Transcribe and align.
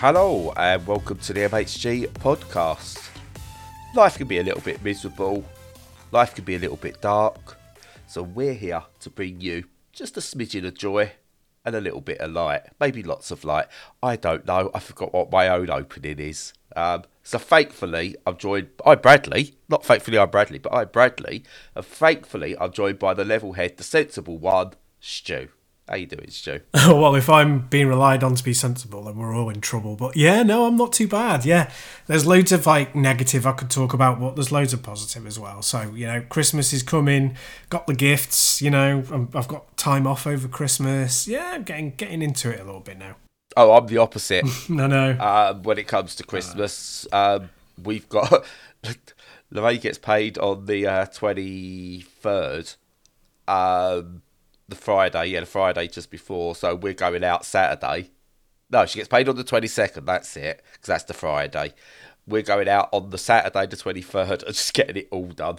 Hello 0.00 0.52
and 0.58 0.86
welcome 0.86 1.16
to 1.20 1.32
the 1.32 1.40
MHG 1.40 2.08
podcast. 2.08 3.10
Life 3.94 4.18
can 4.18 4.26
be 4.26 4.36
a 4.36 4.42
little 4.42 4.60
bit 4.60 4.84
miserable, 4.84 5.42
life 6.12 6.34
can 6.34 6.44
be 6.44 6.54
a 6.54 6.58
little 6.58 6.76
bit 6.76 7.00
dark, 7.00 7.56
so 8.06 8.22
we're 8.22 8.52
here 8.52 8.82
to 9.00 9.08
bring 9.08 9.40
you 9.40 9.64
just 9.94 10.18
a 10.18 10.20
smidgen 10.20 10.66
of 10.66 10.74
joy 10.74 11.12
and 11.64 11.74
a 11.74 11.80
little 11.80 12.02
bit 12.02 12.18
of 12.18 12.30
light, 12.30 12.60
maybe 12.78 13.02
lots 13.02 13.30
of 13.30 13.42
light. 13.42 13.68
I 14.02 14.16
don't 14.16 14.46
know, 14.46 14.70
I 14.74 14.80
forgot 14.80 15.14
what 15.14 15.32
my 15.32 15.48
own 15.48 15.70
opening 15.70 16.18
is. 16.18 16.52
Um, 16.76 17.04
so 17.22 17.38
thankfully, 17.38 18.16
I'm 18.26 18.36
joined 18.36 18.76
by 18.76 18.96
Bradley. 18.96 19.54
Not 19.70 19.82
thankfully 19.82 20.18
I'm 20.18 20.28
Bradley, 20.28 20.58
but 20.58 20.74
I'm 20.74 20.88
Bradley. 20.88 21.42
And 21.74 21.86
thankfully, 21.86 22.54
I'm 22.60 22.70
joined 22.70 22.98
by 22.98 23.14
the 23.14 23.24
level 23.24 23.54
head, 23.54 23.78
the 23.78 23.82
sensible 23.82 24.36
one, 24.36 24.74
Stu. 25.00 25.48
How 25.88 25.94
you 25.94 26.06
doing, 26.06 26.30
Stu? 26.30 26.60
well, 26.74 27.14
if 27.14 27.30
I'm 27.30 27.60
being 27.68 27.86
relied 27.86 28.24
on 28.24 28.34
to 28.34 28.42
be 28.42 28.52
sensible, 28.52 29.04
then 29.04 29.16
we're 29.16 29.36
all 29.36 29.50
in 29.50 29.60
trouble. 29.60 29.94
But 29.94 30.16
yeah, 30.16 30.42
no, 30.42 30.66
I'm 30.66 30.76
not 30.76 30.92
too 30.92 31.06
bad. 31.06 31.44
Yeah, 31.44 31.70
there's 32.08 32.26
loads 32.26 32.50
of 32.50 32.66
like 32.66 32.96
negative 32.96 33.46
I 33.46 33.52
could 33.52 33.70
talk 33.70 33.94
about, 33.94 34.18
but 34.18 34.34
there's 34.34 34.50
loads 34.50 34.72
of 34.72 34.82
positive 34.82 35.24
as 35.28 35.38
well. 35.38 35.62
So 35.62 35.92
you 35.94 36.06
know, 36.06 36.22
Christmas 36.22 36.72
is 36.72 36.82
coming. 36.82 37.36
Got 37.70 37.86
the 37.86 37.94
gifts. 37.94 38.60
You 38.60 38.70
know, 38.70 39.04
i 39.32 39.36
have 39.36 39.46
got 39.46 39.76
time 39.76 40.08
off 40.08 40.26
over 40.26 40.48
Christmas. 40.48 41.28
Yeah, 41.28 41.52
I'm 41.54 41.62
getting 41.62 41.92
getting 41.92 42.20
into 42.20 42.50
it 42.50 42.58
a 42.58 42.64
little 42.64 42.80
bit 42.80 42.98
now. 42.98 43.14
Oh, 43.56 43.72
I'm 43.72 43.86
the 43.86 43.98
opposite. 43.98 44.44
no, 44.68 44.88
no. 44.88 45.16
Um, 45.20 45.62
when 45.62 45.78
it 45.78 45.86
comes 45.86 46.16
to 46.16 46.24
Christmas, 46.24 47.06
um, 47.12 47.50
we've 47.80 48.08
got 48.08 48.44
Lorraine 49.52 49.80
gets 49.80 49.98
paid 49.98 50.36
on 50.36 50.66
the 50.66 50.84
uh, 50.88 51.06
twenty 51.06 52.00
third. 52.00 52.72
Um, 53.46 54.22
the 54.68 54.76
Friday, 54.76 55.26
yeah, 55.26 55.40
the 55.40 55.46
Friday 55.46 55.88
just 55.88 56.10
before. 56.10 56.54
So 56.54 56.74
we're 56.74 56.94
going 56.94 57.24
out 57.24 57.44
Saturday. 57.44 58.10
No, 58.70 58.84
she 58.86 58.98
gets 58.98 59.08
paid 59.08 59.28
on 59.28 59.36
the 59.36 59.44
22nd. 59.44 60.04
That's 60.06 60.36
it, 60.36 60.62
because 60.72 60.88
that's 60.88 61.04
the 61.04 61.14
Friday. 61.14 61.72
We're 62.26 62.42
going 62.42 62.68
out 62.68 62.88
on 62.92 63.10
the 63.10 63.18
Saturday, 63.18 63.66
the 63.66 63.76
23rd, 63.76 64.42
and 64.42 64.46
just 64.46 64.74
getting 64.74 64.96
it 64.96 65.08
all 65.10 65.28
done. 65.28 65.58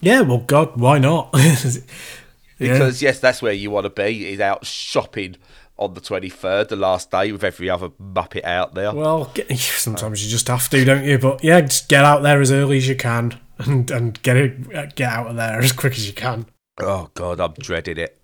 Yeah, 0.00 0.20
well, 0.20 0.38
God, 0.38 0.78
why 0.78 0.98
not? 0.98 1.32
because, 2.58 3.02
yes, 3.02 3.18
that's 3.18 3.42
where 3.42 3.52
you 3.52 3.70
want 3.70 3.84
to 3.84 3.90
be, 3.90 4.32
is 4.32 4.40
out 4.40 4.64
shopping 4.64 5.36
on 5.76 5.94
the 5.94 6.00
23rd, 6.00 6.68
the 6.68 6.76
last 6.76 7.10
day, 7.10 7.32
with 7.32 7.42
every 7.42 7.68
other 7.68 7.88
muppet 7.88 8.44
out 8.44 8.74
there. 8.74 8.94
Well, 8.94 9.32
sometimes 9.56 10.24
you 10.24 10.30
just 10.30 10.46
have 10.48 10.68
to, 10.68 10.84
don't 10.84 11.04
you? 11.04 11.18
But 11.18 11.42
yeah, 11.42 11.62
just 11.62 11.88
get 11.88 12.04
out 12.04 12.22
there 12.22 12.40
as 12.40 12.52
early 12.52 12.76
as 12.76 12.88
you 12.88 12.94
can 12.94 13.40
and, 13.58 13.90
and 13.90 14.22
get 14.22 14.36
it, 14.36 14.74
uh, 14.74 14.86
get 14.94 15.10
out 15.10 15.28
of 15.28 15.36
there 15.36 15.58
as 15.58 15.72
quick 15.72 15.94
as 15.94 16.06
you 16.06 16.12
can. 16.12 16.46
Oh 16.78 17.10
God, 17.14 17.40
I'm 17.40 17.52
dreading 17.52 17.98
it 17.98 18.20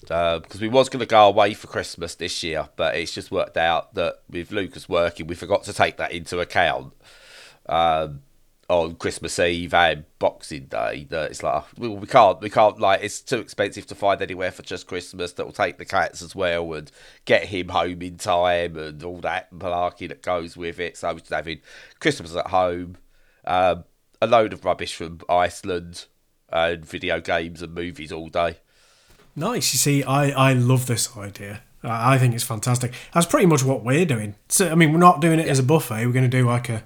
because 0.00 0.56
uh, 0.56 0.58
we 0.60 0.68
was 0.68 0.88
going 0.88 1.00
to 1.00 1.06
go 1.06 1.26
away 1.26 1.54
for 1.54 1.66
Christmas 1.66 2.14
this 2.14 2.42
year, 2.42 2.68
but 2.76 2.94
it's 2.94 3.12
just 3.12 3.30
worked 3.30 3.56
out 3.56 3.94
that 3.94 4.16
with 4.30 4.52
Lucas 4.52 4.88
working, 4.88 5.26
we 5.26 5.34
forgot 5.34 5.64
to 5.64 5.72
take 5.72 5.96
that 5.96 6.12
into 6.12 6.38
account 6.38 6.92
um, 7.68 8.20
on 8.68 8.96
Christmas 8.96 9.38
Eve 9.38 9.72
and 9.72 10.04
Boxing 10.18 10.66
Day. 10.66 11.06
That 11.08 11.30
it's 11.30 11.42
like 11.42 11.64
well, 11.78 11.96
we 11.96 12.06
can't, 12.06 12.40
we 12.40 12.50
can't 12.50 12.78
like 12.78 13.02
it's 13.02 13.22
too 13.22 13.38
expensive 13.38 13.86
to 13.86 13.94
find 13.94 14.20
anywhere 14.20 14.50
for 14.52 14.62
just 14.62 14.86
Christmas 14.86 15.32
that 15.32 15.46
will 15.46 15.52
take 15.52 15.78
the 15.78 15.86
cats 15.86 16.20
as 16.20 16.34
well 16.34 16.74
and 16.74 16.92
get 17.24 17.44
him 17.44 17.70
home 17.70 18.02
in 18.02 18.18
time 18.18 18.76
and 18.76 19.02
all 19.02 19.20
that 19.20 19.52
malarkey 19.54 20.06
that 20.08 20.22
goes 20.22 20.54
with 20.54 20.78
it. 20.78 20.98
So 20.98 21.14
we're 21.14 21.20
just 21.20 21.32
having 21.32 21.60
Christmas 21.98 22.36
at 22.36 22.48
home, 22.48 22.98
um, 23.46 23.84
a 24.20 24.26
load 24.26 24.52
of 24.52 24.66
rubbish 24.66 24.94
from 24.94 25.20
Iceland 25.30 26.04
and 26.56 26.84
video 26.84 27.20
games 27.20 27.60
and 27.60 27.74
movies 27.74 28.10
all 28.10 28.28
day. 28.28 28.56
Nice. 29.34 29.74
You 29.74 29.78
see, 29.78 30.02
I, 30.02 30.30
I 30.30 30.52
love 30.54 30.86
this 30.86 31.14
idea. 31.16 31.62
I 31.82 32.18
think 32.18 32.34
it's 32.34 32.42
fantastic. 32.42 32.94
That's 33.12 33.26
pretty 33.26 33.46
much 33.46 33.62
what 33.62 33.84
we're 33.84 34.06
doing. 34.06 34.34
So, 34.48 34.70
I 34.70 34.74
mean, 34.74 34.92
we're 34.92 34.98
not 34.98 35.20
doing 35.20 35.38
it 35.38 35.46
as 35.46 35.58
a 35.58 35.62
buffet. 35.62 36.06
We're 36.06 36.12
going 36.12 36.28
to 36.28 36.36
do 36.36 36.46
like 36.46 36.68
a, 36.68 36.82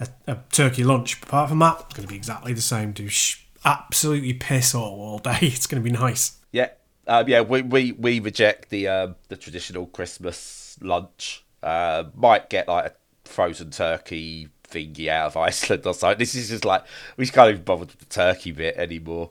a, 0.00 0.08
a 0.28 0.38
turkey 0.52 0.84
lunch. 0.84 1.20
But 1.20 1.28
apart 1.28 1.48
from 1.50 1.58
that, 1.58 1.80
it's 1.86 1.94
going 1.94 2.06
to 2.06 2.12
be 2.12 2.16
exactly 2.16 2.52
the 2.52 2.62
same. 2.62 2.92
Do 2.92 3.08
sh- 3.08 3.44
absolutely 3.64 4.32
piss 4.34 4.74
all 4.74 5.00
all 5.00 5.18
day. 5.18 5.38
It's 5.42 5.66
going 5.66 5.82
to 5.82 5.90
be 5.90 5.94
nice. 5.94 6.38
Yeah, 6.52 6.68
um, 7.08 7.28
yeah. 7.28 7.40
We, 7.40 7.62
we, 7.62 7.92
we 7.92 8.20
reject 8.20 8.70
the 8.70 8.88
um, 8.88 9.16
the 9.28 9.36
traditional 9.36 9.86
Christmas 9.86 10.78
lunch. 10.80 11.44
Uh, 11.62 12.04
might 12.14 12.48
get 12.48 12.68
like 12.68 12.86
a 12.86 13.28
frozen 13.28 13.70
turkey 13.70 14.48
thingy 14.70 15.08
out 15.08 15.28
of 15.28 15.36
Iceland 15.36 15.86
or 15.86 15.94
something. 15.94 16.18
This 16.18 16.34
is 16.34 16.48
just 16.48 16.64
like 16.64 16.84
we 17.16 17.24
just 17.24 17.34
can't 17.34 17.50
even 17.50 17.62
bother 17.62 17.80
with 17.80 17.98
the 17.98 18.04
turkey 18.06 18.52
bit 18.52 18.76
anymore. 18.76 19.30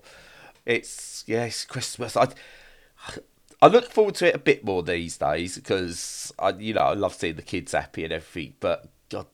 It's 0.66 1.24
yeah, 1.28 1.46
it's 1.46 1.66
Christmas. 1.66 2.18
I 2.18 2.28
I 3.62 3.68
look 3.68 3.92
forward 3.92 4.16
to 4.16 4.28
it 4.28 4.36
a 4.36 4.40
bit 4.40 4.64
more 4.64 4.84
these 4.84 5.18
days 5.18 5.56
because 5.56 6.34
I 6.38 6.50
you 6.50 6.74
know 6.74 6.82
I 6.82 6.94
love 6.94 7.16
seeing 7.16 7.36
the 7.36 7.42
kids 7.42 7.72
happy 7.72 8.04
and 8.04 8.14
everything. 8.14 8.54
But 8.60 8.90
god 9.10 9.28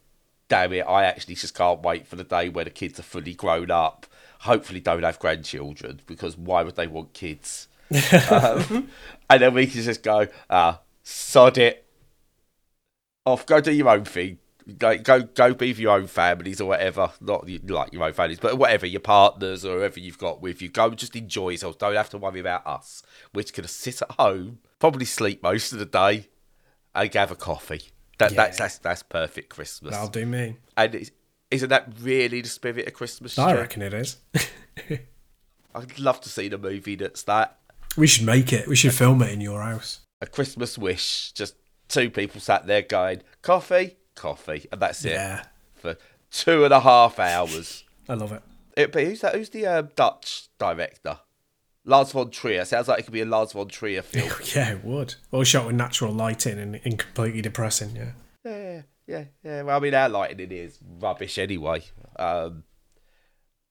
damn 0.47 0.73
it, 0.73 0.81
I 0.81 1.03
actually 1.05 1.35
just 1.35 1.55
can't 1.55 1.81
wait 1.81 2.07
for 2.07 2.15
the 2.15 2.23
day 2.23 2.49
where 2.49 2.65
the 2.65 2.71
kids 2.71 2.99
are 2.99 3.03
fully 3.03 3.33
grown 3.33 3.71
up. 3.71 4.05
Hopefully, 4.41 4.79
don't 4.79 5.03
have 5.03 5.19
grandchildren 5.19 6.01
because 6.05 6.37
why 6.37 6.63
would 6.63 6.75
they 6.75 6.87
want 6.87 7.13
kids? 7.13 7.67
um, 8.31 8.89
and 9.29 9.41
then 9.41 9.53
we 9.53 9.67
can 9.67 9.81
just 9.81 10.03
go, 10.03 10.27
ah, 10.49 10.81
sod 11.03 11.57
it. 11.57 11.85
Off, 13.25 13.45
go 13.45 13.61
do 13.61 13.71
your 13.71 13.87
own 13.87 14.03
thing 14.03 14.37
go 14.77 14.97
go 14.97 15.21
go 15.21 15.53
be 15.53 15.69
with 15.69 15.79
your 15.79 15.95
own 15.95 16.07
families 16.07 16.61
or 16.61 16.65
whatever. 16.65 17.11
Not 17.21 17.47
like 17.69 17.93
your 17.93 18.03
own 18.03 18.13
families, 18.13 18.39
but 18.39 18.57
whatever 18.57 18.85
your 18.85 19.01
partners 19.01 19.65
or 19.65 19.77
whoever 19.77 19.99
you've 19.99 20.17
got 20.17 20.41
with 20.41 20.61
you. 20.61 20.69
Go 20.69 20.91
just 20.91 21.15
enjoy 21.15 21.49
yourselves. 21.49 21.77
Don't 21.77 21.95
have 21.95 22.09
to 22.11 22.17
worry 22.17 22.39
about 22.39 22.65
us. 22.65 23.03
We're 23.33 23.43
just 23.43 23.55
gonna 23.55 23.67
sit 23.67 24.01
at 24.01 24.11
home, 24.11 24.59
probably 24.79 25.05
sleep 25.05 25.43
most 25.43 25.73
of 25.73 25.79
the 25.79 25.85
day, 25.85 26.29
and 26.95 27.13
have 27.13 27.31
a 27.31 27.35
coffee. 27.35 27.83
That 28.19 28.31
yeah. 28.31 28.37
that's, 28.37 28.57
that's 28.57 28.77
that's 28.79 29.03
perfect 29.03 29.49
Christmas. 29.49 29.93
That'll 29.93 30.09
do 30.09 30.25
me. 30.25 30.57
And 30.77 31.09
isn't 31.51 31.69
that 31.69 31.89
really 31.99 32.41
the 32.41 32.49
spirit 32.49 32.87
of 32.87 32.93
Christmas? 32.93 33.37
I 33.37 33.53
reckon 33.53 33.81
it 33.81 33.93
is. 33.93 34.17
I'd 35.75 35.99
love 35.99 36.21
to 36.21 36.29
see 36.29 36.47
the 36.49 36.57
movie 36.57 36.95
that's 36.95 37.23
that. 37.23 37.57
We 37.97 38.07
should 38.07 38.25
make 38.25 38.53
it. 38.53 38.67
We 38.67 38.75
should 38.75 38.93
film 38.93 39.21
it 39.21 39.31
in 39.31 39.41
your 39.41 39.61
house. 39.61 40.01
A 40.21 40.27
Christmas 40.27 40.77
wish. 40.77 41.31
Just 41.33 41.55
two 41.87 42.09
people 42.09 42.41
sat 42.41 42.65
there 42.65 42.81
going, 42.81 43.21
coffee, 43.41 43.97
coffee, 44.15 44.67
and 44.71 44.81
that's 44.81 45.03
it 45.05 45.13
yeah. 45.13 45.43
for 45.75 45.97
two 46.31 46.63
and 46.63 46.73
a 46.73 46.79
half 46.79 47.19
hours. 47.19 47.83
I 48.09 48.15
love 48.15 48.31
it. 48.31 48.43
it 48.75 48.91
but 48.91 49.03
who's 49.03 49.21
that? 49.21 49.35
Who's 49.35 49.49
the 49.49 49.65
uh, 49.65 49.83
Dutch 49.95 50.47
director? 50.57 51.19
Lars 51.85 52.11
von 52.11 52.29
Trier. 52.29 52.65
Sounds 52.65 52.87
like 52.87 52.99
it 52.99 53.03
could 53.03 53.13
be 53.13 53.21
a 53.21 53.25
Lars 53.25 53.51
von 53.51 53.67
Trier 53.67 54.01
film. 54.03 54.29
yeah, 54.55 54.73
it 54.73 54.85
would. 54.85 55.15
All 55.31 55.43
shot 55.43 55.67
with 55.67 55.75
natural 55.75 56.13
lighting 56.13 56.59
and, 56.59 56.79
and 56.83 56.97
completely 56.97 57.41
depressing. 57.41 57.95
Yeah. 57.95 58.11
Yeah, 58.45 58.81
yeah, 59.07 59.23
yeah. 59.43 59.61
Well, 59.63 59.77
I 59.77 59.79
mean, 59.79 59.93
our 59.93 60.09
lighting 60.09 60.51
is 60.51 60.79
rubbish 60.99 61.37
anyway. 61.37 61.83
Um, 62.17 62.63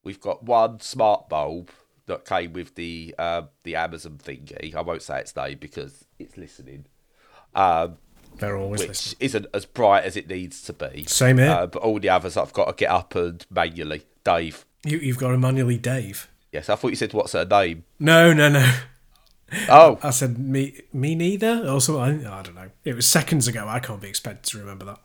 we've 0.02 0.20
got 0.20 0.44
one 0.44 0.80
smart 0.80 1.28
bulb 1.28 1.70
that 2.06 2.24
came 2.24 2.52
with 2.52 2.74
the 2.74 3.14
uh, 3.18 3.42
the 3.64 3.76
Amazon 3.76 4.18
thingy. 4.22 4.74
I 4.74 4.80
won't 4.80 5.02
say 5.02 5.20
its 5.20 5.34
name 5.36 5.58
because 5.60 6.04
it's 6.18 6.36
listening. 6.36 6.86
Um, 7.54 7.98
they're 8.38 8.56
always 8.56 8.80
which 8.80 8.88
listening. 8.88 9.16
isn't 9.20 9.46
as 9.54 9.66
bright 9.66 10.04
as 10.04 10.16
it 10.16 10.28
needs 10.28 10.62
to 10.62 10.72
be. 10.72 11.04
Same 11.06 11.38
here. 11.38 11.50
Uh, 11.50 11.66
but 11.66 11.82
all 11.82 11.98
the 11.98 12.08
others 12.08 12.36
I've 12.36 12.52
got 12.52 12.66
to 12.66 12.74
get 12.74 12.90
up 12.90 13.14
and 13.14 13.44
manually. 13.50 14.02
Dave. 14.24 14.64
You, 14.84 14.98
you've 14.98 15.18
got 15.18 15.30
to 15.30 15.38
manually 15.38 15.76
Dave. 15.78 16.28
Yes, 16.52 16.68
I 16.68 16.74
thought 16.74 16.88
you 16.88 16.96
said 16.96 17.12
what's 17.12 17.32
her 17.32 17.44
name. 17.44 17.84
No, 17.98 18.32
no, 18.32 18.48
no. 18.48 18.72
Oh, 19.68 19.98
I 20.02 20.10
said 20.10 20.38
me, 20.38 20.80
me 20.92 21.14
neither. 21.14 21.66
Also, 21.68 21.98
I, 21.98 22.08
I 22.10 22.42
don't 22.42 22.54
know. 22.54 22.70
It 22.84 22.94
was 22.94 23.06
seconds 23.06 23.46
ago. 23.46 23.66
I 23.68 23.80
can't 23.80 24.00
be 24.00 24.08
expected 24.08 24.50
to 24.52 24.58
remember 24.58 24.84
that. 24.86 25.00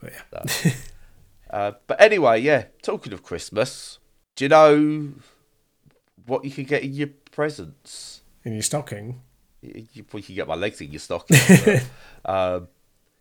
But 0.00 0.12
yeah. 0.12 0.20
No. 0.32 0.70
uh, 1.50 1.72
but 1.86 2.00
anyway, 2.00 2.40
yeah. 2.40 2.64
Talking 2.82 3.12
of 3.12 3.22
Christmas, 3.22 3.98
do 4.36 4.44
you 4.44 4.48
know 4.50 5.12
what 6.26 6.44
you 6.44 6.50
can 6.50 6.64
get 6.64 6.82
in 6.82 6.92
your 6.92 7.08
presents? 7.30 8.20
In 8.44 8.52
your 8.52 8.62
stocking? 8.62 9.22
You, 9.60 9.86
you, 9.92 10.04
can 10.04 10.34
get 10.34 10.46
my 10.46 10.54
legs 10.54 10.80
in 10.80 10.90
your 10.90 11.00
stocking. 11.00 11.36
Um, 12.24 12.68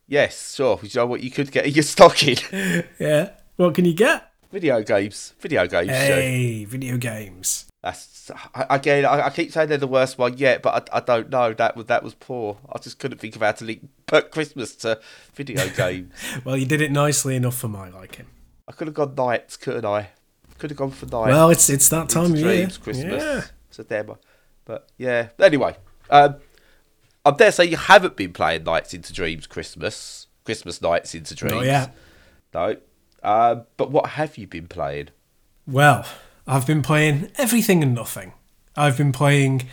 yes, 0.07 0.55
sure. 0.55 0.79
You 0.81 0.89
know 0.95 1.05
what 1.05 1.21
you 1.21 1.31
could 1.31 1.49
get 1.51 1.65
in 1.65 1.73
your 1.73 1.83
stocking? 1.83 2.37
yeah. 2.99 3.29
What 3.55 3.75
can 3.75 3.85
you 3.85 3.93
get? 3.93 4.31
Video 4.51 4.81
games. 4.81 5.33
Video 5.39 5.65
games. 5.67 5.89
Hey, 5.89 6.65
so. 6.65 6.71
video 6.71 6.97
games. 6.97 7.67
That's 7.83 8.31
again. 8.53 9.05
I, 9.05 9.27
I, 9.27 9.29
keep 9.29 9.51
saying 9.51 9.69
they're 9.69 9.77
the 9.77 9.87
worst 9.87 10.17
one 10.17 10.37
yet, 10.37 10.61
but 10.61 10.91
I, 10.91 10.97
I 10.97 10.99
don't 10.99 11.29
know. 11.29 11.53
That 11.53 11.77
was 11.77 11.85
that 11.85 12.03
was 12.03 12.15
poor. 12.15 12.57
I 12.69 12.79
just 12.79 12.99
couldn't 12.99 13.19
think 13.19 13.35
of 13.35 13.41
how 13.41 13.51
to 13.53 13.65
link 13.65 13.87
put 14.07 14.31
Christmas 14.31 14.75
to 14.77 14.99
video 15.33 15.69
games. 15.69 16.13
well, 16.43 16.57
you 16.57 16.65
did 16.65 16.81
it 16.81 16.91
nicely 16.91 17.35
enough 17.35 17.55
for 17.55 17.67
my 17.67 17.89
liking. 17.89 18.25
I 18.67 18.73
could 18.73 18.87
have 18.87 18.95
gone 18.95 19.15
nights, 19.15 19.55
couldn't 19.57 19.85
I? 19.85 20.09
Could 20.57 20.71
have 20.71 20.77
gone 20.77 20.91
for 20.91 21.05
nights. 21.05 21.27
Well, 21.27 21.49
it's 21.49 21.69
it's 21.69 21.89
that 21.89 22.09
time 22.09 22.33
of 22.33 22.39
year. 22.39 22.67
Christmas. 22.67 23.23
Yeah. 23.23 23.43
It's 23.69 23.79
a 23.79 23.83
demo. 23.83 24.17
But 24.65 24.89
yeah. 24.97 25.29
Anyway, 25.39 25.75
um, 26.09 26.35
I 27.25 27.31
dare 27.31 27.51
say 27.51 27.65
you 27.65 27.77
haven't 27.77 28.15
been 28.15 28.33
playing 28.33 28.63
Nights 28.63 28.93
into 28.93 29.11
Dreams 29.13 29.47
Christmas, 29.47 30.27
Christmas 30.45 30.81
Nights 30.81 31.13
into 31.13 31.35
Dreams. 31.35 31.55
Oh 31.55 31.61
yeah. 31.61 31.89
No. 32.53 32.77
Uh, 33.21 33.61
but 33.75 33.91
what 33.91 34.11
have 34.11 34.37
you 34.37 34.47
been 34.47 34.67
playing? 34.67 35.09
Well, 35.67 36.05
I've 36.47 36.65
been 36.65 36.81
playing 36.81 37.31
everything 37.37 37.83
and 37.83 37.93
nothing. 37.93 38.33
I've 38.75 38.97
been 38.97 39.11
playing 39.11 39.67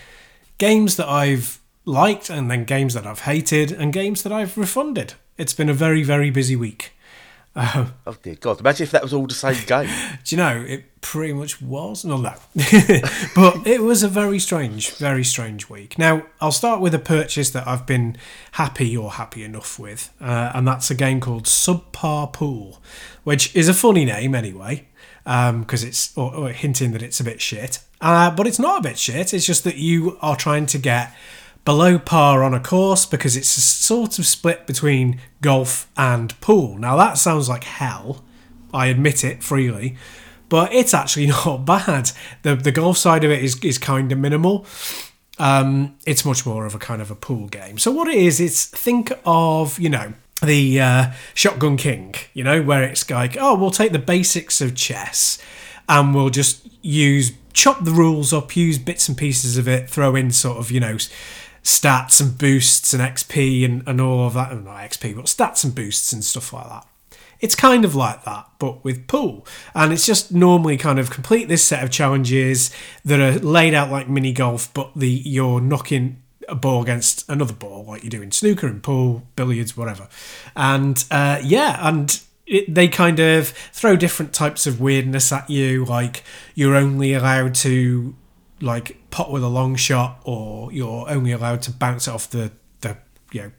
games 0.58 0.96
that 0.96 1.08
I've 1.08 1.60
liked 1.84 2.30
and 2.30 2.50
then 2.50 2.64
games 2.64 2.94
that 2.94 3.06
I've 3.06 3.20
hated 3.20 3.70
and 3.70 3.92
games 3.92 4.22
that 4.22 4.32
I've 4.32 4.58
refunded. 4.58 5.14
It's 5.36 5.52
been 5.52 5.68
a 5.68 5.74
very, 5.74 6.02
very 6.02 6.30
busy 6.30 6.56
week. 6.56 6.92
Oh 7.56 8.16
dear 8.22 8.34
God! 8.34 8.60
Imagine 8.60 8.84
if 8.84 8.90
that 8.90 9.02
was 9.02 9.12
all 9.12 9.26
the 9.26 9.34
same 9.34 9.64
game. 9.66 9.88
Do 10.24 10.34
you 10.34 10.36
know 10.36 10.64
it 10.66 11.00
pretty 11.00 11.32
much 11.32 11.62
was? 11.62 12.04
No, 12.04 12.16
no, 12.16 12.34
but 13.34 13.66
it 13.66 13.82
was 13.82 14.02
a 14.02 14.08
very 14.08 14.40
strange, 14.40 14.90
very 14.96 15.22
strange 15.22 15.68
week. 15.68 15.96
Now 15.96 16.26
I'll 16.40 16.52
start 16.52 16.80
with 16.80 16.94
a 16.94 16.98
purchase 16.98 17.50
that 17.50 17.66
I've 17.66 17.86
been 17.86 18.16
happy 18.52 18.96
or 18.96 19.12
happy 19.12 19.44
enough 19.44 19.78
with, 19.78 20.12
uh, 20.20 20.50
and 20.54 20.66
that's 20.66 20.90
a 20.90 20.94
game 20.96 21.20
called 21.20 21.44
Subpar 21.44 22.32
Pool, 22.32 22.82
which 23.22 23.54
is 23.54 23.68
a 23.68 23.74
funny 23.74 24.04
name 24.04 24.34
anyway, 24.34 24.88
because 25.22 25.82
um, 25.82 25.88
it's 25.88 26.16
or, 26.18 26.34
or 26.34 26.48
hinting 26.48 26.90
that 26.92 27.02
it's 27.02 27.20
a 27.20 27.24
bit 27.24 27.40
shit. 27.40 27.78
Uh, 28.00 28.34
but 28.34 28.48
it's 28.48 28.58
not 28.58 28.80
a 28.80 28.88
bit 28.88 28.98
shit. 28.98 29.32
It's 29.32 29.46
just 29.46 29.62
that 29.64 29.76
you 29.76 30.18
are 30.20 30.36
trying 30.36 30.66
to 30.66 30.78
get 30.78 31.14
below 31.64 31.98
par 31.98 32.42
on 32.42 32.54
a 32.54 32.60
course 32.60 33.06
because 33.06 33.36
it's 33.36 33.56
a 33.56 33.60
sort 33.60 34.18
of 34.18 34.26
split 34.26 34.66
between 34.66 35.20
golf 35.40 35.90
and 35.96 36.38
pool. 36.40 36.78
Now 36.78 36.96
that 36.96 37.18
sounds 37.18 37.48
like 37.48 37.64
hell. 37.64 38.22
I 38.72 38.86
admit 38.86 39.24
it 39.24 39.42
freely, 39.42 39.96
but 40.48 40.72
it's 40.72 40.92
actually 40.92 41.26
not 41.46 41.64
bad. 41.64 42.10
The 42.42 42.54
the 42.54 42.72
golf 42.72 42.98
side 42.98 43.24
of 43.24 43.30
it 43.30 43.42
is 43.42 43.62
is 43.64 43.78
kind 43.78 44.12
of 44.12 44.18
minimal. 44.18 44.66
Um, 45.38 45.96
it's 46.06 46.24
much 46.24 46.46
more 46.46 46.64
of 46.64 46.74
a 46.74 46.78
kind 46.78 47.02
of 47.02 47.10
a 47.10 47.16
pool 47.16 47.48
game. 47.48 47.78
So 47.78 47.90
what 47.90 48.06
it 48.06 48.14
is, 48.14 48.40
it's 48.40 48.66
think 48.66 49.12
of 49.24 49.78
you 49.78 49.88
know 49.88 50.12
the 50.42 50.80
uh, 50.80 51.12
Shotgun 51.32 51.76
King, 51.76 52.14
you 52.34 52.44
know, 52.44 52.62
where 52.62 52.82
it's 52.82 53.08
like, 53.10 53.36
oh, 53.38 53.54
we'll 53.54 53.70
take 53.70 53.92
the 53.92 53.98
basics 53.98 54.60
of 54.60 54.74
chess 54.74 55.38
and 55.88 56.14
we'll 56.14 56.30
just 56.30 56.68
use 56.82 57.32
chop 57.52 57.84
the 57.84 57.90
rules 57.92 58.32
up, 58.32 58.56
use 58.56 58.78
bits 58.78 59.08
and 59.08 59.16
pieces 59.16 59.56
of 59.56 59.68
it, 59.68 59.88
throw 59.88 60.14
in 60.14 60.30
sort 60.30 60.58
of 60.58 60.70
you 60.70 60.80
know 60.80 60.98
stats 61.64 62.20
and 62.20 62.38
boosts 62.38 62.92
and 62.92 63.02
XP 63.02 63.64
and, 63.64 63.82
and 63.88 64.00
all 64.00 64.26
of 64.26 64.34
that. 64.34 64.52
Not 64.52 64.76
XP, 64.76 65.16
but 65.16 65.24
stats 65.24 65.64
and 65.64 65.74
boosts 65.74 66.12
and 66.12 66.22
stuff 66.22 66.52
like 66.52 66.68
that. 66.68 66.86
It's 67.40 67.56
kind 67.56 67.84
of 67.84 67.94
like 67.94 68.24
that, 68.24 68.48
but 68.58 68.84
with 68.84 69.06
pool. 69.06 69.46
And 69.74 69.92
it's 69.92 70.06
just 70.06 70.32
normally 70.32 70.76
kind 70.76 70.98
of 70.98 71.10
complete 71.10 71.48
this 71.48 71.64
set 71.64 71.82
of 71.82 71.90
challenges 71.90 72.70
that 73.04 73.20
are 73.20 73.38
laid 73.40 73.74
out 73.74 73.90
like 73.90 74.08
mini 74.08 74.32
golf, 74.32 74.72
but 74.72 74.92
the 74.94 75.08
you're 75.10 75.60
knocking 75.60 76.22
a 76.48 76.54
ball 76.54 76.82
against 76.82 77.28
another 77.28 77.54
ball, 77.54 77.84
like 77.86 78.04
you 78.04 78.10
do 78.10 78.22
in 78.22 78.30
snooker 78.30 78.66
and 78.66 78.82
pool, 78.82 79.24
billiards, 79.34 79.76
whatever. 79.76 80.08
And 80.54 81.02
uh, 81.10 81.40
yeah, 81.42 81.78
and 81.86 82.18
it, 82.46 82.72
they 82.72 82.88
kind 82.88 83.18
of 83.18 83.48
throw 83.48 83.96
different 83.96 84.32
types 84.32 84.66
of 84.66 84.80
weirdness 84.80 85.32
at 85.32 85.48
you, 85.48 85.84
like 85.84 86.22
you're 86.54 86.76
only 86.76 87.14
allowed 87.14 87.54
to 87.56 88.14
like 88.64 89.10
pot 89.10 89.30
with 89.30 89.42
a 89.42 89.48
long 89.48 89.76
shot, 89.76 90.20
or 90.24 90.72
you're 90.72 91.08
only 91.08 91.32
allowed 91.32 91.62
to 91.62 91.70
bounce 91.70 92.08
it 92.08 92.10
off 92.10 92.28
the 92.30 92.50
the 92.80 92.96
you 93.32 93.42
know 93.42 93.52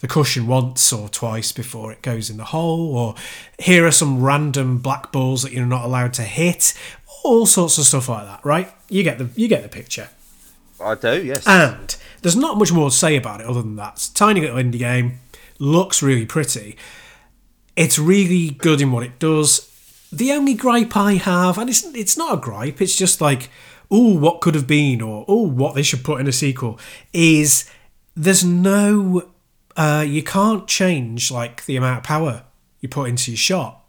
the 0.00 0.08
cushion 0.08 0.46
once 0.46 0.92
or 0.92 1.08
twice 1.08 1.52
before 1.52 1.92
it 1.92 2.02
goes 2.02 2.30
in 2.30 2.36
the 2.36 2.44
hole, 2.44 2.96
or 2.96 3.14
here 3.58 3.86
are 3.86 3.92
some 3.92 4.22
random 4.22 4.78
black 4.78 5.12
balls 5.12 5.42
that 5.42 5.52
you're 5.52 5.66
not 5.66 5.84
allowed 5.84 6.12
to 6.14 6.22
hit, 6.22 6.74
all 7.22 7.46
sorts 7.46 7.78
of 7.78 7.84
stuff 7.84 8.08
like 8.08 8.24
that, 8.26 8.44
right? 8.44 8.72
You 8.88 9.02
get 9.02 9.18
the 9.18 9.28
you 9.34 9.48
get 9.48 9.62
the 9.62 9.68
picture. 9.68 10.08
I 10.80 10.94
do, 10.94 11.22
yes. 11.24 11.46
And 11.46 11.96
there's 12.22 12.36
not 12.36 12.58
much 12.58 12.72
more 12.72 12.90
to 12.90 12.96
say 12.96 13.16
about 13.16 13.40
it 13.40 13.46
other 13.46 13.62
than 13.62 13.76
that. 13.76 13.94
It's 13.94 14.10
a 14.10 14.14
tiny 14.14 14.40
little 14.40 14.56
indie 14.56 14.78
game, 14.78 15.20
looks 15.58 16.02
really 16.02 16.26
pretty. 16.26 16.76
It's 17.76 17.98
really 17.98 18.50
good 18.50 18.80
in 18.80 18.92
what 18.92 19.02
it 19.02 19.18
does. 19.18 19.70
The 20.12 20.32
only 20.32 20.54
gripe 20.54 20.96
I 20.96 21.14
have, 21.14 21.58
and 21.58 21.68
it's 21.68 21.84
it's 21.94 22.16
not 22.16 22.34
a 22.34 22.40
gripe, 22.40 22.80
it's 22.80 22.96
just 22.96 23.20
like 23.20 23.50
oh, 23.94 24.18
what 24.18 24.40
could 24.40 24.56
have 24.56 24.66
been, 24.66 25.00
or 25.00 25.24
oh, 25.28 25.46
what 25.46 25.76
they 25.76 25.82
should 25.82 26.02
put 26.02 26.20
in 26.20 26.26
a 26.26 26.32
sequel, 26.32 26.78
is 27.12 27.70
there's 28.16 28.44
no, 28.44 29.30
uh, 29.76 30.04
you 30.06 30.22
can't 30.22 30.66
change 30.66 31.30
like 31.30 31.64
the 31.66 31.76
amount 31.76 31.98
of 31.98 32.04
power 32.04 32.42
you 32.80 32.88
put 32.88 33.08
into 33.08 33.30
your 33.30 33.38
shot, 33.38 33.84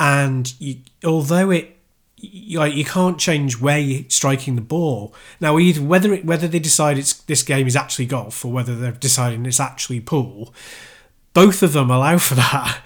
and 0.00 0.52
you, 0.60 0.78
although 1.04 1.50
it 1.50 1.76
you, 2.16 2.58
like 2.58 2.74
you 2.74 2.84
can't 2.84 3.18
change 3.18 3.60
where 3.60 3.78
you're 3.78 4.04
striking 4.08 4.56
the 4.56 4.62
ball. 4.62 5.14
Now, 5.40 5.58
either 5.58 5.82
whether 5.82 6.12
it, 6.12 6.24
whether 6.24 6.48
they 6.48 6.58
decide 6.58 6.98
it's 6.98 7.14
this 7.14 7.44
game 7.44 7.68
is 7.68 7.76
actually 7.76 8.06
golf 8.06 8.44
or 8.44 8.50
whether 8.50 8.74
they're 8.74 8.92
deciding 8.92 9.46
it's 9.46 9.60
actually 9.60 10.00
pool, 10.00 10.52
both 11.34 11.62
of 11.62 11.72
them 11.72 11.88
allow 11.88 12.18
for 12.28 12.34
that. 12.34 12.80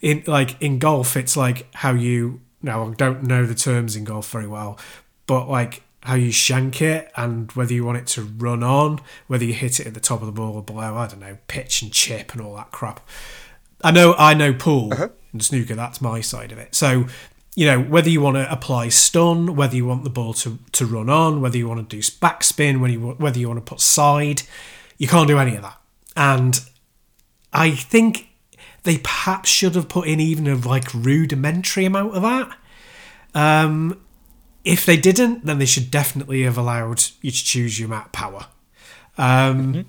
In 0.00 0.22
like 0.28 0.62
in 0.62 0.78
golf, 0.78 1.16
it's 1.16 1.36
like 1.36 1.66
how 1.74 1.92
you 1.92 2.40
now 2.62 2.88
I 2.88 2.94
don't 2.94 3.24
know 3.24 3.44
the 3.46 3.54
terms 3.54 3.96
in 3.96 4.04
golf 4.04 4.30
very 4.30 4.46
well, 4.46 4.78
but 5.26 5.48
like 5.48 5.82
how 6.04 6.14
you 6.14 6.30
shank 6.30 6.82
it 6.82 7.10
and 7.16 7.50
whether 7.52 7.72
you 7.72 7.82
want 7.84 7.96
it 7.96 8.06
to 8.06 8.22
run 8.22 8.62
on, 8.62 9.00
whether 9.26 9.44
you 9.44 9.54
hit 9.54 9.80
it 9.80 9.86
at 9.86 9.94
the 9.94 10.00
top 10.00 10.20
of 10.20 10.26
the 10.26 10.32
ball 10.32 10.54
or 10.54 10.62
below, 10.62 10.96
I 10.96 11.06
don't 11.06 11.20
know, 11.20 11.38
pitch 11.48 11.80
and 11.80 11.90
chip 11.90 12.32
and 12.32 12.42
all 12.42 12.54
that 12.56 12.70
crap. 12.72 13.00
I 13.82 13.90
know 13.90 14.14
I 14.18 14.34
know 14.34 14.52
pool 14.52 14.92
uh-huh. 14.92 15.08
and 15.32 15.42
snooker, 15.42 15.74
that's 15.74 16.02
my 16.02 16.20
side 16.20 16.52
of 16.52 16.58
it. 16.58 16.74
So, 16.74 17.06
you 17.56 17.66
know, 17.66 17.80
whether 17.80 18.10
you 18.10 18.20
want 18.20 18.36
to 18.36 18.50
apply 18.52 18.90
stun, 18.90 19.56
whether 19.56 19.76
you 19.76 19.86
want 19.86 20.04
the 20.04 20.10
ball 20.10 20.34
to, 20.34 20.58
to 20.72 20.84
run 20.84 21.08
on, 21.08 21.40
whether 21.40 21.56
you 21.56 21.68
want 21.68 21.88
to 21.88 21.96
do 21.96 22.02
backspin, 22.02 22.80
whether 22.80 22.92
you, 22.92 23.00
whether 23.12 23.38
you 23.38 23.48
want 23.48 23.64
to 23.64 23.70
put 23.70 23.80
side, 23.80 24.42
you 24.98 25.08
can't 25.08 25.28
do 25.28 25.38
any 25.38 25.56
of 25.56 25.62
that. 25.62 25.78
And 26.16 26.60
I 27.50 27.70
think 27.70 28.28
they 28.82 28.98
perhaps 28.98 29.48
should 29.48 29.74
have 29.74 29.88
put 29.88 30.06
in 30.06 30.20
even 30.20 30.46
a 30.46 30.56
like 30.56 30.92
rudimentary 30.92 31.86
amount 31.86 32.14
of 32.14 32.22
that. 32.22 32.56
Um, 33.34 34.03
if 34.64 34.86
they 34.86 34.96
didn't, 34.96 35.44
then 35.44 35.58
they 35.58 35.66
should 35.66 35.90
definitely 35.90 36.42
have 36.42 36.56
allowed 36.56 37.04
you 37.20 37.30
to 37.30 37.44
choose 37.44 37.78
your 37.78 37.88
map 37.88 38.12
power. 38.12 38.46
Um, 39.18 39.74
mm-hmm. 39.74 39.80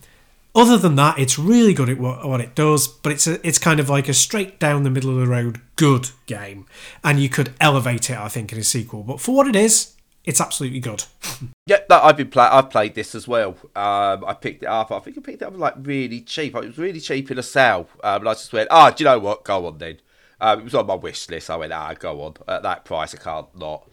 Other 0.54 0.77
than 0.77 0.95
that, 0.95 1.19
it's 1.19 1.38
really 1.38 1.74
good 1.74 1.89
at 1.89 1.98
what, 1.98 2.25
what 2.25 2.39
it 2.39 2.56
does, 2.56 2.88
but 2.88 3.12
it's 3.12 3.27
a, 3.27 3.45
it's 3.45 3.60
kind 3.60 3.80
of 3.80 3.89
like 3.89 4.07
a 4.07 4.13
straight 4.13 4.57
down 4.57 4.83
the 4.83 4.89
middle 4.89 5.10
of 5.10 5.18
the 5.18 5.27
road 5.27 5.60
good 5.75 6.12
game, 6.27 6.66
and 7.04 7.19
you 7.19 7.27
could 7.27 7.54
elevate 7.60 8.10
it, 8.10 8.18
I 8.18 8.30
think, 8.30 8.54
in 8.54 8.60
a 8.60 8.63
sequel. 8.63 9.04
But 9.04 9.19
for 9.19 9.36
what 9.36 9.48
it 9.48 9.56
is, 9.56 9.95
it's 10.24 10.39
absolutely 10.39 10.80
good. 10.80 11.04
yeah, 11.66 11.80
no, 11.89 12.00
I've 12.01 12.16
been 12.16 12.30
play- 12.30 12.45
I've 12.45 12.69
played 12.69 12.95
this 12.95 13.16
as 13.16 13.28
well. 13.28 13.57
Um, 13.75 14.24
I 14.25 14.33
picked 14.33 14.63
it 14.63 14.68
up. 14.68 14.92
I 14.92 15.00
think 15.00 15.18
I 15.18 15.21
picked 15.21 15.42
it 15.42 15.45
up 15.45 15.57
like 15.57 15.75
really 15.78 16.21
cheap. 16.21 16.56
It 16.56 16.66
was 16.66 16.78
really 16.78 17.01
cheap 17.01 17.30
in 17.30 17.38
a 17.38 17.44
sale. 17.44 17.89
Um, 18.01 18.21
and 18.21 18.30
I 18.30 18.33
just 18.33 18.54
went, 18.54 18.69
ah, 18.71 18.88
oh, 18.88 18.95
do 18.95 19.04
you 19.04 19.10
know 19.10 19.19
what? 19.19 19.44
Go 19.44 19.68
on 19.68 19.78
then. 19.78 20.00
Um, 20.39 20.60
it 20.60 20.63
was 20.63 20.75
on 20.75 20.88
my 20.88 20.95
wish 20.95 21.30
list. 21.30 21.50
I 21.50 21.57
went, 21.57 21.74
ah, 21.74 21.94
go 21.94 22.21
on. 22.21 22.36
At 22.48 22.63
that 22.63 22.86
price, 22.86 23.13
I 23.13 23.18
can't 23.18 23.48
not. 23.57 23.89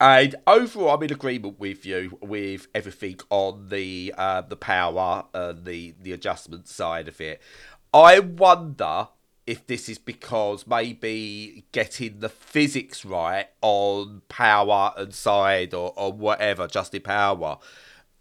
And 0.00 0.34
overall, 0.46 0.94
I'm 0.94 1.02
in 1.02 1.12
agreement 1.12 1.60
with 1.60 1.84
you 1.84 2.18
with 2.22 2.68
everything 2.74 3.20
on 3.28 3.68
the 3.68 4.14
uh, 4.16 4.40
the 4.40 4.56
power 4.56 5.26
and 5.34 5.66
the 5.66 5.94
the 6.00 6.12
adjustment 6.12 6.68
side 6.68 7.06
of 7.06 7.20
it. 7.20 7.42
I 7.92 8.18
wonder 8.20 9.08
if 9.46 9.66
this 9.66 9.88
is 9.88 9.98
because 9.98 10.66
maybe 10.66 11.64
getting 11.72 12.20
the 12.20 12.28
physics 12.28 13.04
right 13.04 13.48
on 13.60 14.22
power 14.28 14.92
and 14.96 15.12
side 15.12 15.74
or, 15.74 15.92
or 15.96 16.12
whatever, 16.12 16.66
just 16.66 16.94
in 16.94 17.02
power, 17.02 17.58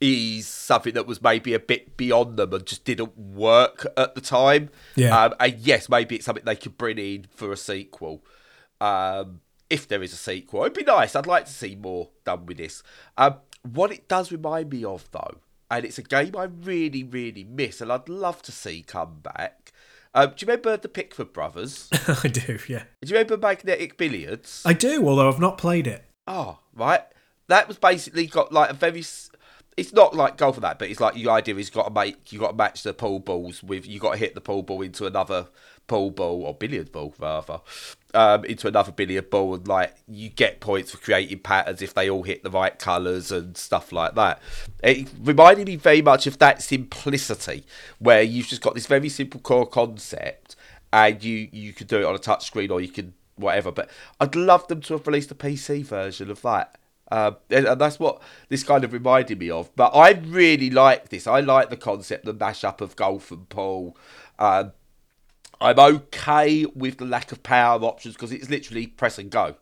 is 0.01 0.47
something 0.47 0.93
that 0.95 1.05
was 1.05 1.21
maybe 1.21 1.53
a 1.53 1.59
bit 1.59 1.95
beyond 1.95 2.37
them 2.37 2.53
and 2.53 2.65
just 2.65 2.83
didn't 2.83 3.15
work 3.17 3.85
at 3.95 4.15
the 4.15 4.21
time. 4.21 4.69
Yeah. 4.95 5.17
Um, 5.17 5.33
and 5.39 5.59
yes, 5.59 5.87
maybe 5.87 6.15
it's 6.15 6.25
something 6.25 6.45
they 6.45 6.55
could 6.55 6.77
bring 6.77 6.97
in 6.97 7.27
for 7.29 7.51
a 7.51 7.57
sequel. 7.57 8.25
Um, 8.81 9.41
if 9.69 9.87
there 9.87 10.03
is 10.03 10.13
a 10.13 10.17
sequel. 10.17 10.61
It'd 10.61 10.73
be 10.73 10.83
nice. 10.83 11.15
I'd 11.15 11.27
like 11.27 11.45
to 11.45 11.51
see 11.51 11.75
more 11.75 12.09
done 12.25 12.45
with 12.45 12.57
this. 12.57 12.83
Um, 13.17 13.35
what 13.63 13.91
it 13.91 14.07
does 14.07 14.31
remind 14.31 14.71
me 14.71 14.83
of, 14.83 15.09
though, 15.11 15.37
and 15.69 15.85
it's 15.85 15.97
a 15.97 16.03
game 16.03 16.35
I 16.35 16.45
really, 16.45 17.03
really 17.03 17.43
miss, 17.43 17.81
and 17.81 17.91
I'd 17.91 18.09
love 18.09 18.41
to 18.43 18.51
see 18.51 18.81
come 18.81 19.19
back. 19.21 19.71
Um, 20.13 20.29
do 20.29 20.35
you 20.39 20.47
remember 20.47 20.75
the 20.75 20.89
Pickford 20.89 21.33
brothers? 21.33 21.87
I 22.23 22.27
do, 22.27 22.57
yeah. 22.67 22.83
Do 23.01 23.09
you 23.09 23.15
remember 23.15 23.37
Magnetic 23.37 23.97
Billiards? 23.97 24.63
I 24.65 24.73
do, 24.73 25.07
although 25.07 25.29
I've 25.29 25.39
not 25.39 25.57
played 25.57 25.85
it. 25.85 26.05
Oh, 26.25 26.59
right. 26.73 27.03
That 27.47 27.67
was 27.67 27.77
basically 27.77 28.27
got 28.27 28.51
like 28.51 28.71
a 28.71 28.73
very. 28.73 29.03
It's 29.77 29.93
not 29.93 30.13
like 30.15 30.37
golf 30.37 30.55
for 30.55 30.61
that, 30.61 30.77
but 30.77 30.89
it's 30.89 30.99
like 30.99 31.13
the 31.13 31.29
idea 31.29 31.55
is 31.55 31.69
got 31.69 31.87
to 31.87 31.93
make 31.93 32.33
you 32.33 32.39
got 32.39 32.51
to 32.51 32.57
match 32.57 32.83
the 32.83 32.93
pool 32.93 33.19
balls 33.19 33.63
with 33.63 33.87
you 33.87 33.99
got 33.99 34.11
to 34.11 34.17
hit 34.17 34.35
the 34.35 34.41
pool 34.41 34.61
ball 34.61 34.81
into 34.81 35.05
another 35.05 35.47
pool 35.87 36.11
ball 36.11 36.43
or 36.43 36.53
billiard 36.53 36.91
ball 36.91 37.13
rather 37.17 37.61
um, 38.13 38.45
into 38.45 38.67
another 38.67 38.91
billiard 38.91 39.27
and 39.31 39.67
like 39.67 39.95
you 40.07 40.29
get 40.29 40.59
points 40.59 40.91
for 40.91 40.97
creating 40.97 41.39
patterns 41.39 41.81
if 41.81 41.93
they 41.93 42.09
all 42.09 42.23
hit 42.23 42.43
the 42.43 42.49
right 42.49 42.77
colours 42.79 43.31
and 43.31 43.55
stuff 43.55 43.91
like 43.91 44.15
that. 44.15 44.41
It 44.83 45.07
reminded 45.21 45.67
me 45.67 45.75
very 45.75 46.01
much 46.01 46.27
of 46.27 46.39
that 46.39 46.61
simplicity 46.61 47.65
where 47.99 48.21
you've 48.21 48.47
just 48.47 48.61
got 48.61 48.75
this 48.75 48.87
very 48.87 49.09
simple 49.09 49.39
core 49.39 49.67
concept 49.67 50.55
and 50.91 51.23
you 51.23 51.49
you 51.51 51.73
could 51.73 51.87
do 51.87 51.99
it 51.99 52.05
on 52.05 52.15
a 52.15 52.19
touch 52.19 52.45
screen 52.45 52.71
or 52.71 52.81
you 52.81 52.89
can 52.89 53.13
whatever. 53.35 53.71
But 53.71 53.89
I'd 54.19 54.35
love 54.35 54.67
them 54.67 54.81
to 54.81 54.93
have 54.93 55.07
released 55.07 55.31
a 55.31 55.35
PC 55.35 55.85
version 55.85 56.29
of 56.29 56.41
that. 56.41 56.77
Um, 57.11 57.37
and, 57.49 57.65
and, 57.65 57.81
that's 57.81 57.99
what 57.99 58.21
this 58.49 58.63
kind 58.63 58.83
of 58.83 58.93
reminded 58.93 59.39
me 59.39 59.49
of. 59.49 59.75
But 59.75 59.95
I 59.95 60.11
really 60.11 60.69
like 60.69 61.09
this. 61.09 61.25
I 61.25 61.39
like 61.39 61.71
the 61.71 61.77
concept, 61.77 62.25
the 62.25 62.35
mashup 62.35 62.81
of 62.81 62.95
golf 62.95 63.31
and 63.31 63.49
pool. 63.49 63.97
Um, 64.37 64.73
I'm 65.61 65.79
okay 65.79 66.65
with 66.65 66.97
the 66.97 67.05
lack 67.05 67.31
of 67.31 67.43
power 67.43 67.81
options 67.81 68.15
because 68.15 68.31
it's 68.31 68.49
literally 68.49 68.87
press 68.87 69.17
and 69.17 69.29
go. 69.29 69.55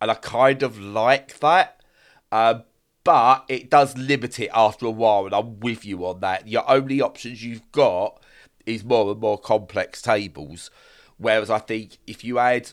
And 0.00 0.10
I 0.10 0.14
kind 0.14 0.62
of 0.62 0.78
like 0.78 1.40
that. 1.40 1.82
Um, 2.30 2.64
but 3.02 3.44
it 3.48 3.70
does 3.70 3.96
limit 3.96 4.38
it 4.38 4.50
after 4.52 4.84
a 4.84 4.90
while, 4.90 5.24
and 5.24 5.34
I'm 5.34 5.60
with 5.60 5.84
you 5.86 6.04
on 6.04 6.20
that. 6.20 6.46
Your 6.46 6.68
only 6.70 7.00
options 7.00 7.42
you've 7.42 7.72
got 7.72 8.22
is 8.66 8.84
more 8.84 9.10
and 9.10 9.20
more 9.20 9.38
complex 9.38 10.02
tables. 10.02 10.70
Whereas 11.16 11.48
I 11.48 11.58
think 11.58 11.96
if 12.06 12.22
you 12.22 12.38
add 12.38 12.70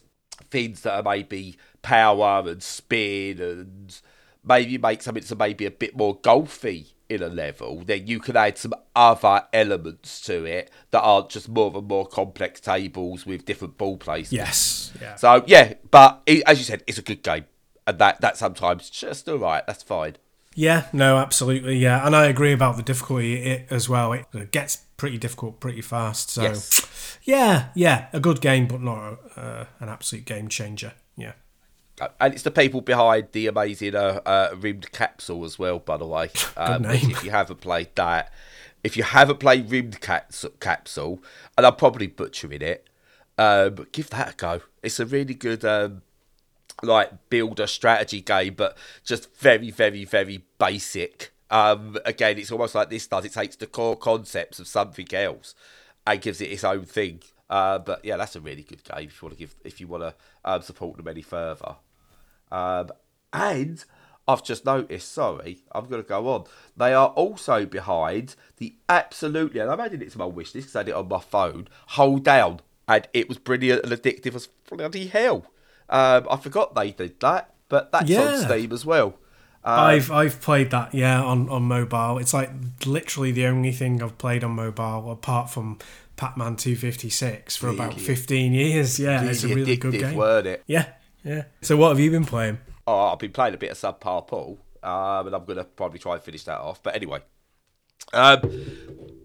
things 0.52 0.82
that 0.82 0.94
are 0.94 1.04
maybe 1.04 1.58
power 1.82 2.44
and 2.46 2.62
spin 2.62 3.40
and 3.40 4.02
maybe 4.44 4.78
make 4.78 5.02
something 5.02 5.22
that's 5.22 5.36
maybe 5.38 5.66
a 5.66 5.72
bit 5.72 5.96
more 5.96 6.20
golfy 6.20 6.95
in 7.10 7.22
a 7.22 7.28
level, 7.28 7.84
then 7.86 8.08
you 8.08 8.20
can 8.20 8.36
add 8.36 8.58
some 8.58 8.74
other 8.96 9.44
elements 9.54 10.22
to 10.22 10.44
it 10.46 10.72
that 10.92 11.02
aren't 11.02 11.30
just 11.30 11.48
more 11.48 11.72
and 11.76 11.88
more 11.88 12.06
complex 12.08 12.60
tables 12.60 13.26
with 13.26 13.46
different 13.46 13.78
ball 13.78 13.98
placements. 13.98 14.32
Yes. 14.32 14.94
Yeah. 15.02 15.16
So 15.16 15.44
yeah, 15.48 15.74
but 15.92 16.22
it, 16.26 16.44
as 16.46 16.58
you 16.58 16.64
said, 16.66 16.84
it's 16.88 16.98
a 16.98 17.04
good 17.04 17.22
game, 17.24 17.46
and 17.86 18.00
that 18.00 18.22
that 18.22 18.38
sometimes 18.38 18.90
just 18.90 19.28
all 19.30 19.38
right. 19.38 19.66
That's 19.68 19.84
fine. 19.84 20.16
Yeah, 20.58 20.88
no, 20.94 21.18
absolutely, 21.18 21.78
yeah, 21.78 22.06
and 22.08 22.16
I 22.16 22.28
agree 22.28 22.54
about 22.54 22.78
the 22.78 22.82
difficulty 22.82 23.36
it, 23.44 23.68
as 23.70 23.90
well. 23.90 24.14
It 24.14 24.52
gets 24.52 24.78
pretty 24.96 25.18
difficult 25.18 25.60
pretty 25.60 25.82
fast. 25.82 26.30
So, 26.30 26.44
Yes. 26.44 27.20
yeah, 27.24 27.68
yeah, 27.76 28.08
a 28.14 28.22
good 28.22 28.40
game, 28.40 28.66
but 28.66 28.80
not 28.82 29.20
uh, 29.36 29.66
an 29.82 29.90
absolute 29.90 30.24
game 30.24 30.48
changer. 30.48 30.94
Yeah, 31.18 31.34
And 32.20 32.34
it's 32.34 32.44
the 32.44 32.52
people 32.52 32.82
behind 32.82 33.30
the 33.32 33.48
amazing 33.48 33.96
uh, 33.96 34.20
uh, 34.26 34.54
Rymdkapsel 34.56 35.46
as 35.46 35.58
well, 35.58 35.80
by 35.80 35.98
the 35.98 36.08
way. 36.08 36.30
Um, 36.58 36.86
if 36.86 37.24
you 37.24 37.32
haven't 37.32 37.60
played 37.60 37.90
that, 37.96 38.32
if 38.84 38.96
you 38.96 39.04
haven't 39.04 39.42
played 39.42 39.70
rimmed 39.70 40.00
Caps- 40.00 40.46
capsule, 40.62 41.22
and 41.58 41.66
I'm 41.66 41.76
probably 41.76 42.08
butchering 42.08 42.62
it, 42.62 42.88
um, 43.38 43.88
give 43.92 44.10
that 44.12 44.34
a 44.34 44.36
go. 44.36 44.62
It's 44.82 45.00
a 45.00 45.06
really 45.06 45.34
good 45.34 45.66
um, 45.66 46.02
like 46.82 47.30
builder 47.30 47.68
strategy 47.68 48.22
game, 48.22 48.54
but 48.56 48.78
just 49.04 49.36
very, 49.38 49.72
very, 49.72 50.06
very 50.06 50.44
basic. 50.58 51.34
Um, 51.50 51.98
again, 52.06 52.38
it's 52.38 52.52
almost 52.52 52.76
like 52.76 52.90
this 52.90 53.08
does. 53.08 53.26
It 53.26 53.34
takes 53.34 53.56
the 53.56 53.68
core 53.68 53.98
concepts 53.98 54.60
of 54.60 54.68
something 54.68 55.08
else 55.14 55.56
and 56.08 56.22
gives 56.22 56.40
it 56.42 56.52
its 56.52 56.64
own 56.64 56.86
thing. 56.86 57.22
Uh, 57.50 57.80
but 57.80 58.04
yeah, 58.04 58.18
that's 58.18 58.36
a 58.36 58.42
really 58.42 58.64
good 58.64 58.84
game 58.84 59.08
if 59.08 59.22
you 59.22 59.26
want 59.26 59.38
to 59.38 59.40
give 59.40 59.56
if 59.64 59.80
you 59.80 59.88
want 59.88 60.04
to 60.04 60.14
um, 60.44 60.62
support 60.62 60.98
them 60.98 61.08
any 61.08 61.22
further. 61.22 61.76
Um, 62.56 62.90
and 63.34 63.84
I've 64.28 64.44
just 64.44 64.66
noticed, 64.66 65.12
sorry, 65.12 65.60
I'm 65.74 65.88
going 65.88 66.02
to 66.02 66.08
go 66.08 66.30
on. 66.30 66.46
They 66.78 66.94
are 66.94 67.10
also 67.10 67.66
behind 67.66 68.36
the 68.58 68.76
absolutely, 68.88 69.60
and 69.60 69.70
I'm 69.70 69.80
adding 69.80 70.02
it 70.02 70.12
to 70.12 70.18
my 70.18 70.26
wish 70.26 70.56
list 70.56 70.68
because 70.68 70.76
I 70.76 70.80
had 70.80 70.90
it 70.90 70.96
on 70.96 71.08
my 71.08 71.20
phone, 71.20 71.68
Holedown. 71.92 72.60
And 72.88 73.08
it 73.14 73.28
was 73.28 73.38
brilliant 73.40 73.84
and 73.84 73.92
addictive 73.92 74.36
as 74.36 74.48
bloody 74.70 75.08
hell. 75.08 75.46
Um, 75.90 76.28
I 76.30 76.38
forgot 76.38 76.76
they 76.76 76.92
did 76.92 77.20
that, 77.20 77.54
but 77.68 77.92
that's 77.92 78.10
on 78.16 78.38
Steam 78.38 78.72
as 78.72 78.86
well. 78.86 79.16
Um, 79.64 79.80
I've 79.80 80.12
I've 80.12 80.42
played 80.42 80.70
that 80.70 80.94
yeah 80.94 81.24
on 81.24 81.50
on 81.50 81.64
mobile. 81.64 82.20
It's 82.20 82.34
like 82.34 82.52
literally 82.86 83.32
the 83.32 83.48
only 83.48 83.72
thing 83.72 84.04
I've 84.04 84.20
played 84.20 84.44
on 84.44 84.52
mobile 84.52 85.12
apart 85.12 85.50
from 85.50 85.80
Pac-Man 86.16 86.56
256 86.56 87.56
for 87.56 87.70
about 87.70 88.00
15 88.00 88.54
years. 88.54 89.00
Yeah, 89.00 89.24
it's 89.24 89.44
a 89.44 89.48
really 89.48 89.62
really 89.62 89.78
good 89.78 89.94
game. 89.94 90.16
weren't 90.16 90.46
it? 90.46 90.64
Yeah, 90.68 90.86
yeah. 91.26 91.44
So 91.62 91.76
what 91.76 91.90
have 91.90 92.00
you 92.00 92.12
been 92.12 92.26
playing? 92.26 92.60
Oh, 92.88 93.08
I've 93.08 93.20
been 93.20 93.32
playing 93.32 93.56
a 93.56 93.58
bit 93.58 93.72
of 93.72 93.78
subpar 93.78 94.28
pool, 94.28 94.60
um, 94.84 95.28
and 95.28 95.36
I'm 95.36 95.44
going 95.44 95.58
to 95.58 95.64
probably 95.66 96.00
try 96.00 96.14
and 96.14 96.24
finish 96.24 96.44
that 96.44 96.60
off. 96.60 96.82
But 96.84 96.96
anyway, 96.96 97.20
um, 98.14 98.40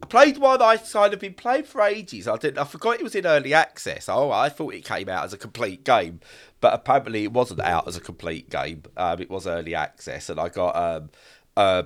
I 0.03 0.07
played 0.07 0.39
one 0.39 0.63
I 0.63 0.79
kind 0.79 1.13
of 1.13 1.21
been 1.21 1.35
playing 1.35 1.65
for 1.65 1.83
ages. 1.83 2.27
I 2.27 2.37
didn't. 2.37 2.59
I 2.59 2.65
forgot 2.65 2.99
it 2.99 3.03
was 3.03 3.15
in 3.15 3.27
early 3.27 3.53
access. 3.53 4.09
Oh, 4.09 4.31
I 4.31 4.49
thought 4.49 4.75
it 4.75 4.85
came 4.85 5.09
out 5.09 5.25
as 5.25 5.33
a 5.33 5.39
complete 5.39 5.85
game, 5.85 6.21
but 6.61 6.73
apparently 6.73 7.25
it 7.25 7.33
wasn't 7.33 7.61
out 7.61 7.87
as 7.87 7.97
a 7.97 8.01
complete 8.01 8.49
game. 8.51 8.83
Um, 8.97 9.21
it 9.21 9.31
was 9.31 9.47
early 9.47 9.75
access, 9.75 10.31
and 10.31 10.41
I 10.41 10.49
got 10.49 10.75
um, 10.75 11.11
uh, 11.57 11.83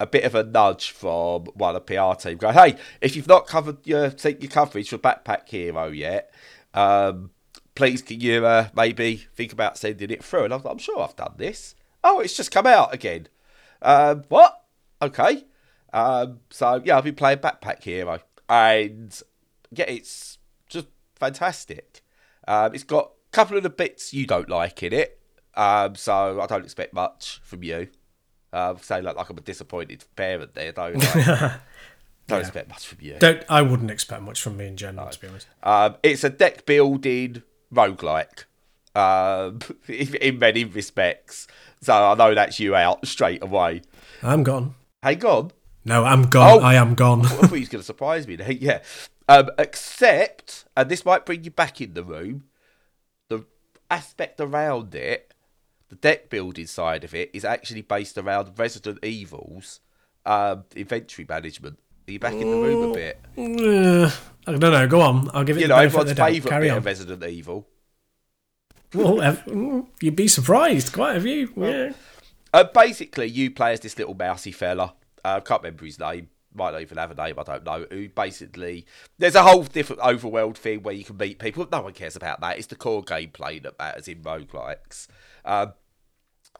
a 0.00 0.06
bit 0.06 0.24
of 0.24 0.34
a 0.34 0.42
nudge 0.42 0.90
from 0.90 1.44
one 1.54 1.76
of 1.76 1.84
the 1.84 1.94
PR 1.94 2.18
team 2.18 2.38
going, 2.38 2.54
"Hey, 2.54 2.76
if 3.00 3.14
you've 3.14 3.28
not 3.28 3.46
covered 3.46 3.86
your 3.86 4.16
seen 4.16 4.38
your 4.40 4.50
coverage 4.50 4.88
for 4.88 4.98
Backpack 4.98 5.48
Hero 5.48 5.88
yet." 5.88 6.32
Um, 6.74 7.30
please 7.74 8.02
can 8.02 8.20
you 8.20 8.44
uh, 8.46 8.68
maybe 8.74 9.16
think 9.34 9.52
about 9.52 9.78
sending 9.78 10.10
it 10.10 10.24
through? 10.24 10.44
And 10.44 10.54
I'm, 10.54 10.64
I'm 10.64 10.78
sure 10.78 11.00
I've 11.00 11.16
done 11.16 11.34
this. 11.36 11.74
Oh, 12.04 12.20
it's 12.20 12.36
just 12.36 12.50
come 12.50 12.66
out 12.66 12.92
again. 12.92 13.28
Um, 13.80 14.24
what? 14.28 14.62
Okay. 15.00 15.44
Um, 15.92 16.40
so 16.50 16.80
yeah, 16.84 16.96
I've 16.96 17.04
been 17.04 17.14
playing 17.14 17.38
Backpack 17.38 17.82
Hero, 17.82 18.20
and 18.48 19.20
yeah, 19.70 19.84
it's 19.88 20.38
just 20.68 20.86
fantastic. 21.16 22.02
Um, 22.48 22.74
it's 22.74 22.84
got 22.84 23.12
a 23.28 23.30
couple 23.30 23.56
of 23.56 23.62
the 23.62 23.70
bits 23.70 24.14
you 24.14 24.26
don't 24.26 24.48
like 24.48 24.82
in 24.82 24.92
it, 24.92 25.20
um, 25.54 25.94
so 25.94 26.40
I 26.40 26.46
don't 26.46 26.64
expect 26.64 26.94
much 26.94 27.40
from 27.44 27.62
you. 27.62 27.88
Um, 28.54 28.78
say 28.78 29.00
like, 29.00 29.16
like 29.16 29.28
I'm 29.30 29.38
a 29.38 29.42
disappointed 29.42 30.04
parent 30.16 30.54
there, 30.54 30.72
don't 30.72 31.04
I? 31.16 31.58
don't 32.26 32.40
expect 32.40 32.68
much 32.68 32.86
from 32.86 32.98
you. 33.02 33.16
Don't 33.18 33.44
I 33.48 33.60
wouldn't 33.62 33.90
expect 33.90 34.22
much 34.22 34.40
from 34.40 34.56
me 34.56 34.66
in 34.68 34.76
general, 34.76 35.08
to 35.08 35.20
be 35.20 35.28
honest. 35.28 35.46
Um, 35.62 35.96
it's 36.02 36.24
a 36.24 36.30
deck 36.30 36.64
building 36.64 37.42
roguelike 37.72 38.44
um, 38.94 39.60
in, 39.88 40.14
in 40.16 40.38
many 40.38 40.64
respects. 40.64 41.46
So 41.80 41.92
I 41.92 42.14
know 42.14 42.34
that's 42.34 42.60
you 42.60 42.74
out 42.74 43.06
straight 43.06 43.42
away. 43.42 43.82
I'm 44.22 44.42
gone. 44.42 44.74
Hey, 45.02 45.16
gone? 45.16 45.50
No, 45.84 46.04
I'm 46.04 46.28
gone. 46.28 46.60
Oh. 46.60 46.64
I 46.64 46.74
am 46.74 46.94
gone. 46.94 47.26
I 47.26 47.28
thought 47.28 47.50
he 47.50 47.60
was 47.60 47.68
going 47.68 47.80
to 47.80 47.86
surprise 47.86 48.28
me. 48.28 48.36
yeah. 48.60 48.82
Um, 49.28 49.50
except, 49.58 50.64
and 50.76 50.88
this 50.88 51.04
might 51.04 51.26
bring 51.26 51.44
you 51.44 51.50
back 51.50 51.80
in 51.80 51.94
the 51.94 52.04
room, 52.04 52.44
the 53.28 53.44
aspect 53.90 54.40
around 54.40 54.94
it, 54.94 55.34
the 55.88 55.96
deck 55.96 56.30
building 56.30 56.66
side 56.66 57.02
of 57.02 57.14
it, 57.14 57.30
is 57.32 57.44
actually 57.44 57.82
based 57.82 58.16
around 58.16 58.58
Resident 58.58 59.04
Evil's 59.04 59.80
um, 60.24 60.64
inventory 60.76 61.26
management. 61.28 61.78
Are 62.12 62.16
you 62.16 62.18
back 62.20 62.34
in 62.34 62.50
the 62.50 62.56
room 62.58 62.90
a 62.90 62.92
bit? 62.92 63.18
Uh, 63.38 64.10
I 64.46 64.58
don't 64.58 64.60
know. 64.60 64.86
Go 64.86 65.00
on. 65.00 65.30
I'll 65.32 65.44
give 65.44 65.56
it 65.56 65.60
You 65.62 65.68
the 65.68 65.74
know, 65.74 65.80
everyone's 65.80 66.12
favourite 66.12 66.44
Carry 66.46 66.66
bit 66.66 66.72
on. 66.72 66.76
of 66.78 66.84
Resident 66.84 67.24
Evil. 67.24 67.66
Well, 68.92 69.16
mm, 69.16 69.86
you'd 70.02 70.14
be 70.14 70.28
surprised. 70.28 70.92
Quite 70.92 71.16
a 71.16 71.20
few. 71.22 71.50
Yeah. 71.56 71.92
Uh, 72.52 72.64
basically, 72.64 73.28
you 73.28 73.50
play 73.50 73.72
as 73.72 73.80
this 73.80 73.96
little 73.96 74.12
mousy 74.12 74.52
fella. 74.52 74.92
Uh, 75.24 75.36
I 75.36 75.40
can't 75.40 75.62
remember 75.62 75.86
his 75.86 75.98
name. 75.98 76.28
Might 76.54 76.72
not 76.72 76.82
even 76.82 76.98
have 76.98 77.10
a 77.12 77.14
name. 77.14 77.38
I 77.38 77.42
don't 77.44 77.64
know. 77.64 77.86
Who 77.90 78.10
basically 78.10 78.84
there's 79.16 79.34
a 79.34 79.42
whole 79.42 79.62
different 79.62 80.02
overworld 80.02 80.58
thing 80.58 80.82
where 80.82 80.94
you 80.94 81.04
can 81.04 81.16
meet 81.16 81.38
people. 81.38 81.66
No 81.72 81.80
one 81.80 81.94
cares 81.94 82.14
about 82.14 82.42
that. 82.42 82.58
It's 82.58 82.66
the 82.66 82.76
core 82.76 83.02
gameplay 83.02 83.62
that 83.62 83.78
matters 83.78 84.06
in 84.06 84.18
roguelikes. 84.22 85.06
Um, 85.46 85.72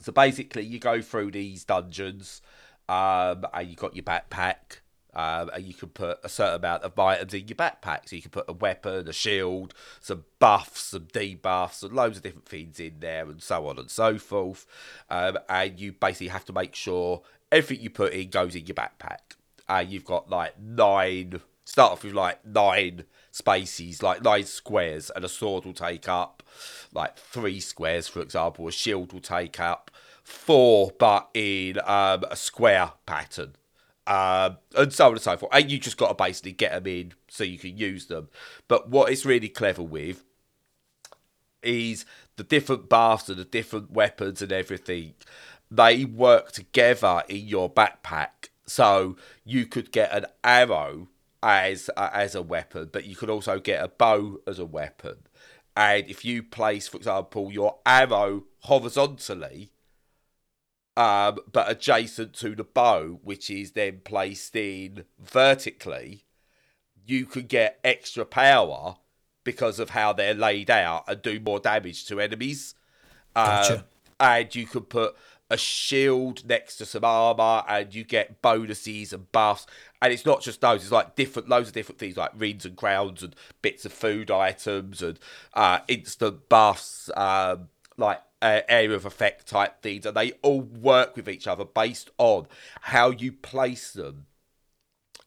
so 0.00 0.12
basically, 0.12 0.64
you 0.64 0.78
go 0.78 1.02
through 1.02 1.32
these 1.32 1.64
dungeons, 1.64 2.40
um, 2.88 3.44
and 3.52 3.68
you 3.68 3.76
got 3.76 3.94
your 3.94 4.04
backpack, 4.04 4.80
and 5.14 5.64
you 5.64 5.74
can 5.74 5.90
put 5.90 6.18
a 6.24 6.28
certain 6.28 6.56
amount 6.56 6.82
of 6.82 6.98
items 6.98 7.34
in 7.34 7.48
your 7.48 7.56
backpack. 7.56 8.08
So 8.08 8.16
you 8.16 8.22
can 8.22 8.30
put 8.30 8.48
a 8.48 8.52
weapon, 8.52 9.08
a 9.08 9.12
shield, 9.12 9.74
some 10.00 10.24
buffs, 10.38 10.82
some 10.82 11.06
debuffs, 11.12 11.82
and 11.82 11.92
loads 11.92 12.16
of 12.16 12.22
different 12.22 12.48
things 12.48 12.80
in 12.80 12.94
there, 13.00 13.28
and 13.28 13.42
so 13.42 13.66
on 13.66 13.78
and 13.78 13.90
so 13.90 14.18
forth. 14.18 14.66
Um, 15.10 15.38
and 15.48 15.78
you 15.78 15.92
basically 15.92 16.28
have 16.28 16.44
to 16.46 16.52
make 16.52 16.74
sure 16.74 17.22
everything 17.50 17.84
you 17.84 17.90
put 17.90 18.12
in 18.12 18.30
goes 18.30 18.54
in 18.54 18.66
your 18.66 18.74
backpack. 18.74 19.36
Uh, 19.68 19.84
you've 19.86 20.04
got 20.04 20.30
like 20.30 20.58
nine. 20.60 21.40
Start 21.64 21.92
off 21.92 22.04
with 22.04 22.14
like 22.14 22.44
nine 22.44 23.04
spaces, 23.30 24.02
like 24.02 24.22
nine 24.22 24.44
squares, 24.44 25.10
and 25.14 25.24
a 25.24 25.28
sword 25.28 25.64
will 25.64 25.72
take 25.72 26.08
up 26.08 26.42
like 26.92 27.16
three 27.16 27.60
squares, 27.60 28.08
for 28.08 28.20
example. 28.20 28.66
A 28.66 28.72
shield 28.72 29.12
will 29.12 29.20
take 29.20 29.60
up 29.60 29.90
four, 30.22 30.92
but 30.98 31.28
in 31.34 31.78
um, 31.84 32.24
a 32.30 32.36
square 32.36 32.92
pattern, 33.06 33.54
um, 34.06 34.58
and 34.76 34.92
so 34.92 35.06
on 35.06 35.12
and 35.12 35.20
so 35.20 35.36
forth. 35.36 35.52
And 35.54 35.70
you 35.70 35.78
just 35.78 35.96
got 35.96 36.08
to 36.08 36.14
basically 36.14 36.52
get 36.52 36.72
them 36.72 36.86
in 36.86 37.14
so 37.28 37.44
you 37.44 37.58
can 37.58 37.76
use 37.76 38.06
them. 38.06 38.28
But 38.68 38.88
what 38.88 39.10
it's 39.12 39.24
really 39.24 39.48
clever 39.48 39.82
with 39.82 40.24
is 41.62 42.04
the 42.36 42.44
different 42.44 42.88
buffs 42.88 43.28
and 43.28 43.38
the 43.38 43.44
different 43.44 43.92
weapons 43.92 44.42
and 44.42 44.52
everything. 44.52 45.14
They 45.70 46.04
work 46.04 46.52
together 46.52 47.22
in 47.28 47.46
your 47.46 47.70
backpack, 47.72 48.50
so 48.66 49.16
you 49.44 49.66
could 49.66 49.90
get 49.90 50.12
an 50.12 50.26
arrow 50.44 51.08
as 51.42 51.88
uh, 51.96 52.10
as 52.12 52.34
a 52.34 52.42
weapon, 52.42 52.90
but 52.92 53.06
you 53.06 53.16
could 53.16 53.30
also 53.30 53.58
get 53.58 53.82
a 53.82 53.88
bow 53.88 54.38
as 54.46 54.58
a 54.58 54.66
weapon. 54.66 55.16
And 55.76 56.08
if 56.08 56.24
you 56.24 56.42
place, 56.42 56.88
for 56.88 56.98
example, 56.98 57.50
your 57.50 57.78
arrow 57.86 58.44
horizontally, 58.60 59.72
um, 60.96 61.38
but 61.50 61.70
adjacent 61.70 62.34
to 62.34 62.54
the 62.54 62.64
bow, 62.64 63.18
which 63.22 63.50
is 63.50 63.72
then 63.72 64.00
placed 64.04 64.54
in 64.56 65.04
vertically, 65.18 66.24
you 67.06 67.26
can 67.26 67.46
get 67.46 67.78
extra 67.82 68.24
power 68.24 68.96
because 69.44 69.78
of 69.78 69.90
how 69.90 70.12
they're 70.12 70.34
laid 70.34 70.70
out 70.70 71.04
and 71.08 71.22
do 71.22 71.40
more 71.40 71.58
damage 71.58 72.06
to 72.06 72.20
enemies. 72.20 72.74
Gotcha. 73.34 73.78
Um, 73.78 73.84
and 74.20 74.54
you 74.54 74.66
can 74.66 74.82
put 74.82 75.16
a 75.50 75.56
shield 75.56 76.46
next 76.46 76.76
to 76.76 76.86
some 76.86 77.04
armor, 77.04 77.62
and 77.68 77.94
you 77.94 78.04
get 78.04 78.40
bonuses 78.40 79.12
and 79.12 79.30
buffs. 79.32 79.66
And 80.00 80.12
it's 80.12 80.24
not 80.24 80.42
just 80.42 80.60
those; 80.60 80.82
it's 80.82 80.92
like 80.92 81.16
different, 81.16 81.48
loads 81.48 81.68
of 81.68 81.74
different 81.74 81.98
things, 81.98 82.16
like 82.16 82.30
rings 82.36 82.64
and 82.64 82.76
crowns 82.76 83.22
and 83.22 83.34
bits 83.60 83.84
of 83.84 83.92
food 83.92 84.30
items 84.30 85.02
and 85.02 85.18
uh, 85.54 85.80
instant 85.88 86.48
buffs, 86.48 87.10
um, 87.16 87.68
like 87.96 88.20
uh, 88.42 88.60
area 88.68 88.94
of 88.94 89.06
effect 89.06 89.46
type 89.46 89.80
things, 89.80 90.04
and 90.04 90.16
they 90.16 90.32
all 90.42 90.60
work 90.60 91.16
with 91.16 91.28
each 91.28 91.46
other 91.46 91.64
based 91.64 92.10
on 92.18 92.46
how 92.82 93.10
you 93.10 93.32
place 93.32 93.92
them 93.92 94.26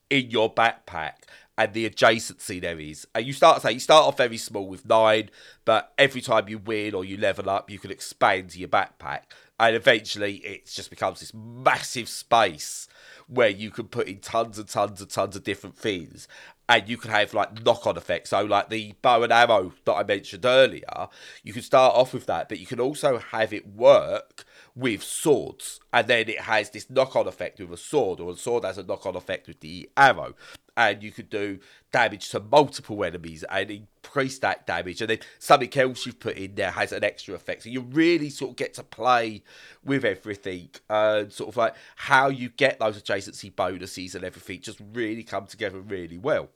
in 0.09 0.29
your 0.29 0.53
backpack 0.53 1.13
and 1.57 1.73
the 1.73 1.89
adjacency 1.89 2.59
there 2.61 2.79
is. 2.79 3.07
And 3.15 3.25
you 3.25 3.33
start 3.33 3.61
say 3.61 3.71
you 3.71 3.79
start 3.79 4.05
off 4.05 4.17
very 4.17 4.37
small 4.37 4.67
with 4.67 4.85
nine, 4.85 5.29
but 5.63 5.93
every 5.97 6.21
time 6.21 6.49
you 6.49 6.59
win 6.59 6.93
or 6.93 7.05
you 7.05 7.17
level 7.17 7.49
up, 7.49 7.71
you 7.71 7.79
can 7.79 7.91
expand 7.91 8.55
your 8.55 8.69
backpack, 8.69 9.21
and 9.59 9.75
eventually 9.75 10.35
it 10.37 10.65
just 10.67 10.89
becomes 10.89 11.21
this 11.21 11.33
massive 11.33 12.09
space 12.09 12.87
where 13.27 13.49
you 13.49 13.71
can 13.71 13.87
put 13.87 14.07
in 14.07 14.19
tons 14.19 14.59
and 14.59 14.67
tons 14.67 15.01
and 15.01 15.09
tons 15.09 15.35
of 15.35 15.43
different 15.43 15.77
things 15.77 16.27
and 16.67 16.89
you 16.89 16.97
can 16.97 17.11
have 17.11 17.33
like 17.33 17.63
knock 17.63 17.85
on 17.85 17.97
effects. 17.97 18.31
So, 18.31 18.43
like 18.43 18.69
the 18.69 18.93
bow 19.01 19.23
and 19.23 19.31
arrow 19.31 19.73
that 19.85 19.93
I 19.93 20.03
mentioned 20.03 20.45
earlier, 20.45 21.07
you 21.43 21.53
can 21.53 21.61
start 21.61 21.95
off 21.95 22.13
with 22.13 22.25
that, 22.25 22.49
but 22.49 22.59
you 22.59 22.65
can 22.65 22.79
also 22.79 23.19
have 23.19 23.53
it 23.53 23.67
work 23.67 24.45
with 24.75 25.03
swords, 25.03 25.79
and 25.93 26.07
then 26.07 26.27
it 26.27 26.41
has 26.41 26.71
this 26.71 26.89
knock 26.89 27.15
on 27.15 27.27
effect 27.27 27.59
with 27.59 27.71
a 27.71 27.77
sword, 27.77 28.19
or 28.19 28.31
a 28.31 28.35
sword 28.35 28.63
has 28.63 28.77
a 28.77 28.83
knock 28.83 29.05
on 29.05 29.15
effect 29.15 29.47
with 29.47 29.59
the 29.59 29.89
arrow. 29.95 30.33
And 30.77 31.01
you 31.01 31.11
could 31.11 31.29
do 31.29 31.59
damage 31.95 32.27
to 32.27 32.41
multiple 32.41 33.05
enemies 33.05 33.45
and 33.49 33.71
increase 33.71 34.37
that 34.39 34.67
damage. 34.67 34.99
And 34.99 35.11
then 35.11 35.19
something 35.39 35.71
else 35.77 36.05
you've 36.05 36.19
put 36.19 36.35
in 36.35 36.55
there 36.55 36.71
has 36.71 36.91
an 36.91 37.05
extra 37.05 37.35
effect. 37.35 37.63
So 37.63 37.69
you 37.69 37.79
really 37.79 38.29
sort 38.29 38.51
of 38.51 38.57
get 38.57 38.73
to 38.73 38.83
play 38.83 39.43
with 39.81 40.03
everything. 40.03 40.71
And 40.89 41.31
sort 41.31 41.47
of 41.47 41.55
like 41.55 41.73
how 41.95 42.27
you 42.27 42.49
get 42.49 42.79
those 42.79 43.01
adjacency 43.01 43.55
bonuses 43.55 44.13
and 44.13 44.25
everything 44.25 44.59
just 44.59 44.81
really 44.91 45.23
come 45.23 45.45
together 45.45 45.79
really 45.79 46.17
well 46.17 46.49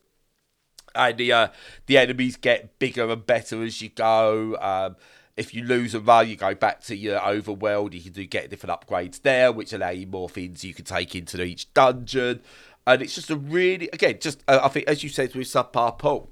and 0.96 1.18
the 1.18 1.32
uh, 1.32 1.48
the 1.86 2.00
enemies 2.00 2.36
get 2.36 2.80
bigger 2.80 3.08
and 3.10 3.24
better 3.24 3.64
as 3.64 3.80
you 3.80 3.90
go. 3.90 4.58
Um, 4.60 4.96
if 5.38 5.54
you 5.54 5.64
lose 5.64 5.96
a 5.96 6.02
run, 6.02 6.28
you 6.28 6.36
go 6.36 6.54
back 6.54 6.82
to 6.82 6.96
your 6.98 7.20
overworld. 7.20 7.94
You 7.94 8.02
can 8.02 8.12
do 8.12 8.26
get 8.26 8.50
different 8.50 8.78
upgrades 8.78 9.22
there, 9.22 9.54
which 9.54 9.72
allow 9.72 9.92
you 9.92 10.06
more 10.06 10.28
things 10.28 10.66
you 10.66 10.74
can 10.74 10.84
take 10.84 11.16
into 11.16 11.42
each 11.42 11.74
dungeon. 11.74 12.42
And 12.90 13.04
it's 13.04 13.14
just 13.14 13.30
a 13.30 13.36
really, 13.36 13.88
again, 13.94 14.18
just 14.20 14.44
uh, 14.48 14.62
I 14.64 14.68
think 14.68 14.88
as 14.88 15.04
you 15.04 15.10
said 15.10 15.36
with 15.36 15.46
subpar 15.46 16.00
Pool, 16.00 16.32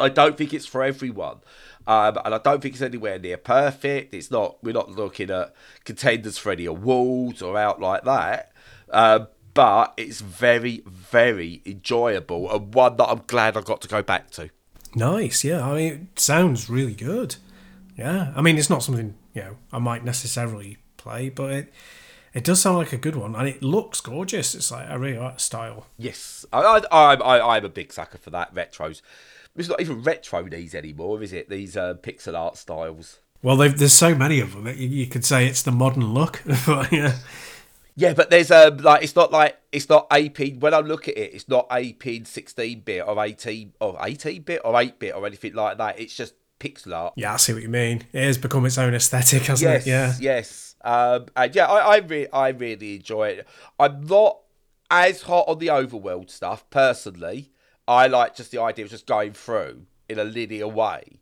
I 0.00 0.08
don't 0.08 0.36
think 0.36 0.52
it's 0.52 0.66
for 0.66 0.82
everyone, 0.82 1.36
um, 1.86 2.18
and 2.24 2.34
I 2.34 2.38
don't 2.38 2.60
think 2.60 2.74
it's 2.74 2.82
anywhere 2.82 3.20
near 3.20 3.36
perfect. 3.36 4.12
It's 4.12 4.32
not. 4.32 4.56
We're 4.64 4.74
not 4.74 4.90
looking 4.90 5.30
at 5.30 5.54
contenders 5.84 6.38
for 6.38 6.50
any 6.50 6.64
awards 6.64 7.40
or 7.40 7.56
out 7.56 7.80
like 7.80 8.02
that. 8.02 8.50
Um, 8.90 9.28
but 9.54 9.94
it's 9.96 10.20
very, 10.20 10.82
very 10.86 11.62
enjoyable 11.64 12.50
and 12.50 12.74
one 12.74 12.96
that 12.96 13.06
I'm 13.06 13.22
glad 13.28 13.56
I 13.56 13.60
got 13.60 13.80
to 13.82 13.88
go 13.88 14.02
back 14.02 14.30
to. 14.32 14.50
Nice, 14.96 15.44
yeah. 15.44 15.64
I 15.64 15.74
mean, 15.76 16.08
it 16.12 16.18
sounds 16.18 16.68
really 16.68 16.94
good. 16.94 17.36
Yeah, 17.96 18.32
I 18.34 18.42
mean, 18.42 18.58
it's 18.58 18.70
not 18.70 18.82
something 18.82 19.14
you 19.32 19.42
know 19.42 19.56
I 19.72 19.78
might 19.78 20.04
necessarily 20.04 20.78
play, 20.96 21.28
but 21.28 21.52
it 21.52 21.74
it 22.34 22.42
does 22.42 22.60
sound 22.60 22.78
like 22.78 22.92
a 22.92 22.98
good 22.98 23.14
one, 23.14 23.36
and 23.36 23.48
it 23.48 23.62
looks 23.62 24.00
gorgeous. 24.00 24.54
It's 24.54 24.70
like 24.70 24.88
I 24.88 24.94
really 24.94 25.18
like 25.18 25.38
style. 25.38 25.86
Yes, 25.96 26.44
I, 26.52 26.82
I, 26.90 27.14
I, 27.14 27.56
I'm 27.56 27.64
a 27.64 27.68
big 27.68 27.92
sucker 27.92 28.18
for 28.18 28.30
that 28.30 28.54
retros. 28.54 29.00
It's 29.56 29.68
not 29.68 29.80
even 29.80 30.02
retro 30.02 30.42
these 30.48 30.74
anymore, 30.74 31.22
is 31.22 31.32
it? 31.32 31.48
These 31.48 31.76
uh, 31.76 31.94
pixel 31.94 32.36
art 32.36 32.56
styles. 32.56 33.20
Well, 33.40 33.56
there's 33.56 33.92
so 33.92 34.14
many 34.14 34.40
of 34.40 34.52
them. 34.52 34.66
You, 34.66 34.88
you 34.88 35.06
could 35.06 35.24
say 35.24 35.46
it's 35.46 35.62
the 35.62 35.70
modern 35.70 36.12
look. 36.12 36.42
yeah. 36.90 37.18
Yeah, 37.96 38.14
but 38.14 38.30
there's 38.30 38.50
a 38.50 38.72
um, 38.72 38.78
like 38.78 39.04
it's 39.04 39.14
not 39.14 39.30
like 39.30 39.56
it's 39.70 39.88
not 39.88 40.08
AP. 40.10 40.56
When 40.58 40.74
I 40.74 40.80
look 40.80 41.06
at 41.06 41.16
it, 41.16 41.34
it's 41.34 41.48
not 41.48 41.68
AP 41.70 42.26
sixteen 42.26 42.80
bit 42.80 43.06
or 43.06 43.24
eighteen 43.24 43.74
or 43.80 43.96
eighteen 44.02 44.42
bit 44.42 44.62
or 44.64 44.80
eight 44.80 44.98
bit 44.98 45.14
or 45.14 45.24
anything 45.24 45.54
like 45.54 45.78
that. 45.78 46.00
It's 46.00 46.16
just 46.16 46.34
pixel 46.58 46.96
art. 46.96 47.12
Yeah, 47.16 47.34
I 47.34 47.36
see 47.36 47.52
what 47.52 47.62
you 47.62 47.68
mean. 47.68 48.02
It 48.12 48.24
has 48.24 48.38
become 48.38 48.66
its 48.66 48.78
own 48.78 48.94
aesthetic, 48.94 49.42
hasn't 49.42 49.70
yes, 49.70 49.86
it? 49.86 49.90
Yeah, 49.90 50.14
yes. 50.20 50.73
Um, 50.84 51.26
and 51.34 51.54
yeah, 51.54 51.66
I 51.66 51.94
I, 51.94 51.96
re- 51.98 52.28
I 52.32 52.48
really 52.48 52.96
enjoy 52.96 53.28
it. 53.30 53.48
I'm 53.80 54.06
not 54.06 54.40
as 54.90 55.22
hot 55.22 55.48
on 55.48 55.58
the 55.58 55.68
overworld 55.68 56.30
stuff 56.30 56.68
personally. 56.70 57.50
I 57.88 58.06
like 58.06 58.36
just 58.36 58.50
the 58.50 58.60
idea 58.60 58.84
of 58.84 58.90
just 58.90 59.06
going 59.06 59.32
through 59.32 59.86
in 60.08 60.18
a 60.18 60.24
linear 60.24 60.68
way. 60.68 61.20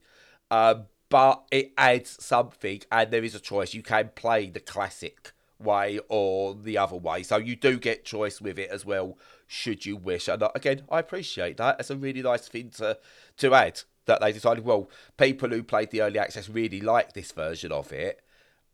Um, 0.51 0.87
but 1.09 1.45
it 1.51 1.73
adds 1.77 2.17
something, 2.25 2.83
and 2.91 3.11
there 3.11 3.25
is 3.25 3.35
a 3.35 3.41
choice. 3.41 3.75
You 3.75 3.83
can 3.83 4.11
play 4.15 4.51
the 4.51 4.61
classic 4.61 5.33
way 5.59 6.01
or 6.09 6.55
the 6.55 6.79
other 6.79 6.97
way. 6.97 7.23
So 7.23 7.37
you 7.37 7.55
do 7.57 7.79
get 7.79 8.05
choice 8.05 8.41
with 8.41 8.59
it 8.59 8.71
as 8.71 8.85
well, 8.85 9.19
should 9.47 9.87
you 9.87 9.97
wish. 9.97 10.29
And 10.29 10.43
uh, 10.43 10.51
again, 10.55 10.83
I 10.91 10.99
appreciate 10.99 11.57
that. 11.59 11.77
It's 11.79 11.91
a 11.91 11.97
really 11.97 12.23
nice 12.23 12.49
thing 12.49 12.71
to 12.77 12.99
to 13.39 13.55
add 13.55 13.83
that 14.07 14.21
they 14.21 14.33
decided. 14.33 14.65
Well, 14.65 14.91
people 15.17 15.51
who 15.51 15.63
played 15.63 15.91
the 15.91 16.03
early 16.03 16.19
access 16.19 16.49
really 16.49 16.81
like 16.81 17.13
this 17.13 17.33
version 17.33 17.73
of 17.73 17.93
it. 17.93 18.23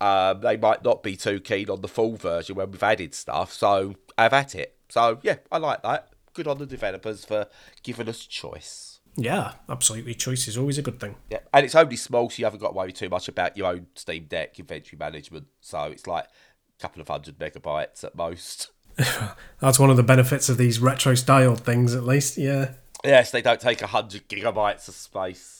Um, 0.00 0.40
they 0.40 0.56
might 0.56 0.84
not 0.84 1.02
be 1.02 1.16
too 1.16 1.40
keen 1.40 1.68
on 1.70 1.80
the 1.80 1.88
full 1.88 2.16
version 2.16 2.56
when 2.56 2.70
we've 2.70 2.82
added 2.82 3.14
stuff. 3.14 3.52
So 3.52 3.96
I've 4.16 4.32
at 4.32 4.54
it. 4.54 4.76
So 4.88 5.18
yeah, 5.22 5.36
I 5.50 5.58
like 5.58 5.82
that. 5.82 6.08
Good 6.34 6.46
on 6.46 6.58
the 6.58 6.66
developers 6.66 7.24
for 7.24 7.48
giving 7.82 8.08
us 8.08 8.24
choice. 8.24 9.00
Yeah, 9.16 9.54
absolutely. 9.68 10.14
Choice 10.14 10.46
is 10.46 10.56
always 10.56 10.78
a 10.78 10.82
good 10.82 11.00
thing. 11.00 11.16
Yeah, 11.28 11.40
and 11.52 11.66
it's 11.66 11.74
only 11.74 11.96
small, 11.96 12.30
so 12.30 12.38
you 12.38 12.44
haven't 12.44 12.60
got 12.60 12.68
to 12.68 12.74
worry 12.74 12.92
too 12.92 13.08
much 13.08 13.26
about 13.26 13.56
your 13.56 13.66
own 13.66 13.88
Steam 13.96 14.26
Deck 14.26 14.58
inventory 14.60 14.96
management. 14.96 15.48
So 15.60 15.82
it's 15.84 16.06
like 16.06 16.24
a 16.26 16.80
couple 16.80 17.02
of 17.02 17.08
hundred 17.08 17.38
megabytes 17.38 18.04
at 18.04 18.14
most. 18.14 18.70
That's 19.60 19.78
one 19.78 19.90
of 19.90 19.96
the 19.96 20.04
benefits 20.04 20.48
of 20.48 20.56
these 20.56 20.78
retro 20.78 21.16
styled 21.16 21.64
things, 21.64 21.96
at 21.96 22.04
least. 22.04 22.38
Yeah. 22.38 22.74
Yes, 23.04 23.32
they 23.32 23.42
don't 23.42 23.60
take 23.60 23.82
a 23.82 23.88
hundred 23.88 24.28
gigabytes 24.28 24.86
of 24.86 24.94
space. 24.94 25.57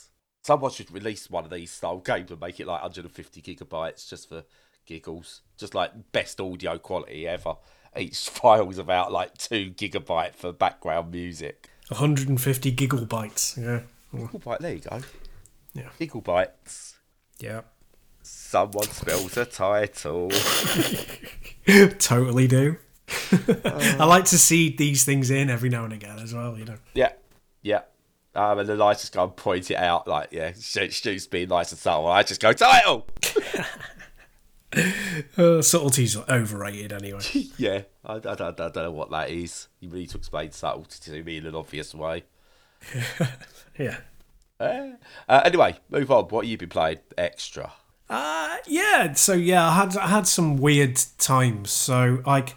Someone 0.49 0.71
should 0.71 0.89
release 0.89 1.29
one 1.29 1.43
of 1.43 1.51
these 1.51 1.69
style 1.69 1.99
games 1.99 2.31
and 2.31 2.39
make 2.39 2.59
it 2.59 2.65
like 2.65 2.81
150 2.81 3.39
gigabytes 3.39 4.09
just 4.09 4.27
for 4.27 4.45
giggles. 4.87 5.41
Just 5.59 5.75
like 5.75 6.11
best 6.11 6.41
audio 6.41 6.79
quality 6.79 7.27
ever. 7.27 7.57
Each 7.95 8.27
file 8.31 8.67
is 8.71 8.79
about 8.79 9.11
like 9.11 9.37
two 9.37 9.69
gigabyte 9.69 10.33
for 10.33 10.51
background 10.51 11.11
music. 11.11 11.69
150 11.89 12.75
gigabytes. 12.75 13.57
Yeah. 13.61 13.81
Gigglebyte. 14.11 14.57
There 14.57 14.73
you 14.73 14.79
go. 14.79 15.01
Yeah. 15.75 15.89
Gigabytes. 15.99 16.95
Yeah. 17.37 17.61
Someone 18.23 18.87
spells 18.87 19.37
a 19.37 19.45
title. 19.45 20.31
totally 21.99 22.47
do. 22.47 22.77
I 23.63 24.05
like 24.05 24.25
to 24.25 24.39
see 24.39 24.75
these 24.75 25.05
things 25.05 25.29
in 25.29 25.51
every 25.51 25.69
now 25.69 25.83
and 25.83 25.93
again 25.93 26.17
as 26.17 26.33
well, 26.33 26.57
you 26.57 26.65
know. 26.65 26.77
Yeah, 26.95 27.11
yeah. 27.61 27.81
Um, 28.39 28.59
and 28.59 28.69
then 28.69 28.81
I 28.81 28.93
just 28.93 29.11
go 29.11 29.25
and 29.25 29.35
point 29.35 29.69
it 29.69 29.75
out, 29.75 30.07
like, 30.07 30.29
yeah, 30.31 30.53
Stu's 30.53 31.27
being 31.27 31.49
nice 31.49 31.73
and 31.73 31.79
subtle. 31.79 32.07
I 32.07 32.23
just 32.23 32.39
go, 32.39 32.53
title! 32.53 33.05
uh, 35.37 35.61
subtlety's 35.61 36.15
overrated 36.15 36.93
anyway. 36.93 37.19
yeah, 37.57 37.81
I, 38.05 38.13
I, 38.13 38.17
I, 38.17 38.47
I, 38.47 38.51
don't 38.51 38.75
know 38.77 38.91
what 38.91 39.11
that 39.11 39.29
is. 39.29 39.67
You 39.81 39.89
need 39.89 40.11
to 40.11 40.17
explain 40.17 40.53
subtlety 40.53 41.11
to 41.11 41.21
me 41.21 41.35
in 41.35 41.47
an 41.47 41.55
obvious 41.55 41.93
way. 41.93 42.23
yeah. 43.77 43.97
Uh, 44.57 44.91
uh, 45.27 45.41
anyway, 45.43 45.77
move 45.89 46.09
on. 46.09 46.29
What 46.29 46.45
have 46.45 46.49
you 46.49 46.57
been 46.57 46.69
playing 46.69 46.99
extra? 47.17 47.73
Uh, 48.09 48.55
yeah. 48.67 49.11
So 49.15 49.33
yeah, 49.33 49.67
I 49.67 49.73
had 49.73 49.97
I 49.97 50.07
had 50.07 50.27
some 50.27 50.55
weird 50.55 50.97
times. 51.17 51.71
So 51.71 52.23
like, 52.25 52.55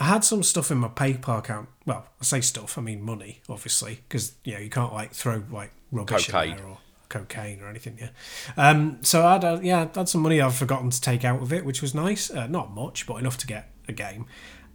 I 0.00 0.04
had 0.04 0.24
some 0.24 0.42
stuff 0.42 0.70
in 0.70 0.78
my 0.78 0.88
PayPal 0.88 1.38
account. 1.38 1.68
Well, 1.84 2.06
I 2.20 2.24
say 2.24 2.40
stuff, 2.40 2.78
I 2.78 2.82
mean 2.82 3.02
money, 3.02 3.40
obviously, 3.48 4.00
because 4.08 4.34
you 4.44 4.54
know 4.54 4.60
you 4.60 4.70
can't 4.70 4.92
like 4.92 5.12
throw 5.12 5.42
like 5.50 5.72
rubbish 5.90 6.28
cocaine. 6.28 6.52
in 6.52 6.56
there 6.56 6.66
or 6.66 6.78
cocaine 7.08 7.60
or 7.60 7.68
anything. 7.68 7.98
Yeah. 8.00 8.10
Um. 8.56 8.98
So 9.02 9.26
I 9.26 9.34
had 9.34 9.44
uh, 9.44 9.60
yeah, 9.62 9.88
I 9.94 9.98
had 9.98 10.08
some 10.08 10.20
money 10.20 10.40
I've 10.40 10.54
forgotten 10.54 10.90
to 10.90 11.00
take 11.00 11.24
out 11.24 11.42
of 11.42 11.52
it, 11.52 11.64
which 11.64 11.82
was 11.82 11.94
nice. 11.94 12.30
Uh, 12.30 12.46
not 12.46 12.72
much, 12.72 13.06
but 13.06 13.16
enough 13.16 13.38
to 13.38 13.46
get 13.46 13.70
a 13.88 13.92
game. 13.92 14.26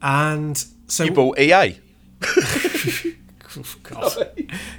And 0.01 0.63
so 0.87 1.05
you 1.05 1.11
bought 1.11 1.39
EA. 1.39 1.79
God. 3.83 4.35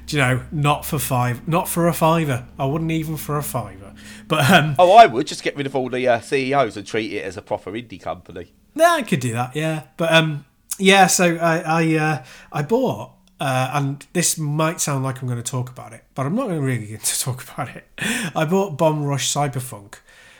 Do 0.06 0.16
you 0.16 0.22
know? 0.22 0.42
Not 0.50 0.84
for 0.84 0.98
five. 0.98 1.46
Not 1.46 1.68
for 1.68 1.86
a 1.86 1.92
fiver. 1.92 2.46
I 2.58 2.66
wouldn't 2.66 2.90
even 2.90 3.16
for 3.16 3.38
a 3.38 3.42
fiver. 3.42 3.94
But 4.26 4.50
um, 4.50 4.74
oh, 4.78 4.92
I 4.92 5.06
would 5.06 5.26
just 5.26 5.42
get 5.42 5.56
rid 5.56 5.66
of 5.66 5.76
all 5.76 5.88
the 5.88 6.08
uh, 6.08 6.20
CEOs 6.20 6.76
and 6.76 6.86
treat 6.86 7.12
it 7.12 7.22
as 7.22 7.36
a 7.36 7.42
proper 7.42 7.72
indie 7.72 8.00
company. 8.00 8.52
Yeah, 8.74 8.92
I 8.92 9.02
could 9.02 9.20
do 9.20 9.32
that. 9.32 9.54
Yeah, 9.54 9.84
but 9.96 10.12
um, 10.12 10.44
yeah. 10.78 11.06
So 11.06 11.36
I 11.36 11.58
I 11.58 11.94
uh, 11.96 12.24
I 12.52 12.62
bought. 12.62 13.12
Uh, 13.40 13.68
and 13.74 14.06
this 14.12 14.38
might 14.38 14.80
sound 14.80 15.02
like 15.02 15.20
I'm 15.20 15.26
going 15.26 15.42
to 15.42 15.50
talk 15.50 15.68
about 15.68 15.92
it, 15.92 16.04
but 16.14 16.24
I'm 16.24 16.36
not 16.36 16.46
gonna 16.46 16.60
really 16.60 16.86
going 16.86 17.00
to 17.00 17.20
talk 17.20 17.42
about 17.42 17.68
it. 17.76 17.84
I 18.34 18.44
bought 18.44 18.78
Bomb 18.78 19.02
Rush 19.04 19.30
Cyberfunk 19.30 19.96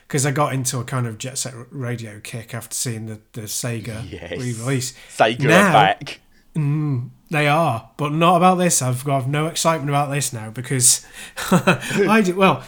because 0.06 0.24
I 0.24 0.30
got 0.30 0.54
into 0.54 0.78
a 0.78 0.84
kind 0.84 1.06
of 1.06 1.18
Jet 1.18 1.36
Set 1.38 1.54
Radio 1.70 2.20
kick 2.20 2.54
after 2.54 2.74
seeing 2.74 3.06
the, 3.06 3.20
the 3.32 3.42
Sega 3.42 4.10
yes. 4.10 4.30
re-release. 4.30 4.94
Sega 5.10 5.40
now, 5.40 5.72
back. 5.72 6.20
Mm, 6.54 7.10
they 7.30 7.48
are, 7.48 7.90
but 7.96 8.12
not 8.12 8.36
about 8.36 8.56
this. 8.56 8.80
I've 8.80 9.04
got 9.04 9.28
no 9.28 9.48
excitement 9.48 9.90
about 9.90 10.10
this 10.10 10.32
now 10.32 10.50
because 10.50 11.04
I 11.50 12.22
do 12.24 12.36
well. 12.36 12.62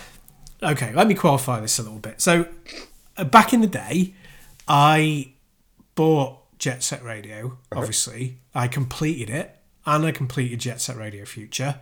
Okay, 0.62 0.92
let 0.92 1.06
me 1.06 1.14
qualify 1.14 1.60
this 1.60 1.78
a 1.78 1.82
little 1.82 1.98
bit. 1.98 2.20
So, 2.20 2.48
uh, 3.16 3.24
back 3.24 3.52
in 3.52 3.60
the 3.60 3.66
day, 3.68 4.14
I 4.66 5.34
bought 5.96 6.38
Jet 6.58 6.84
Set 6.84 7.02
Radio. 7.02 7.58
Uh-huh. 7.72 7.80
Obviously, 7.80 8.38
I 8.54 8.68
completed 8.68 9.28
it, 9.28 9.56
and 9.84 10.06
I 10.06 10.12
completed 10.12 10.60
Jet 10.60 10.80
Set 10.80 10.96
Radio 10.96 11.24
Future. 11.24 11.80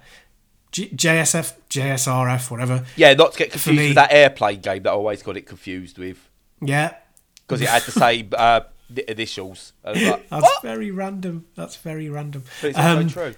G- 0.73 0.89
JSF, 0.89 1.53
JSRF, 1.71 2.51
whatever. 2.51 2.85
Yeah, 2.97 3.13
not 3.15 3.33
to 3.33 3.39
get 3.39 3.53
confused 3.53 3.79
me, 3.79 3.89
with 3.89 3.95
that 3.97 4.13
airplane 4.13 4.61
game 4.61 4.83
that 4.85 4.91
I 4.91 4.95
always 4.95 5.23
got 5.23 5.37
it 5.37 5.43
confused 5.47 5.99
with. 5.99 6.19
Yeah, 6.61 6.95
because 7.47 7.61
it 7.61 7.69
had 7.69 7.83
the 7.83 7.93
same 7.93 8.31
uh, 8.37 8.63
initials. 9.07 9.73
Like, 9.85 10.29
That's 10.31 10.43
what? 10.43 10.63
very 10.63 10.91
random. 10.91 11.45
That's 11.55 11.77
very 11.77 12.09
random. 12.09 12.43
But 12.61 12.69
it's 12.71 12.79
um, 12.79 13.09
true. 13.09 13.35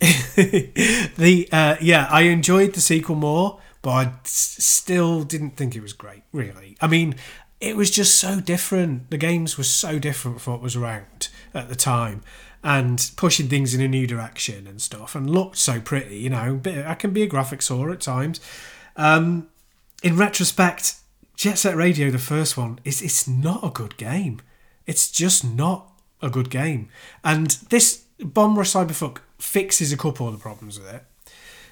the 0.00 1.48
uh, 1.52 1.76
yeah, 1.80 2.08
I 2.10 2.22
enjoyed 2.22 2.72
the 2.72 2.80
sequel 2.80 3.16
more, 3.16 3.60
but 3.82 3.90
I 3.90 4.04
s- 4.24 4.56
still 4.58 5.22
didn't 5.24 5.56
think 5.56 5.76
it 5.76 5.80
was 5.82 5.92
great. 5.92 6.22
Really, 6.32 6.76
I 6.80 6.86
mean, 6.86 7.14
it 7.60 7.76
was 7.76 7.90
just 7.90 8.16
so 8.16 8.40
different. 8.40 9.10
The 9.10 9.18
games 9.18 9.58
were 9.58 9.64
so 9.64 9.98
different 9.98 10.40
from 10.40 10.54
what 10.54 10.62
was 10.62 10.76
around 10.76 11.28
at 11.52 11.68
the 11.68 11.76
time, 11.76 12.22
and 12.62 13.10
pushing 13.16 13.48
things 13.48 13.74
in 13.74 13.80
a 13.80 13.88
new 13.88 14.06
direction 14.06 14.66
and 14.66 14.80
stuff, 14.80 15.14
and 15.14 15.28
looked 15.28 15.56
so 15.56 15.80
pretty. 15.80 16.18
You 16.18 16.30
know, 16.30 16.60
I 16.86 16.94
can 16.94 17.12
be 17.12 17.22
a 17.22 17.28
graphics 17.28 17.70
whore 17.70 17.92
at 17.92 18.00
times. 18.00 18.40
Um, 18.96 19.48
in 20.02 20.16
retrospect, 20.16 20.94
Jet 21.36 21.58
Set 21.58 21.76
Radio, 21.76 22.10
the 22.10 22.18
first 22.18 22.56
one, 22.56 22.80
is 22.84 23.02
it's 23.02 23.28
not 23.28 23.64
a 23.64 23.70
good 23.70 23.96
game. 23.96 24.40
It's 24.86 25.10
just 25.10 25.44
not 25.44 25.90
a 26.22 26.30
good 26.30 26.50
game. 26.50 26.88
And 27.24 27.50
this 27.68 28.04
Bomb 28.18 28.58
Rush 28.58 28.72
Cyberfuck 28.72 29.18
fixes 29.38 29.92
a 29.92 29.96
couple 29.96 30.26
of 30.26 30.32
the 30.32 30.38
problems 30.38 30.78
with 30.78 30.92
it. 30.92 31.04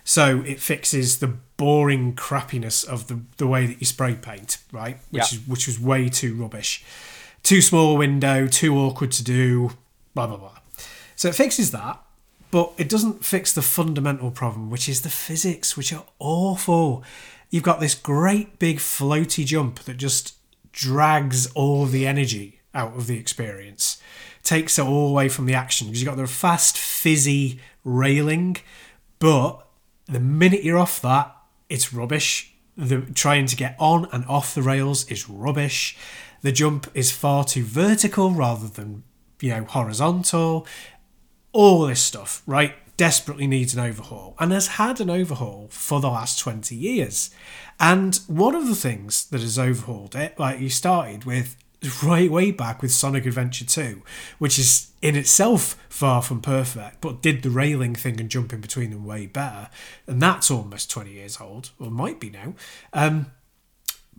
So 0.05 0.43
it 0.47 0.61
fixes 0.61 1.19
the 1.19 1.37
boring 1.59 2.15
crappiness 2.15 2.87
of 2.87 3.09
the, 3.09 3.21
the 3.37 3.47
way 3.47 3.67
that 3.67 3.79
you 3.81 3.85
spray 3.87 4.15
paint, 4.15 4.57
right? 4.73 4.97
Which 5.11 5.33
Yeah. 5.33 5.39
is 5.39 5.47
which 5.47 5.67
was 5.67 5.79
way 5.79 6.09
too 6.09 6.35
rubbish. 6.35 6.83
Too 7.43 7.61
small 7.61 7.95
a 7.95 7.99
window, 7.99 8.47
too 8.47 8.75
awkward 8.79 9.11
to 9.13 9.23
do, 9.23 9.73
blah 10.15 10.27
blah 10.29 10.37
blah. 10.39 10.59
So 11.17 11.29
it 11.29 11.35
fixes 11.35 11.71
that, 11.73 12.01
but 12.51 12.73
it 12.79 12.89
doesn't 12.89 13.25
fix 13.25 13.53
the 13.53 13.61
fundamental 13.63 14.31
problem, 14.31 14.71
which 14.71 14.89
is 14.89 15.03
the 15.03 15.11
physics, 15.11 15.77
which 15.77 15.93
are 15.93 16.05
awful. 16.19 17.03
You've 17.51 17.63
got 17.65 17.81
this 17.81 17.95
great 17.95 18.59
big 18.59 18.79
floaty 18.79 19.45
jump 19.45 19.81
that 19.81 19.97
just 19.97 20.35
drags 20.73 21.47
all 21.53 21.87
the 21.87 22.07
energy 22.07 22.61
out 22.75 22.95
of 22.97 23.07
the 23.09 23.19
experience, 23.19 24.01
takes 24.45 24.79
it 24.79 24.85
all 24.85 25.09
away 25.09 25.29
from 25.29 25.47
the 25.47 25.55
action 25.55 25.89
because 25.89 26.01
you've 26.01 26.09
got 26.09 26.17
the 26.17 26.27
fast, 26.29 26.77
fizzy 26.79 27.59
railing, 27.85 28.57
but 29.19 29.67
the 30.07 30.21
minute 30.21 30.63
you're 30.63 30.79
off 30.79 31.01
that, 31.03 31.35
it's 31.69 31.93
rubbish. 31.93 32.55
The 32.77 33.01
trying 33.15 33.47
to 33.47 33.57
get 33.57 33.77
on 33.79 34.09
and 34.13 34.25
off 34.27 34.55
the 34.55 34.63
rails 34.63 35.11
is 35.11 35.29
rubbish. 35.29 35.97
The 36.43 36.53
jump 36.53 36.89
is 36.95 37.11
far 37.11 37.45
too 37.45 37.65
vertical 37.65 38.31
rather 38.31 38.69
than 38.69 39.03
you 39.41 39.51
know 39.51 39.65
horizontal 39.65 40.67
all 41.53 41.87
this 41.87 42.01
stuff, 42.01 42.43
right, 42.47 42.75
desperately 42.97 43.47
needs 43.47 43.75
an 43.75 43.81
overhaul 43.81 44.35
and 44.39 44.53
has 44.53 44.69
had 44.69 45.01
an 45.01 45.11
overhaul 45.11 45.69
for 45.71 46.01
the 46.01 46.09
last 46.09 46.39
20 46.39 46.75
years. 46.75 47.31
And 47.81 48.17
one 48.27 48.55
of 48.55 48.67
the 48.67 48.75
things 48.75 49.25
that 49.27 49.41
has 49.41 49.59
overhauled 49.59 50.15
it, 50.15 50.39
like 50.39 50.61
you 50.61 50.69
started 50.69 51.25
with 51.25 51.57
right 52.03 52.31
way 52.31 52.51
back 52.51 52.83
with 52.83 52.93
Sonic 52.93 53.27
Adventure 53.27 53.65
2, 53.65 54.03
which 54.39 54.59
is 54.59 54.91
in 55.01 55.17
itself 55.17 55.77
far 55.89 56.23
from 56.23 56.41
perfect, 56.41 57.01
but 57.01 57.23
did 57.23 57.43
the 57.43 57.51
railing 57.51 57.95
thing 57.95 58.21
and 58.21 58.29
jumping 58.29 58.61
between 58.61 58.91
them 58.91 59.05
way 59.05 59.27
better. 59.27 59.69
And 60.07 60.21
that's 60.21 60.51
almost 60.51 60.91
20 60.91 61.13
years 61.13 61.41
old, 61.41 61.71
or 61.79 61.91
might 61.91 62.21
be 62.21 62.31
now. 62.31 62.55
Um, 62.93 63.27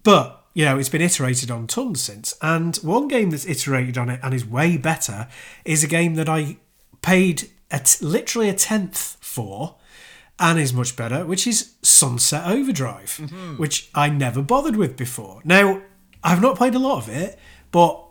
but 0.04 0.46
you 0.54 0.66
know, 0.66 0.78
it's 0.78 0.90
been 0.90 1.02
iterated 1.02 1.52
on 1.52 1.68
tons 1.68 2.02
since. 2.02 2.36
And 2.42 2.76
one 2.78 3.08
game 3.08 3.30
that's 3.30 3.46
iterated 3.46 3.98
on 3.98 4.10
it 4.10 4.20
and 4.24 4.34
is 4.34 4.46
way 4.46 4.78
better 4.78 5.28
is 5.64 5.84
a 5.84 5.88
game 5.88 6.16
that 6.16 6.28
I 6.28 6.58
paid 7.02 7.50
a 7.72 7.80
t- 7.80 8.04
literally 8.06 8.50
a 8.50 8.54
tenth 8.54 9.18
for 9.22 9.76
and 10.40 10.58
is 10.58 10.74
much 10.74 10.96
better, 10.96 11.26
which 11.26 11.46
is 11.46 11.74
Sunset 11.82 12.46
Overdrive, 12.46 13.58
which 13.58 13.90
I 13.94 14.10
never 14.10 14.42
bothered 14.42 14.76
with 14.76 14.96
before. 14.98 15.42
Now, 15.44 15.82
I've 16.24 16.42
not 16.42 16.58
played 16.58 16.76
a 16.76 16.80
lot 16.80 16.98
of 16.98 17.10
it, 17.10 17.38
but 17.72 18.04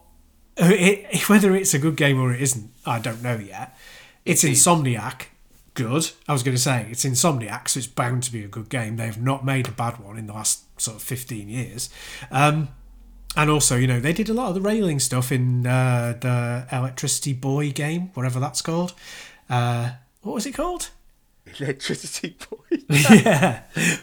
it, 0.56 1.28
whether 1.28 1.54
it's 1.54 1.74
a 1.74 1.78
good 1.78 1.96
game 1.96 2.20
or 2.20 2.32
it 2.32 2.40
isn't, 2.40 2.70
I 2.86 2.98
don't 2.98 3.22
know 3.22 3.36
yet. 3.36 3.76
It's. 4.24 4.44
Insomniac. 4.44 5.26
Good. 5.74 6.10
I 6.26 6.32
was 6.32 6.42
going 6.42 6.56
to 6.56 6.60
say 6.62 6.88
it's 6.90 7.04
Insomniac, 7.04 7.68
so 7.68 7.78
it's 7.78 7.86
bound 7.86 8.24
to 8.24 8.32
be 8.32 8.42
a 8.42 8.48
good 8.48 8.68
game. 8.68 8.96
They've 8.96 9.16
not 9.20 9.44
made 9.44 9.68
a 9.68 9.70
bad 9.70 9.98
one 10.00 10.18
in 10.18 10.26
the 10.26 10.32
last 10.32 10.64
sort 10.80 10.96
of 10.96 11.02
fifteen 11.02 11.48
years. 11.48 11.88
Um, 12.32 12.68
and 13.36 13.48
also, 13.48 13.76
you 13.76 13.86
know, 13.86 14.00
they 14.00 14.12
did 14.12 14.28
a 14.28 14.34
lot 14.34 14.48
of 14.48 14.54
the 14.56 14.60
railing 14.60 14.98
stuff 14.98 15.30
in 15.30 15.66
uh, 15.66 16.14
the 16.20 16.66
Electricity 16.76 17.32
Boy 17.32 17.70
game, 17.70 18.10
whatever 18.14 18.40
that's 18.40 18.60
called. 18.60 18.92
Uh, 19.48 19.90
what 20.22 20.34
was 20.34 20.46
it 20.46 20.52
called? 20.52 20.90
Electricity 21.60 22.36
Boy. 22.50 22.78
yeah. 22.88 23.62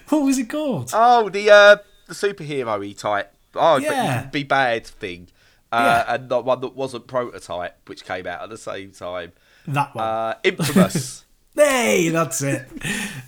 What 0.10 0.20
was 0.20 0.38
it 0.40 0.50
called? 0.50 0.92
oh, 0.94 1.30
the 1.30 1.50
uh, 1.52 1.76
the 2.08 2.14
superhero 2.14 2.80
y 2.80 2.94
type. 2.94 3.34
Oh, 3.54 3.78
Yeah. 3.78 4.28
be 4.28 4.44
bad 4.44 4.88
thing. 4.88 5.28
Uh, 5.76 6.04
Yeah. 6.08 6.14
and 6.16 6.30
not 6.30 6.46
one 6.46 6.62
that 6.62 6.76
wasn't 6.76 7.08
prototype, 7.08 7.78
which 7.88 8.06
came 8.06 8.28
out 8.28 8.42
at 8.44 8.50
the 8.50 8.58
same 8.58 8.92
time. 8.92 9.32
that 9.68 9.94
one. 9.96 10.06
Uh, 10.06 10.34
Infamous. 10.44 11.22
Hey, 11.58 12.10
that's 12.10 12.42
it. 12.42 12.68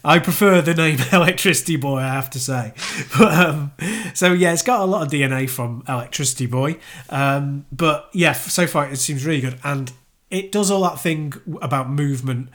I 0.04 0.20
prefer 0.20 0.60
the 0.62 0.74
name 0.74 1.00
Electricity 1.14 1.78
Boy, 1.78 2.00
I 2.00 2.10
have 2.10 2.30
to 2.32 2.40
say. 2.42 2.74
But 3.18 3.34
um, 3.34 3.72
so 4.14 4.34
yeah, 4.34 4.52
it's 4.52 4.64
got 4.64 4.82
a 4.82 4.86
lot 4.86 5.02
of 5.04 5.08
DNA 5.10 5.50
from 5.50 5.82
Electricity 5.88 6.46
Boy. 6.46 6.78
Um, 7.10 7.66
but 7.72 8.10
yeah, 8.14 8.34
so 8.34 8.68
far 8.68 8.90
it 8.92 8.98
seems 8.98 9.26
really 9.26 9.40
good, 9.40 9.58
and 9.64 9.94
it 10.30 10.52
does 10.52 10.70
all 10.70 10.82
that 10.84 11.00
thing 11.00 11.36
about 11.62 11.90
movement 11.90 12.50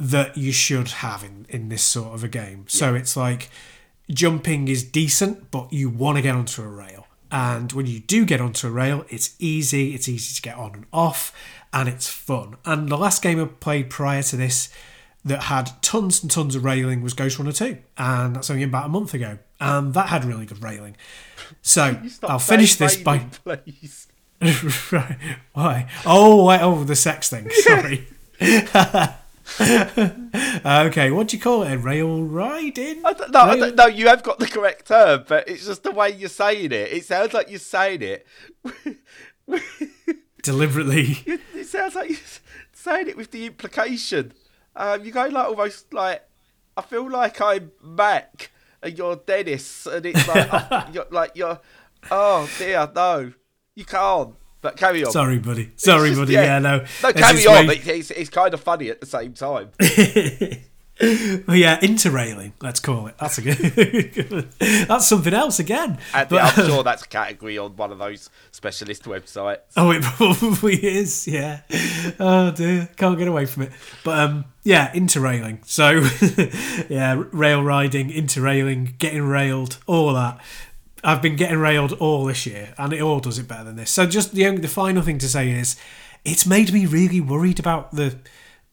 that 0.00 0.36
you 0.36 0.50
should 0.50 0.88
have 0.88 1.22
in 1.22 1.46
in 1.48 1.68
this 1.68 1.84
sort 1.84 2.12
of 2.12 2.24
a 2.24 2.28
game. 2.28 2.64
So 2.66 2.96
it's 2.96 3.16
like 3.16 3.50
jumping 4.10 4.66
is 4.66 4.82
decent, 4.82 5.48
but 5.52 5.72
you 5.72 5.88
want 5.90 6.16
to 6.18 6.22
get 6.22 6.34
onto 6.34 6.60
a 6.60 6.66
rail. 6.68 7.03
And 7.34 7.72
when 7.72 7.86
you 7.86 7.98
do 7.98 8.24
get 8.24 8.40
onto 8.40 8.68
a 8.68 8.70
rail, 8.70 9.04
it's 9.08 9.34
easy, 9.40 9.92
it's 9.92 10.08
easy 10.08 10.36
to 10.36 10.40
get 10.40 10.56
on 10.56 10.72
and 10.72 10.86
off, 10.92 11.34
and 11.72 11.88
it's 11.88 12.08
fun. 12.08 12.54
And 12.64 12.88
the 12.88 12.96
last 12.96 13.22
game 13.22 13.42
I 13.42 13.46
played 13.46 13.90
prior 13.90 14.22
to 14.22 14.36
this 14.36 14.68
that 15.24 15.42
had 15.42 15.72
tons 15.82 16.22
and 16.22 16.30
tons 16.30 16.54
of 16.54 16.64
railing 16.64 17.02
was 17.02 17.12
Ghostrunner 17.12 17.52
2, 17.52 17.76
and 17.98 18.36
that's 18.36 18.50
only 18.50 18.62
about 18.62 18.86
a 18.86 18.88
month 18.88 19.14
ago. 19.14 19.38
And 19.58 19.94
that 19.94 20.10
had 20.10 20.24
really 20.24 20.46
good 20.46 20.62
railing. 20.62 20.96
So 21.60 22.00
I'll 22.22 22.38
finish 22.38 22.76
this 22.76 22.96
by. 22.96 23.18
Please. 23.18 24.06
right. 24.92 25.18
Why? 25.54 25.90
Oh, 26.06 26.44
wait, 26.44 26.60
oh, 26.62 26.84
the 26.84 26.94
sex 26.94 27.30
thing. 27.30 27.50
Sorry. 27.50 28.06
okay, 29.60 31.10
what 31.10 31.28
do 31.28 31.36
you 31.36 31.42
call 31.42 31.62
it? 31.64 31.76
Rail 31.76 32.22
riding? 32.22 33.04
I 33.04 33.12
don't, 33.12 33.30
no, 33.30 33.40
I 33.40 33.54
Rail- 33.54 33.60
don't, 33.60 33.76
no, 33.76 33.86
you 33.86 34.08
have 34.08 34.22
got 34.22 34.38
the 34.38 34.46
correct 34.46 34.88
term, 34.88 35.24
but 35.28 35.48
it's 35.48 35.66
just 35.66 35.82
the 35.82 35.90
way 35.92 36.10
you're 36.10 36.28
saying 36.28 36.72
it. 36.72 36.92
It 36.92 37.04
sounds 37.04 37.34
like 37.34 37.50
you're 37.50 37.58
saying 37.58 38.02
it. 38.02 38.26
Deliberately. 40.42 41.18
it 41.54 41.66
sounds 41.66 41.94
like 41.94 42.10
you're 42.10 42.18
saying 42.72 43.08
it 43.08 43.16
with 43.16 43.30
the 43.30 43.46
implication. 43.46 44.32
Um, 44.76 45.04
you 45.04 45.12
go 45.12 45.26
like 45.26 45.46
almost 45.48 45.92
like 45.94 46.22
I 46.76 46.82
feel 46.82 47.08
like 47.10 47.40
I'm 47.40 47.70
Mac 47.82 48.50
and 48.82 48.96
you're 48.98 49.16
Dennis, 49.16 49.86
and 49.86 50.04
it's 50.04 50.26
like 50.28 50.48
oh, 50.52 50.88
you're 50.92 51.06
like 51.10 51.32
you're. 51.34 51.60
Oh 52.10 52.50
dear, 52.58 52.90
no, 52.94 53.32
you 53.74 53.84
can't. 53.84 54.34
But 54.64 54.78
carry 54.78 55.04
on. 55.04 55.12
Sorry, 55.12 55.38
buddy. 55.38 55.70
Sorry, 55.76 56.08
just- 56.08 56.20
buddy. 56.22 56.32
yeah. 56.32 56.42
Yeah, 56.44 56.58
no. 56.58 56.84
No, 57.02 57.12
carry 57.12 57.46
on. 57.46 57.66
way- 57.66 57.76
it's, 57.84 58.10
it's 58.10 58.30
kind 58.30 58.54
of 58.54 58.60
funny 58.62 58.88
at 58.88 58.98
the 59.00 59.06
same 59.06 59.34
time. 59.34 59.68
Well, 61.00 61.56
yeah, 61.56 61.80
interrailing. 61.80 62.52
Let's 62.62 62.78
call 62.78 63.08
it. 63.08 63.16
That's 63.18 63.36
a 63.38 63.42
good. 63.42 64.48
that's 64.60 65.08
something 65.08 65.34
else 65.34 65.58
again. 65.58 65.98
And 66.14 66.28
But- 66.28 66.56
I'm 66.56 66.66
sure 66.68 66.84
that's 66.84 67.02
a 67.02 67.08
category 67.08 67.58
on 67.58 67.74
one 67.74 67.90
of 67.90 67.98
those 67.98 68.30
specialist 68.52 69.02
websites. 69.02 69.58
Oh, 69.76 69.90
it 69.90 70.02
probably 70.04 70.76
is. 70.76 71.26
Yeah. 71.26 71.62
Oh 72.20 72.52
dear, 72.52 72.88
can't 72.96 73.18
get 73.18 73.26
away 73.26 73.46
from 73.46 73.64
it. 73.64 73.72
But 74.04 74.20
um, 74.20 74.44
yeah, 74.62 74.92
interrailing. 74.92 75.66
So 75.66 76.06
yeah, 76.88 77.20
rail 77.32 77.60
riding, 77.64 78.10
interrailing, 78.10 78.96
getting 78.98 79.24
railed, 79.24 79.78
all 79.88 80.14
that. 80.14 80.40
I've 81.04 81.22
been 81.22 81.36
getting 81.36 81.58
railed 81.58 81.92
all 81.92 82.24
this 82.24 82.46
year, 82.46 82.74
and 82.78 82.92
it 82.92 83.02
all 83.02 83.20
does 83.20 83.38
it 83.38 83.46
better 83.46 83.64
than 83.64 83.76
this. 83.76 83.90
So 83.90 84.06
just 84.06 84.32
the 84.32 84.46
only, 84.46 84.60
the 84.60 84.68
final 84.68 85.02
thing 85.02 85.18
to 85.18 85.28
say 85.28 85.50
is, 85.50 85.76
it's 86.24 86.46
made 86.46 86.72
me 86.72 86.86
really 86.86 87.20
worried 87.20 87.60
about 87.60 87.92
the 87.92 88.16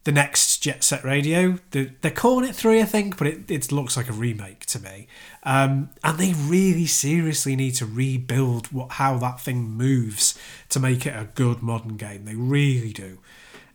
the 0.04 0.12
next 0.12 0.58
Jet 0.58 0.82
Set 0.82 1.04
Radio. 1.04 1.58
The, 1.70 1.92
they're 2.00 2.10
calling 2.10 2.48
it 2.48 2.56
three, 2.56 2.80
I 2.80 2.84
think, 2.84 3.16
but 3.16 3.26
it, 3.26 3.50
it 3.50 3.70
looks 3.70 3.96
like 3.96 4.08
a 4.08 4.12
remake 4.12 4.66
to 4.66 4.80
me. 4.80 5.06
Um, 5.44 5.90
and 6.02 6.18
they 6.18 6.32
really 6.32 6.86
seriously 6.86 7.54
need 7.54 7.72
to 7.76 7.86
rebuild 7.86 8.72
what 8.72 8.92
how 8.92 9.18
that 9.18 9.40
thing 9.40 9.62
moves 9.62 10.36
to 10.70 10.80
make 10.80 11.06
it 11.06 11.14
a 11.14 11.28
good 11.34 11.62
modern 11.62 11.96
game. 11.96 12.24
They 12.24 12.34
really 12.34 12.92
do. 12.92 13.18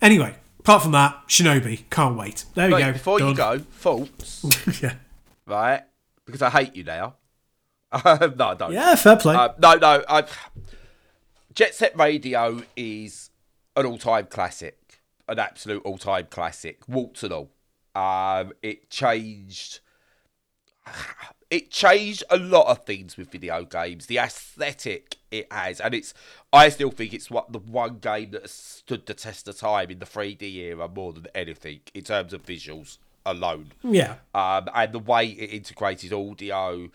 Anyway, 0.02 0.36
apart 0.60 0.84
from 0.84 0.92
that, 0.94 1.28
Shinobi, 1.28 1.90
can't 1.90 2.18
wait. 2.18 2.46
There 2.56 2.70
we 2.70 2.80
go. 2.80 2.92
before 2.92 3.20
you 3.22 3.34
go, 3.34 3.60
thoughts, 3.60 4.82
yeah. 4.82 4.96
right? 5.46 5.84
Because 6.26 6.42
I 6.42 6.50
hate 6.50 6.76
you 6.76 6.84
now. 6.84 7.16
No, 8.04 8.48
I 8.50 8.54
don't. 8.56 8.72
yeah, 8.74 8.96
fair 8.96 9.16
play. 9.16 9.36
Uh, 9.36 9.50
no, 9.60 9.76
no. 9.76 10.04
I, 10.10 10.26
Jet 11.54 11.74
Set 11.74 11.98
Radio 11.98 12.62
is 12.76 13.30
an 13.76 13.86
all-time 13.86 14.28
classic, 14.28 15.00
an 15.28 15.40
absolute 15.40 15.82
all-time 15.86 16.28
classic, 16.30 16.82
warts 16.88 17.24
and 17.24 17.34
all. 17.34 17.50
Um, 17.96 18.54
it 18.62 18.90
changed 18.90 19.80
it 21.50 21.72
changed 21.72 22.24
a 22.30 22.38
lot 22.38 22.68
of 22.68 22.86
things 22.86 23.18
with 23.18 23.32
video 23.32 23.64
games. 23.64 24.08
The 24.08 24.18
aesthetic 24.18 25.18
it 25.32 25.52
has, 25.52 25.80
and 25.80 25.94
it's 25.94 26.14
I 26.52 26.70
still 26.70 26.92
think 26.92 27.14
it's 27.14 27.32
what 27.32 27.52
the 27.52 27.60
one 27.60 28.00
game 28.00 28.32
that 28.32 28.44
has 28.44 28.52
stood 28.52 29.06
the 29.06 29.14
test 29.14 29.48
of 29.48 29.58
time 29.58 29.90
in 29.90 30.00
the 30.00 30.06
3D 30.06 30.42
era 30.42 30.88
more 30.88 31.14
than 31.14 31.28
anything 31.34 31.80
in 31.94 32.04
terms 32.04 32.34
of 32.34 32.44
visuals 32.44 32.98
alone. 33.26 33.72
Yeah. 33.84 34.16
Um, 34.34 34.70
and 34.74 34.92
the 34.94 35.00
way 35.00 35.28
it 35.28 35.54
integrated 35.54 36.14
audio 36.14 36.90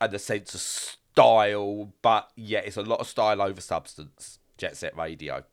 and 0.00 0.12
the 0.12 0.18
sense 0.18 0.54
of 0.54 0.60
style, 0.60 1.92
but 2.02 2.30
yeah, 2.36 2.60
it's 2.60 2.76
a 2.76 2.82
lot 2.82 3.00
of 3.00 3.06
style 3.06 3.42
over 3.42 3.60
substance. 3.60 4.38
Jet 4.58 4.76
Set 4.76 4.96
Radio. 4.96 5.44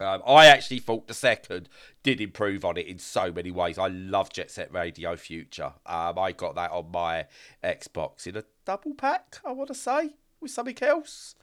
Um, 0.00 0.22
I 0.26 0.46
actually 0.46 0.80
thought 0.80 1.06
the 1.06 1.14
second 1.14 1.68
did 2.02 2.20
improve 2.20 2.64
on 2.64 2.76
it 2.76 2.86
in 2.86 2.98
so 2.98 3.30
many 3.30 3.50
ways. 3.50 3.78
I 3.78 3.88
love 3.88 4.32
Jet 4.32 4.50
Set 4.50 4.72
Radio 4.72 5.16
Future. 5.16 5.72
Um, 5.86 6.18
I 6.18 6.32
got 6.32 6.56
that 6.56 6.72
on 6.72 6.90
my 6.92 7.26
Xbox 7.62 8.26
in 8.26 8.36
a 8.36 8.44
double 8.64 8.94
pack, 8.94 9.38
I 9.44 9.52
want 9.52 9.68
to 9.68 9.74
say, 9.74 10.14
with 10.40 10.50
something 10.50 10.76
else. 10.82 11.36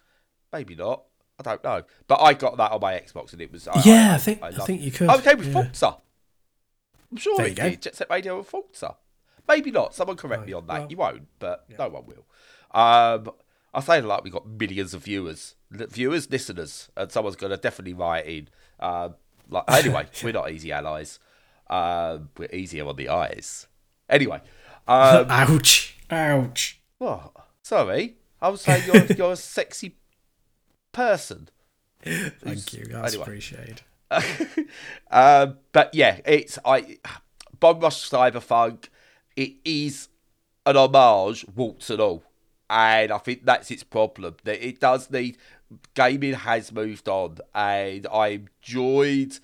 Maybe 0.51 0.75
not. 0.75 1.03
I 1.39 1.43
don't 1.43 1.63
know. 1.63 1.83
But 2.07 2.21
I 2.21 2.33
got 2.33 2.57
that 2.57 2.71
on 2.71 2.81
my 2.81 2.93
Xbox 2.93 3.31
and 3.31 3.41
it 3.41 3.51
was. 3.51 3.67
I, 3.67 3.81
yeah, 3.85 4.11
I, 4.11 4.15
I 4.15 4.17
think 4.17 4.43
I, 4.43 4.49
loved 4.49 4.65
think 4.65 4.81
you 4.81 4.91
could. 4.91 5.09
I 5.09 5.21
came 5.21 5.37
with 5.37 5.47
yeah. 5.47 5.53
Forza. 5.53 5.97
I'm 7.09 7.17
sure 7.17 7.37
There 7.37 7.47
it 7.47 7.55
did. 7.55 7.81
Jet 7.81 7.95
Set 7.95 8.09
Radio 8.09 8.37
and 8.37 8.45
Forza. 8.45 8.95
Maybe 9.47 9.71
not. 9.71 9.93
Someone 9.95 10.17
correct 10.17 10.45
me 10.45 10.53
on 10.53 10.67
that. 10.67 10.79
well, 10.81 10.87
you 10.89 10.97
won't, 10.97 11.27
but 11.39 11.65
no 11.77 11.89
one 11.89 12.03
will. 12.05 12.25
Um, 12.73 13.31
I 13.73 13.79
say 13.81 13.99
it 13.99 14.05
like 14.05 14.23
we've 14.23 14.33
got 14.33 14.47
millions 14.47 14.93
of 14.93 15.03
viewers, 15.03 15.55
Li- 15.71 15.85
viewers, 15.89 16.29
listeners, 16.29 16.89
and 16.95 17.11
someone's 17.11 17.35
going 17.35 17.51
to 17.51 17.57
definitely 17.57 17.93
write 17.93 18.25
in. 18.25 18.49
Um, 18.79 19.15
like 19.49 19.63
anyway, 19.69 20.07
we're 20.23 20.33
not 20.33 20.51
easy 20.51 20.71
allies. 20.71 21.19
Um, 21.69 22.29
we're 22.37 22.49
easier 22.53 22.85
on 22.87 22.95
the 22.97 23.09
eyes. 23.09 23.67
Anyway, 24.09 24.41
um, 24.87 25.25
Ouch. 25.29 25.97
Ouch. 26.09 26.81
what? 26.97 27.31
Sorry, 27.63 28.15
I 28.41 28.49
was 28.49 28.61
saying 28.61 28.83
you're 28.91 29.05
you're 29.17 29.31
a 29.33 29.37
sexy 29.37 29.95
person. 30.91 31.49
Thank 32.03 32.73
you. 32.73 32.85
That's 32.85 33.13
anyway. 33.13 33.23
appreciated. 33.23 33.81
um, 35.09 35.57
but 35.71 35.93
yeah, 35.93 36.19
it's 36.25 36.59
I 36.65 36.97
Bomb 37.59 37.79
Rush 37.79 38.09
Cyberpunk. 38.09 38.85
It 39.35 39.53
is 39.63 40.09
an 40.65 40.77
homage, 40.77 41.45
warts 41.55 41.89
and 41.89 42.01
all, 42.01 42.23
and 42.69 43.11
I 43.11 43.17
think 43.17 43.45
that's 43.45 43.71
its 43.71 43.83
problem. 43.83 44.35
That 44.43 44.65
it 44.65 44.79
does 44.79 45.09
need 45.09 45.37
gaming 45.93 46.33
has 46.33 46.71
moved 46.71 47.07
on, 47.07 47.37
and 47.53 48.07
I 48.11 48.47
enjoyed 48.63 49.37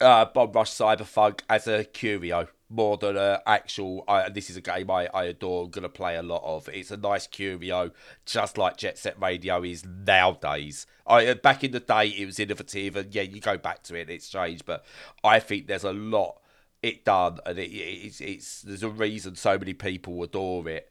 uh, 0.00 0.26
Bomb 0.26 0.52
Rush 0.52 0.70
Cyberpunk 0.72 1.40
as 1.48 1.66
a 1.66 1.84
curio 1.84 2.48
more 2.68 2.96
than 2.96 3.16
a 3.16 3.40
actual. 3.46 4.04
I, 4.08 4.28
this 4.30 4.50
is 4.50 4.56
a 4.56 4.60
game 4.60 4.90
I, 4.90 5.08
I 5.12 5.24
adore. 5.24 5.64
I'm 5.64 5.70
gonna 5.70 5.88
play 5.88 6.16
a 6.16 6.22
lot 6.22 6.42
of. 6.44 6.68
It's 6.68 6.90
a 6.90 6.96
nice 6.96 7.26
curio, 7.26 7.90
just 8.26 8.58
like 8.58 8.76
Jet 8.76 8.98
Set 8.98 9.20
Radio 9.20 9.62
is 9.62 9.84
nowadays. 9.84 10.86
I 11.06 11.34
back 11.34 11.62
in 11.64 11.72
the 11.72 11.80
day 11.80 12.08
it 12.08 12.26
was 12.26 12.38
innovative, 12.38 12.96
and 12.96 13.14
yeah, 13.14 13.22
you 13.22 13.40
go 13.40 13.56
back 13.58 13.82
to 13.84 13.94
it, 13.94 14.10
it's 14.10 14.28
changed. 14.28 14.64
But 14.64 14.84
I 15.22 15.38
think 15.38 15.66
there's 15.66 15.84
a 15.84 15.92
lot 15.92 16.41
it 16.82 17.04
done, 17.04 17.38
and 17.46 17.58
it, 17.58 17.70
it's 17.70 18.20
it's 18.20 18.62
there's 18.62 18.82
a 18.82 18.88
reason 18.88 19.36
so 19.36 19.58
many 19.58 19.74
people 19.74 20.22
adore 20.22 20.68
it. 20.68 20.90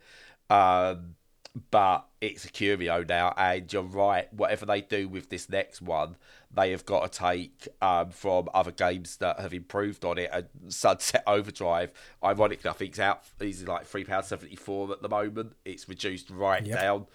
Um, 0.49 1.15
but 1.69 2.05
it's 2.21 2.45
a 2.45 2.49
curio 2.49 3.03
now, 3.03 3.33
and 3.35 3.71
you're 3.71 3.83
right. 3.83 4.33
Whatever 4.33 4.65
they 4.65 4.79
do 4.81 5.09
with 5.09 5.29
this 5.29 5.49
next 5.49 5.81
one, 5.81 6.15
they 6.49 6.71
have 6.71 6.85
got 6.85 7.11
to 7.11 7.19
take 7.19 7.67
um, 7.81 8.09
from 8.11 8.47
other 8.53 8.71
games 8.71 9.17
that 9.17 9.37
have 9.39 9.53
improved 9.53 10.05
on 10.05 10.17
it. 10.17 10.29
And 10.31 10.47
Sunset 10.69 11.23
Overdrive, 11.27 11.91
ironically, 12.23 12.69
I 12.69 12.73
think 12.73 12.91
it's 12.91 12.99
out. 12.99 13.23
Is 13.41 13.67
like 13.67 13.85
three 13.85 14.05
pounds 14.05 14.27
seventy 14.27 14.55
four 14.55 14.91
at 14.93 15.01
the 15.01 15.09
moment. 15.09 15.53
It's 15.65 15.89
reduced 15.89 16.29
right 16.29 16.65
Yep. 16.65 16.79
down, 16.79 17.05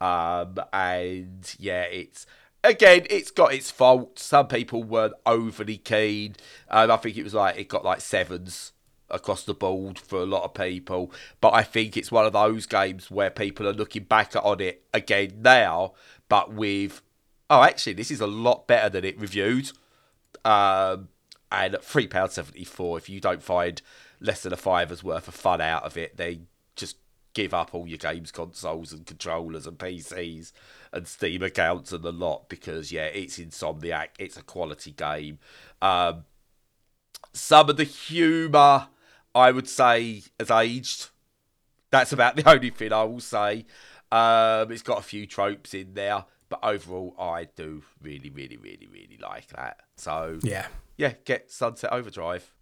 um, 0.00 0.58
and 0.72 1.54
yeah, 1.60 1.82
it's 1.82 2.26
again, 2.64 3.06
it's 3.10 3.30
got 3.30 3.54
its 3.54 3.70
faults. 3.70 4.24
Some 4.24 4.48
people 4.48 4.82
weren't 4.82 5.14
overly 5.24 5.76
keen. 5.76 6.36
Um, 6.70 6.90
I 6.90 6.96
think 6.96 7.16
it 7.16 7.22
was 7.22 7.34
like 7.34 7.58
it 7.58 7.68
got 7.68 7.84
like 7.84 8.00
sevens 8.00 8.72
across 9.10 9.44
the 9.44 9.54
board 9.54 9.98
for 9.98 10.18
a 10.18 10.26
lot 10.26 10.42
of 10.42 10.54
people. 10.54 11.12
But 11.40 11.54
I 11.54 11.62
think 11.62 11.96
it's 11.96 12.10
one 12.10 12.26
of 12.26 12.32
those 12.32 12.66
games 12.66 13.10
where 13.10 13.30
people 13.30 13.68
are 13.68 13.72
looking 13.72 14.04
back 14.04 14.34
on 14.34 14.60
it 14.60 14.82
again 14.92 15.40
now, 15.42 15.92
but 16.28 16.52
with 16.52 17.02
oh, 17.50 17.62
actually, 17.62 17.92
this 17.92 18.10
is 18.10 18.20
a 18.20 18.26
lot 18.26 18.66
better 18.66 18.88
than 18.88 19.04
it 19.04 19.20
reviewed. 19.20 19.70
Um, 20.44 21.08
and 21.52 21.76
three 21.82 22.08
pound 22.08 22.32
seventy 22.32 22.64
four, 22.64 22.98
if 22.98 23.08
you 23.08 23.20
don't 23.20 23.42
find 23.42 23.80
less 24.20 24.42
than 24.42 24.52
a 24.52 24.56
fiver's 24.56 25.04
worth 25.04 25.28
of 25.28 25.34
fun 25.34 25.60
out 25.60 25.84
of 25.84 25.96
it, 25.96 26.16
then 26.16 26.46
give 27.34 27.52
up 27.52 27.74
all 27.74 27.86
your 27.86 27.98
games 27.98 28.30
consoles 28.30 28.92
and 28.92 29.04
controllers 29.06 29.66
and 29.66 29.76
PCs 29.78 30.52
and 30.92 31.06
Steam 31.06 31.42
accounts 31.42 31.92
and 31.92 32.02
the 32.04 32.12
lot 32.12 32.48
because 32.48 32.90
yeah, 32.92 33.06
it's 33.06 33.38
Insomniac. 33.38 34.08
It's 34.18 34.36
a 34.36 34.42
quality 34.42 34.92
game. 34.92 35.38
Um, 35.82 36.24
some 37.32 37.68
of 37.68 37.76
the 37.76 37.84
humour, 37.84 38.88
I 39.34 39.50
would 39.50 39.68
say, 39.68 40.22
has 40.38 40.50
aged. 40.50 41.08
That's 41.90 42.12
about 42.12 42.36
the 42.36 42.48
only 42.48 42.70
thing 42.70 42.92
I 42.92 43.02
will 43.04 43.20
say. 43.20 43.66
Um, 44.12 44.70
it's 44.70 44.82
got 44.82 44.98
a 45.00 45.02
few 45.02 45.26
tropes 45.26 45.74
in 45.74 45.94
there, 45.94 46.24
but 46.48 46.60
overall, 46.62 47.16
I 47.18 47.48
do 47.56 47.82
really, 48.00 48.30
really, 48.30 48.56
really, 48.56 48.86
really 48.86 49.18
like 49.20 49.48
that. 49.48 49.80
So 49.96 50.38
Yeah. 50.42 50.68
yeah, 50.96 51.14
get 51.24 51.50
Sunset 51.50 51.92
Overdrive. 51.92 52.53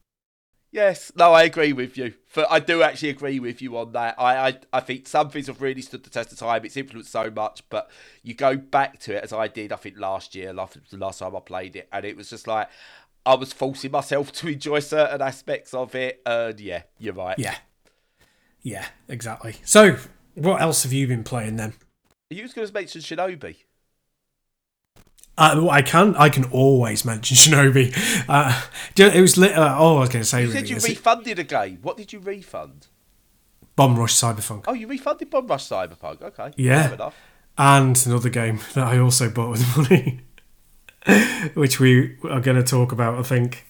Yes, 0.73 1.13
no, 1.15 1.35
I 1.35 1.43
agree 1.43 1.75
with 1.75 1.99
you. 1.99 2.15
For 2.27 2.47
I 2.51 2.59
do 2.59 2.83
actually 2.83 3.11
agree 3.11 3.39
with 3.39 3.61
you 3.61 3.77
on 3.77 3.93
that. 3.93 4.15
I, 4.19 4.49
I 4.49 4.59
I 4.73 4.81
think 4.81 5.07
some 5.07 5.29
things 5.29 5.49
have 5.49 5.61
really 5.61 5.83
stood 5.83 6.03
the 6.03 6.09
test 6.09 6.33
of 6.33 6.39
time. 6.39 6.65
It's 6.65 6.79
influenced 6.79 7.13
so 7.13 7.31
much, 7.31 7.63
but 7.69 7.91
you 8.23 8.33
go 8.33 8.57
back 8.57 8.99
to 9.01 9.15
it 9.15 9.23
as 9.23 9.35
I 9.35 9.49
did. 9.49 9.71
I 9.71 9.77
think 9.77 9.99
last 9.99 10.35
year, 10.35 10.55
last 10.55 10.79
the 10.91 10.97
last 10.97 11.19
time 11.19 11.37
I 11.37 11.41
played 11.41 11.77
it, 11.77 11.91
and 11.93 12.07
it 12.07 12.17
was 12.17 12.31
just 12.31 12.47
like 12.47 12.71
I 13.27 13.35
was 13.35 13.53
forcing 13.53 13.91
myself 13.91 14.33
to 14.33 14.49
enjoy 14.49 14.81
certain 14.81 15.21
aspects 15.21 15.75
of 15.75 15.95
it. 15.95 16.23
And 16.25 16.59
yeah, 16.59 16.85
you're 16.99 17.13
right. 17.13 17.39
Yeah. 17.39 17.57
Yeah, 18.63 18.87
exactly. 19.09 19.57
So, 19.65 19.97
what 20.35 20.63
else 20.63 20.85
have 20.85 20.93
you 20.93 21.07
been 21.07 21.25
playing 21.25 21.57
then? 21.57 21.75
Are 22.31 22.35
you 22.35 22.49
going 22.49 22.67
to 22.67 22.73
mention 22.73 23.03
Shinobi? 23.03 23.57
Uh, 25.39 25.67
I 25.71 25.81
can 25.83 26.15
I 26.17 26.29
can 26.29 26.45
always 26.51 27.05
mention 27.05 27.37
Shinobi. 27.39 27.95
Uh, 28.29 28.63
it 28.97 29.21
was 29.21 29.37
lit. 29.39 29.53
Uh, 29.53 29.75
oh, 29.79 29.97
I 29.97 30.01
was 30.01 30.09
going 30.11 30.23
to 30.23 30.29
say 30.29 30.43
You 30.43 30.51
said 30.53 30.69
you 30.69 30.77
is 30.77 30.85
it 30.85 30.91
refunded 30.91 31.39
a 31.39 31.45
game. 31.45 31.79
What 31.83 31.97
did 31.97 32.13
you 32.13 32.19
refund? 32.19 32.89
Bomb 33.75 33.97
Rush 33.99 34.15
Cyberpunk, 34.15 34.65
Oh, 34.67 34.75
you 34.75 34.87
refunded 34.87 35.31
Bomb 35.31 35.47
Rush 35.47 35.67
Cyberpunk. 35.69 36.21
Okay, 36.21 36.51
Yeah. 36.59 36.93
enough. 36.93 37.17
and 37.57 38.01
another 38.07 38.29
game 38.29 38.61
that 38.75 38.87
I 38.87 38.99
also 38.99 39.31
bought 39.31 39.51
with 39.53 39.77
money, 39.79 40.21
which 41.55 41.81
we 41.81 42.17
are 42.29 42.41
going 42.41 42.57
to 42.59 42.63
talk 42.63 42.93
about. 42.93 43.19
I 43.19 43.23
think 43.23 43.65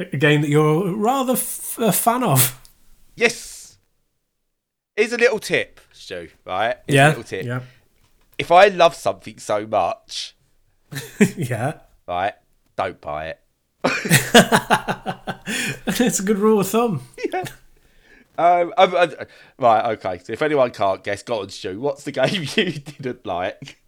a 0.00 0.16
game 0.16 0.40
that 0.42 0.50
you're 0.50 0.92
rather 0.96 1.34
f- 1.34 1.78
a 1.78 1.92
fan 1.92 2.24
of. 2.24 2.60
Yes. 3.14 3.78
Here's 4.96 5.12
a 5.12 5.16
little 5.18 5.38
tip, 5.38 5.80
Stu, 5.92 6.28
right? 6.44 6.78
Here's 6.86 6.94
yeah, 6.96 7.06
a 7.06 7.08
little 7.10 7.22
tip. 7.24 7.46
yeah, 7.46 7.60
If 8.38 8.50
I 8.50 8.66
love 8.68 8.94
something 8.96 9.38
so 9.38 9.66
much, 9.66 10.34
yeah. 11.36 11.78
right, 12.06 12.34
don't 12.76 13.00
buy 13.00 13.28
it. 13.28 13.40
it's 15.86 16.20
a 16.20 16.22
good 16.22 16.38
rule 16.38 16.60
of 16.60 16.68
thumb. 16.68 17.02
yeah. 17.32 17.44
Um, 18.36 18.72
um, 18.76 18.94
uh, 18.94 19.08
right, 19.58 19.92
okay. 19.92 20.18
So 20.18 20.32
if 20.32 20.42
anyone 20.42 20.70
can't 20.70 21.04
guess, 21.04 21.22
go 21.22 21.40
on, 21.40 21.50
Stu. 21.50 21.78
What's 21.80 22.04
the 22.04 22.12
game 22.12 22.42
you 22.56 22.72
didn't 22.72 23.26
like? 23.26 23.80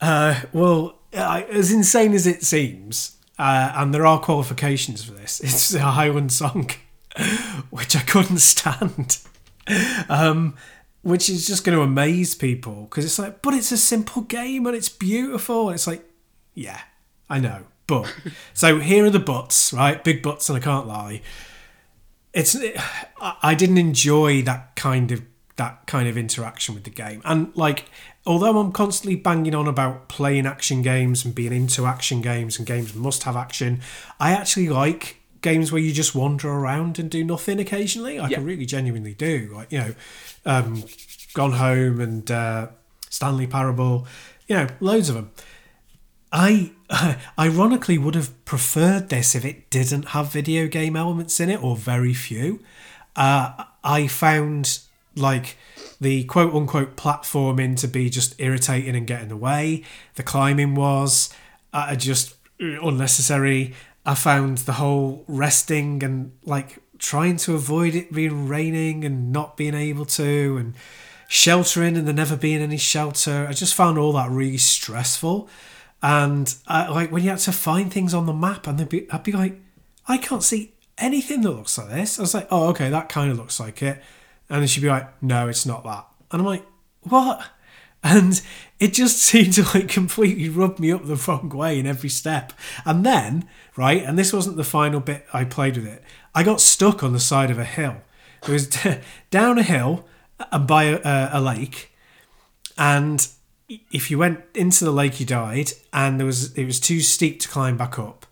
Uh, 0.00 0.40
well, 0.52 0.98
uh, 1.14 1.42
as 1.50 1.72
insane 1.72 2.12
as 2.12 2.26
it 2.26 2.42
seems, 2.42 3.16
uh, 3.38 3.72
and 3.76 3.94
there 3.94 4.04
are 4.04 4.20
qualifications 4.20 5.04
for 5.04 5.12
this, 5.12 5.40
it's 5.40 5.72
a 5.74 5.80
Highland 5.80 6.32
Song, 6.32 6.70
which 7.70 7.96
I 7.96 8.00
couldn't 8.00 8.38
stand. 8.38 9.18
Um, 10.08 10.56
which 11.04 11.28
is 11.28 11.46
just 11.46 11.64
going 11.64 11.76
to 11.76 11.84
amaze 11.84 12.34
people 12.34 12.84
because 12.84 13.04
it's 13.04 13.18
like, 13.18 13.42
but 13.42 13.54
it's 13.54 13.70
a 13.70 13.76
simple 13.76 14.22
game 14.22 14.66
and 14.66 14.74
it's 14.74 14.88
beautiful. 14.88 15.68
And 15.68 15.74
it's 15.74 15.86
like, 15.86 16.02
yeah, 16.54 16.80
I 17.28 17.38
know. 17.40 17.64
But, 17.86 18.12
so 18.54 18.80
here 18.80 19.04
are 19.04 19.10
the 19.10 19.20
buts, 19.20 19.72
right? 19.72 20.02
Big 20.02 20.22
buts, 20.22 20.48
and 20.48 20.56
I 20.56 20.60
can't 20.60 20.86
lie. 20.86 21.20
It's, 22.32 22.56
I 22.56 23.36
I 23.42 23.54
didn't 23.54 23.78
enjoy 23.78 24.42
that 24.42 24.74
kind 24.74 25.12
of 25.12 25.22
that 25.56 25.86
kind 25.86 26.08
of 26.08 26.16
interaction 26.16 26.74
with 26.74 26.84
the 26.84 26.90
game. 26.90 27.20
And 27.24 27.54
like, 27.54 27.84
although 28.26 28.58
I'm 28.58 28.72
constantly 28.72 29.14
banging 29.14 29.54
on 29.54 29.68
about 29.68 30.08
playing 30.08 30.46
action 30.46 30.82
games 30.82 31.24
and 31.24 31.34
being 31.34 31.52
into 31.52 31.86
action 31.86 32.22
games 32.22 32.58
and 32.58 32.66
games 32.66 32.94
must 32.94 33.22
have 33.22 33.36
action, 33.36 33.80
I 34.18 34.32
actually 34.32 34.68
like 34.68 35.20
games 35.44 35.70
where 35.70 35.80
you 35.80 35.92
just 35.92 36.14
wander 36.14 36.48
around 36.48 36.98
and 36.98 37.08
do 37.08 37.22
nothing 37.22 37.60
occasionally. 37.60 38.18
I 38.18 38.28
Yeah. 38.28 38.38
can 38.38 38.44
really 38.44 38.66
genuinely 38.66 39.14
do. 39.14 39.50
Like, 39.54 39.70
you 39.70 39.78
know, 39.78 39.94
um, 40.44 40.84
Gone 41.34 41.52
Home 41.52 42.00
and 42.00 42.28
uh, 42.30 42.68
Stanley 43.10 43.46
Parable, 43.46 44.06
you 44.48 44.56
know, 44.56 44.66
loads 44.80 45.08
of 45.08 45.14
them. 45.14 45.30
I 46.32 46.72
ironically 47.38 47.96
would 47.98 48.16
have 48.16 48.44
preferred 48.44 49.08
this 49.08 49.34
if 49.36 49.44
it 49.44 49.70
didn't 49.70 50.08
have 50.08 50.32
video 50.32 50.66
game 50.66 50.96
elements 50.96 51.38
in 51.38 51.48
it 51.48 51.62
or 51.62 51.76
very 51.76 52.14
few. 52.14 52.60
Uh, 53.14 53.64
I 53.84 54.08
found 54.08 54.80
like 55.14 55.56
the 56.00 56.24
quote 56.24 56.52
unquote 56.52 56.96
platforming 56.96 57.78
to 57.80 57.86
be 57.86 58.10
just 58.10 58.34
irritating 58.40 58.96
and 58.96 59.06
get 59.06 59.22
in 59.22 59.28
the 59.28 59.36
way. 59.36 59.84
The 60.16 60.24
climbing 60.24 60.74
was 60.74 61.32
uh, 61.72 61.94
just 61.94 62.34
unnecessary. 62.58 63.74
I 64.06 64.14
found 64.14 64.58
the 64.58 64.74
whole 64.74 65.24
resting 65.26 66.02
and 66.02 66.32
like 66.44 66.78
trying 66.98 67.36
to 67.38 67.54
avoid 67.54 67.94
it 67.94 68.12
being 68.12 68.48
raining 68.48 69.04
and 69.04 69.32
not 69.32 69.56
being 69.56 69.74
able 69.74 70.04
to 70.04 70.56
and 70.58 70.74
sheltering 71.28 71.96
and 71.96 72.06
there 72.06 72.14
never 72.14 72.36
being 72.36 72.60
any 72.60 72.76
shelter. 72.76 73.46
I 73.48 73.52
just 73.52 73.74
found 73.74 73.98
all 73.98 74.12
that 74.12 74.30
really 74.30 74.58
stressful. 74.58 75.48
And 76.02 76.54
I, 76.66 76.88
like 76.88 77.10
when 77.10 77.22
you 77.24 77.30
had 77.30 77.38
to 77.40 77.52
find 77.52 77.92
things 77.92 78.12
on 78.12 78.26
the 78.26 78.32
map, 78.34 78.66
and 78.66 78.88
be, 78.88 79.10
I'd 79.10 79.22
be 79.22 79.32
like, 79.32 79.58
I 80.06 80.18
can't 80.18 80.42
see 80.42 80.74
anything 80.98 81.40
that 81.40 81.50
looks 81.50 81.78
like 81.78 81.88
this. 81.88 82.18
I 82.18 82.22
was 82.22 82.34
like, 82.34 82.48
oh, 82.50 82.68
okay, 82.68 82.90
that 82.90 83.08
kind 83.08 83.30
of 83.30 83.38
looks 83.38 83.58
like 83.58 83.82
it. 83.82 84.02
And 84.50 84.60
then 84.60 84.68
she'd 84.68 84.82
be 84.82 84.88
like, 84.88 85.22
no, 85.22 85.48
it's 85.48 85.64
not 85.64 85.82
that. 85.84 86.06
And 86.30 86.42
I'm 86.42 86.46
like, 86.46 86.64
what? 87.02 87.42
And 88.04 88.40
it 88.78 88.92
just 88.92 89.18
seemed 89.22 89.54
to 89.54 89.64
like 89.74 89.88
completely 89.88 90.48
rub 90.48 90.78
me 90.78 90.92
up 90.92 91.06
the 91.06 91.16
wrong 91.16 91.48
way 91.48 91.78
in 91.78 91.86
every 91.86 92.10
step. 92.10 92.52
And 92.84 93.04
then, 93.04 93.48
right, 93.76 94.02
and 94.04 94.16
this 94.16 94.32
wasn't 94.32 94.56
the 94.56 94.64
final 94.64 95.00
bit 95.00 95.26
I 95.32 95.44
played 95.44 95.76
with 95.76 95.86
it, 95.86 96.04
I 96.34 96.44
got 96.44 96.60
stuck 96.60 97.02
on 97.02 97.12
the 97.12 97.20
side 97.20 97.50
of 97.50 97.58
a 97.58 97.64
hill. 97.64 97.96
It 98.42 98.50
was 98.50 98.68
down 99.30 99.58
a 99.58 99.62
hill 99.62 100.04
uh, 100.38 100.44
and 100.52 100.66
by 100.66 100.84
a, 100.84 101.30
a 101.32 101.40
lake. 101.40 101.92
And 102.76 103.26
if 103.68 104.10
you 104.10 104.18
went 104.18 104.40
into 104.54 104.84
the 104.84 104.90
lake, 104.90 105.20
you 105.20 105.26
died, 105.26 105.72
and 105.92 106.18
there 106.18 106.26
was 106.26 106.52
it 106.54 106.64
was 106.64 106.80
too 106.80 107.00
steep 107.00 107.40
to 107.40 107.48
climb 107.48 107.76
back 107.76 107.98
up, 107.98 108.26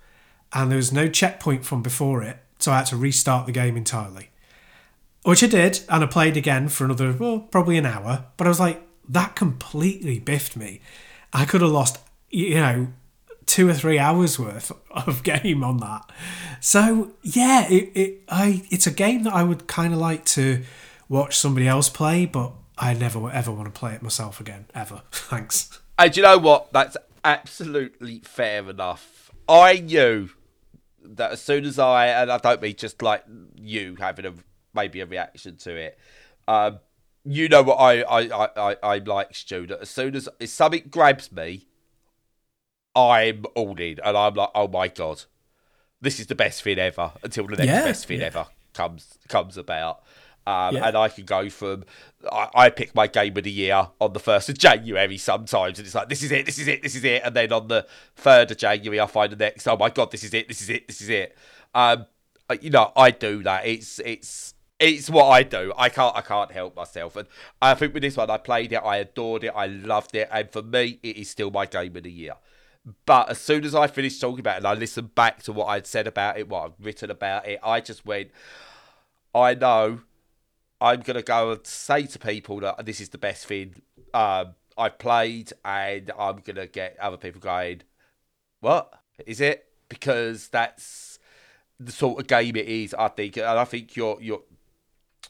and 0.52 0.70
there 0.70 0.76
was 0.76 0.92
no 0.92 1.08
checkpoint 1.08 1.64
from 1.64 1.82
before 1.82 2.22
it, 2.22 2.38
so 2.58 2.72
I 2.72 2.78
had 2.78 2.86
to 2.86 2.96
restart 2.96 3.46
the 3.46 3.52
game 3.52 3.76
entirely. 3.76 4.28
Which 5.22 5.42
I 5.42 5.46
did, 5.46 5.80
and 5.88 6.02
I 6.02 6.06
played 6.08 6.36
again 6.36 6.68
for 6.68 6.84
another, 6.84 7.12
well, 7.12 7.38
probably 7.38 7.78
an 7.78 7.86
hour. 7.86 8.26
But 8.36 8.48
I 8.48 8.50
was 8.50 8.58
like, 8.58 8.82
that 9.08 9.36
completely 9.36 10.18
biffed 10.18 10.56
me. 10.56 10.80
I 11.32 11.44
could 11.44 11.60
have 11.60 11.70
lost, 11.70 11.98
you 12.30 12.56
know, 12.56 12.88
two 13.46 13.68
or 13.68 13.74
three 13.74 13.98
hours 13.98 14.38
worth 14.38 14.72
of 14.90 15.22
game 15.24 15.64
on 15.64 15.78
that. 15.78 16.10
So 16.60 17.12
yeah, 17.22 17.68
it, 17.68 17.90
it 17.94 18.22
I 18.28 18.62
it's 18.70 18.86
a 18.86 18.92
game 18.92 19.24
that 19.24 19.32
I 19.32 19.42
would 19.42 19.66
kind 19.66 19.92
of 19.92 19.98
like 19.98 20.24
to 20.26 20.62
watch 21.08 21.36
somebody 21.36 21.68
else 21.68 21.88
play, 21.88 22.26
but 22.26 22.52
I 22.78 22.94
never 22.94 23.30
ever 23.30 23.50
want 23.50 23.72
to 23.72 23.78
play 23.78 23.94
it 23.94 24.02
myself 24.02 24.40
again, 24.40 24.66
ever. 24.74 25.02
Thanks. 25.12 25.80
And 25.98 26.16
you 26.16 26.22
know 26.22 26.38
what? 26.38 26.72
That's 26.72 26.96
absolutely 27.24 28.20
fair 28.20 28.68
enough. 28.68 29.30
I 29.48 29.80
knew 29.80 30.30
that 31.04 31.32
as 31.32 31.42
soon 31.42 31.64
as 31.64 31.78
I, 31.78 32.06
and 32.06 32.30
I 32.30 32.38
don't 32.38 32.62
mean 32.62 32.76
just 32.76 33.02
like 33.02 33.24
you 33.56 33.96
having 33.96 34.26
a 34.26 34.32
maybe 34.74 35.00
a 35.00 35.06
reaction 35.06 35.56
to 35.58 35.74
it, 35.76 35.98
um, 36.48 36.78
you 37.24 37.48
know 37.48 37.62
what 37.62 37.76
I 37.76 38.02
I 38.02 38.20
I 38.20 38.48
I, 38.56 38.76
I 38.82 38.98
like, 38.98 39.34
Stu. 39.34 39.66
That 39.66 39.80
as 39.80 39.90
soon 39.90 40.16
as 40.16 40.28
if 40.40 40.50
something 40.50 40.84
grabs 40.90 41.30
me, 41.32 41.66
I'm 42.94 43.44
all 43.54 43.78
in, 43.78 43.98
and 44.04 44.16
I'm 44.16 44.34
like, 44.34 44.50
oh 44.54 44.68
my 44.68 44.88
god, 44.88 45.24
this 46.00 46.20
is 46.20 46.26
the 46.26 46.34
best 46.34 46.62
thing 46.62 46.78
ever. 46.78 47.12
Until 47.22 47.46
the 47.46 47.56
next 47.56 47.66
yeah, 47.66 47.84
best 47.84 48.06
thing 48.06 48.20
yeah. 48.20 48.26
ever 48.26 48.46
comes 48.74 49.18
comes 49.28 49.56
about. 49.56 50.02
Um, 50.44 50.74
yeah. 50.74 50.88
And 50.88 50.96
I 50.96 51.08
can 51.08 51.24
go 51.24 51.48
from 51.48 51.84
I, 52.30 52.48
I, 52.52 52.70
pick 52.70 52.96
my 52.96 53.06
game 53.06 53.36
of 53.36 53.44
the 53.44 53.50
year 53.50 53.86
on 54.00 54.12
the 54.12 54.18
first 54.18 54.48
of 54.48 54.58
January 54.58 55.16
sometimes, 55.16 55.78
and 55.78 55.86
it's 55.86 55.94
like 55.94 56.08
this 56.08 56.24
is 56.24 56.32
it, 56.32 56.46
this 56.46 56.58
is 56.58 56.66
it, 56.66 56.82
this 56.82 56.96
is 56.96 57.04
it, 57.04 57.22
and 57.24 57.36
then 57.36 57.52
on 57.52 57.68
the 57.68 57.86
third 58.16 58.50
of 58.50 58.56
January 58.56 58.98
I 58.98 59.06
find 59.06 59.30
the 59.30 59.36
next. 59.36 59.68
Oh 59.68 59.76
my 59.76 59.88
god, 59.88 60.10
this 60.10 60.24
is 60.24 60.34
it, 60.34 60.48
this 60.48 60.60
is 60.60 60.68
it, 60.68 60.88
this 60.88 61.00
is 61.00 61.08
it. 61.10 61.36
Um, 61.72 62.06
you 62.60 62.70
know, 62.70 62.90
I 62.96 63.12
do 63.12 63.44
that. 63.44 63.66
It's 63.66 64.00
it's 64.00 64.54
it's 64.82 65.08
what 65.08 65.26
I 65.26 65.44
do. 65.44 65.72
I 65.76 65.88
can't 65.88 66.14
I 66.16 66.20
can't 66.20 66.50
help 66.50 66.74
myself. 66.74 67.16
And 67.16 67.28
I 67.60 67.74
think 67.74 67.94
with 67.94 68.02
this 68.02 68.16
one, 68.16 68.30
I 68.30 68.38
played 68.38 68.72
it, 68.72 68.82
I 68.84 68.96
adored 68.96 69.44
it, 69.44 69.52
I 69.54 69.66
loved 69.66 70.14
it, 70.14 70.28
and 70.30 70.50
for 70.50 70.62
me, 70.62 70.98
it 71.02 71.16
is 71.16 71.30
still 71.30 71.50
my 71.50 71.66
game 71.66 71.96
of 71.96 72.02
the 72.02 72.10
year. 72.10 72.34
But 73.06 73.30
as 73.30 73.38
soon 73.38 73.64
as 73.64 73.76
I 73.76 73.86
finished 73.86 74.20
talking 74.20 74.40
about 74.40 74.54
it, 74.54 74.58
and 74.58 74.66
I 74.66 74.74
listened 74.74 75.14
back 75.14 75.42
to 75.44 75.52
what 75.52 75.66
I'd 75.66 75.86
said 75.86 76.08
about 76.08 76.36
it, 76.36 76.48
what 76.48 76.64
I'd 76.64 76.84
written 76.84 77.10
about 77.10 77.46
it, 77.46 77.60
I 77.62 77.80
just 77.80 78.04
went, 78.04 78.30
I 79.32 79.54
know 79.54 80.00
I'm 80.80 81.00
going 81.00 81.16
to 81.16 81.22
go 81.22 81.52
and 81.52 81.64
say 81.64 82.06
to 82.06 82.18
people 82.18 82.58
that 82.60 82.84
this 82.84 83.00
is 83.00 83.10
the 83.10 83.18
best 83.18 83.46
thing 83.46 83.82
um, 84.12 84.56
I've 84.76 84.98
played, 84.98 85.52
and 85.64 86.10
I'm 86.18 86.38
going 86.38 86.56
to 86.56 86.66
get 86.66 86.98
other 86.98 87.16
people 87.16 87.40
going, 87.40 87.82
What? 88.60 88.92
Is 89.26 89.40
it? 89.40 89.66
Because 89.88 90.48
that's 90.48 91.20
the 91.78 91.92
sort 91.92 92.20
of 92.20 92.26
game 92.26 92.56
it 92.56 92.66
is, 92.66 92.94
I 92.94 93.08
think. 93.08 93.36
And 93.36 93.46
I 93.46 93.64
think 93.64 93.94
you're, 93.94 94.18
you're, 94.20 94.42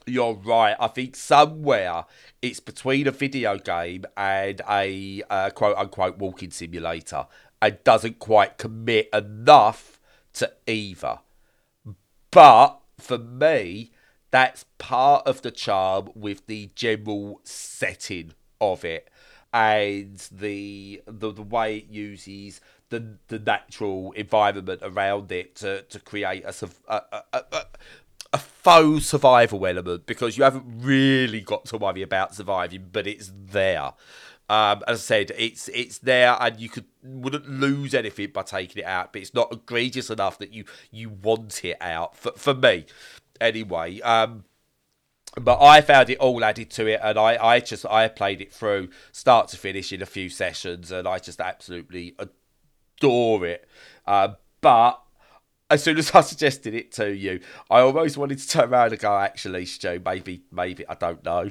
you're 0.07 0.35
right. 0.35 0.77
I 0.79 0.89
think 0.89 1.17
somewhere 1.17 2.05
it's 2.41 2.61
between 2.61 3.07
a 3.07 3.11
video 3.11 3.59
game 3.59 4.05
and 4.17 4.61
a 4.69 5.23
uh, 5.31 5.51
quote 5.51 5.77
unquote 5.77 6.19
walking 6.19 6.51
simulator 6.51 7.27
and 7.61 7.79
doesn't 7.85 8.19
quite 8.19 8.59
commit 8.59 9.09
enough 9.13 10.01
to 10.35 10.53
either. 10.67 11.19
But 12.31 12.81
for 12.99 13.19
me, 13.19 13.93
that's 14.31 14.65
part 14.79 15.27
of 15.27 15.43
the 15.43 15.51
charm 15.51 16.11
with 16.15 16.47
the 16.47 16.71
general 16.75 17.41
setting 17.45 18.33
of 18.61 18.85
it 18.85 19.09
and 19.53 20.17
the 20.33 21.03
the, 21.07 21.33
the 21.33 21.43
way 21.43 21.79
it 21.79 21.89
uses 21.89 22.61
the 22.89 23.17
the 23.29 23.39
natural 23.39 24.13
environment 24.13 24.81
around 24.83 25.31
it 25.31 25.55
to, 25.57 25.83
to 25.83 25.99
create 26.01 26.45
a, 26.45 26.55
a, 26.89 27.03
a, 27.33 27.45
a, 27.53 27.67
faux 28.63 29.07
survival 29.07 29.67
element 29.67 30.07
because 30.07 30.37
you 30.39 30.45
haven't 30.45 30.65
really 30.79 31.41
got 31.41 31.65
to 31.67 31.77
worry 31.77 32.03
about 32.03 32.35
surviving, 32.35 32.89
but 32.93 33.07
it's 33.07 33.33
there. 33.35 33.93
Um, 34.49 34.83
as 34.87 34.99
I 34.99 35.03
said, 35.03 35.33
it's 35.39 35.69
it's 35.69 35.99
there, 35.99 36.37
and 36.41 36.61
you 36.61 36.69
could 36.69 36.85
wouldn't 37.03 37.49
lose 37.49 37.95
anything 37.95 38.31
by 38.33 38.43
taking 38.43 38.83
it 38.83 38.87
out, 38.87 39.13
but 39.13 39.23
it's 39.23 39.35
not 39.35 39.53
egregious 39.53 40.11
enough 40.11 40.39
that 40.39 40.53
you 40.53 40.65
you 40.91 41.09
want 41.09 41.65
it 41.65 41.77
out. 41.81 42.17
For 42.17 42.33
for 42.33 42.55
me, 42.55 42.87
anyway. 43.41 44.01
Um, 44.01 44.45
but 45.41 45.63
I 45.63 45.81
found 45.81 46.11
it 46.11 46.19
all 46.19 46.45
added 46.45 46.71
to 46.73 46.87
it, 46.87 47.01
and 47.03 47.19
I, 47.19 47.43
I 47.43 47.61
just 47.61 47.87
I 47.87 48.07
played 48.09 48.43
it 48.43 48.53
through 48.53 48.91
start 49.13 49.49
to 49.49 49.57
finish 49.57 49.93
in 49.93 50.03
a 50.03 50.07
few 50.07 50.29
sessions, 50.29 50.93
and 50.93 51.09
I 51.09 51.19
just 51.19 51.41
absolutely 51.41 52.15
adore 52.19 53.47
it. 53.47 53.67
Uh, 54.07 54.35
but 54.61 55.02
as 55.73 55.83
soon 55.83 55.99
as 55.99 56.11
I 56.15 56.21
suggested 56.21 56.75
it 56.75 56.93
to 56.93 57.15
you, 57.15 57.41
I 57.71 57.81
almost 57.81 58.17
wanted 58.17 58.39
to 58.39 58.49
turn 58.49 58.71
around 58.71 58.93
and 58.93 59.01
go, 59.01 59.17
actually, 59.17 59.67
Stu, 59.67 60.01
maybe, 60.05 60.43
maybe 60.51 60.87
I 60.89 60.95
don't 60.95 61.25
know. 61.25 61.51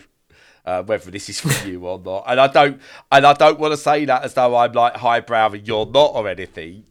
Uh, 0.64 0.84
whether 0.84 1.10
this 1.10 1.28
is 1.28 1.40
for 1.40 1.68
you 1.68 1.88
or 1.88 1.98
not, 1.98 2.24
and 2.28 2.40
I 2.40 2.46
don't, 2.46 2.80
and 3.12 3.26
I 3.26 3.34
don't 3.34 3.60
want 3.60 3.74
to 3.74 3.78
say 3.78 4.06
that 4.06 4.24
as 4.24 4.36
though 4.36 4.56
I'm 4.56 4.72
like 4.74 4.96
highbrow 4.96 5.54
and 5.54 5.68
you're 5.68 5.88
not 5.88 6.12
or 6.14 6.28
anything, 6.28 6.84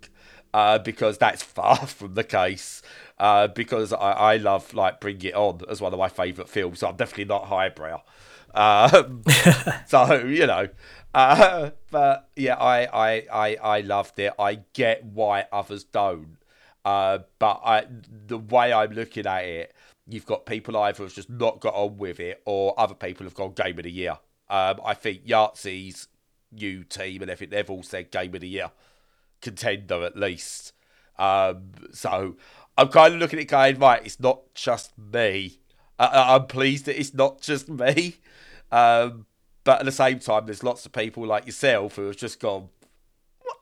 uh, 0.53 0.79
because 0.79 1.19
that's 1.19 1.45
far 1.45 1.77
from 1.87 2.15
the 2.15 2.25
case 2.25 2.83
uh, 3.21 3.49
because 3.49 3.93
I, 3.93 4.13
I 4.13 4.37
love 4.39 4.73
like 4.75 4.99
Bring 4.99 5.23
It 5.23 5.35
On 5.35 5.61
as 5.69 5.81
one 5.81 5.93
of 5.93 5.99
my 5.99 6.09
favourite 6.09 6.49
films. 6.49 6.81
So 6.81 6.89
I'm 6.89 6.97
definitely 6.97 7.27
not 7.27 7.45
highbrow. 7.45 8.03
Um, 8.55 9.23
so 9.87 10.25
you 10.25 10.47
know, 10.47 10.69
uh, 11.15 11.71
but 11.91 12.29
yeah, 12.35 12.55
I, 12.57 12.87
I 12.87 13.27
I 13.33 13.57
I 13.63 13.81
loved 13.83 14.19
it. 14.19 14.33
I 14.39 14.61
get 14.73 15.05
why 15.05 15.45
others 15.53 15.85
don't, 15.85 16.39
uh, 16.85 17.19
but 17.39 17.61
I 17.65 17.87
the 18.27 18.39
way 18.39 18.73
I'm 18.73 18.93
looking 18.93 19.27
at 19.27 19.45
it, 19.45 19.75
you've 20.07 20.27
got 20.27 20.47
people 20.47 20.77
either 20.77 21.05
have 21.05 21.15
just 21.15 21.31
not 21.31 21.61
got 21.61 21.75
on 21.75 21.99
with 21.99 22.21
it, 22.21 22.43
or 22.45 22.79
other 22.79 22.95
people 22.95 23.25
have 23.25 23.35
gone 23.35 23.53
game 23.53 23.79
of 23.79 23.85
the 23.85 23.91
year. 23.91 24.19
Um, 24.49 24.81
I 24.85 24.95
think 24.95 25.27
Yahtzee's 25.27 26.09
new 26.53 26.83
team 26.83 27.23
and 27.23 27.31
everything 27.31 27.57
they've 27.57 27.71
all 27.71 27.83
said 27.83 28.11
game 28.11 28.35
of 28.35 28.41
the 28.41 28.49
year 28.49 28.71
contender 29.41 30.05
at 30.05 30.17
least. 30.17 30.73
Um, 31.19 31.73
so 31.93 32.37
I'm 32.77 32.89
kind 32.89 33.15
of 33.15 33.21
looking 33.21 33.39
at 33.39 33.45
it 33.45 33.49
going, 33.49 33.79
right, 33.79 34.05
it's 34.05 34.21
not 34.21 34.55
just 34.55 34.97
me. 34.99 35.61
I, 35.99 36.37
am 36.37 36.47
pleased 36.47 36.87
that 36.87 36.99
it's 36.99 37.13
not 37.13 37.41
just 37.41 37.69
me. 37.69 38.17
Um, 38.73 39.27
but 39.65 39.81
at 39.81 39.85
the 39.85 39.93
same 39.93 40.19
time, 40.19 40.47
there's 40.47 40.63
lots 40.63 40.87
of 40.87 40.93
people 40.93 41.27
like 41.27 41.45
yourself 41.45 41.97
who 41.97 42.07
have 42.07 42.17
just 42.17 42.41
gone, 42.41 42.69
what, 43.43 43.57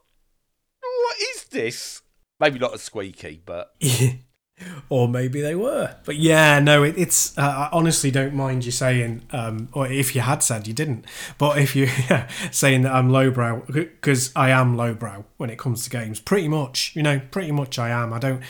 what 0.79 1.17
is 1.19 1.45
this? 1.45 2.01
Maybe 2.39 2.59
not 2.59 2.73
as 2.73 2.81
squeaky, 2.81 3.41
but. 3.45 3.75
or 4.89 5.07
maybe 5.07 5.41
they 5.41 5.55
were. 5.55 5.95
But 6.05 6.17
yeah, 6.17 6.59
no, 6.59 6.83
it, 6.83 6.97
it's. 6.97 7.37
Uh, 7.37 7.41
I 7.41 7.69
honestly 7.71 8.11
don't 8.11 8.33
mind 8.33 8.65
you 8.65 8.71
saying, 8.71 9.23
um, 9.31 9.69
or 9.73 9.87
if 9.87 10.15
you 10.15 10.21
had 10.21 10.43
said 10.43 10.67
you 10.67 10.73
didn't, 10.73 11.05
but 11.37 11.57
if 11.57 11.75
you 11.75 11.85
yeah, 12.09 12.29
saying 12.51 12.83
that 12.83 12.93
I'm 12.93 13.09
lowbrow, 13.09 13.65
because 13.67 14.31
I 14.35 14.49
am 14.51 14.75
lowbrow 14.75 15.25
when 15.37 15.49
it 15.49 15.57
comes 15.57 15.83
to 15.83 15.89
games, 15.89 16.19
pretty 16.19 16.47
much. 16.47 16.95
You 16.95 17.03
know, 17.03 17.21
pretty 17.31 17.51
much 17.51 17.79
I 17.79 17.89
am. 17.89 18.13
I 18.13 18.19
don't. 18.19 18.41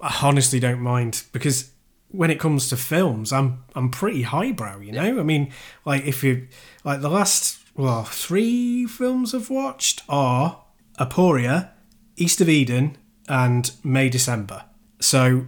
I 0.00 0.16
honestly 0.22 0.60
don't 0.60 0.80
mind 0.80 1.24
because 1.32 1.72
when 2.10 2.30
it 2.30 2.40
comes 2.40 2.68
to 2.68 2.76
films, 2.76 3.32
I'm 3.32 3.64
I'm 3.74 3.90
pretty 3.90 4.22
highbrow. 4.22 4.80
You 4.80 4.92
know, 4.92 5.20
I 5.20 5.22
mean, 5.22 5.52
like 5.84 6.04
if 6.06 6.22
you 6.22 6.48
like 6.84 7.00
the 7.00 7.10
last 7.10 7.58
well 7.74 8.04
three 8.04 8.86
films 8.86 9.34
I've 9.34 9.50
watched 9.50 10.02
are 10.08 10.64
Aporia, 10.98 11.70
East 12.16 12.40
of 12.40 12.48
Eden, 12.48 12.96
and 13.28 13.70
May 13.84 14.08
December. 14.08 14.64
So 15.00 15.46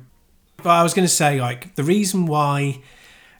but 0.62 0.70
I 0.70 0.82
was 0.82 0.94
going 0.94 1.06
to 1.06 1.12
say, 1.12 1.40
like, 1.40 1.74
the 1.74 1.84
reason 1.84 2.26
why 2.26 2.80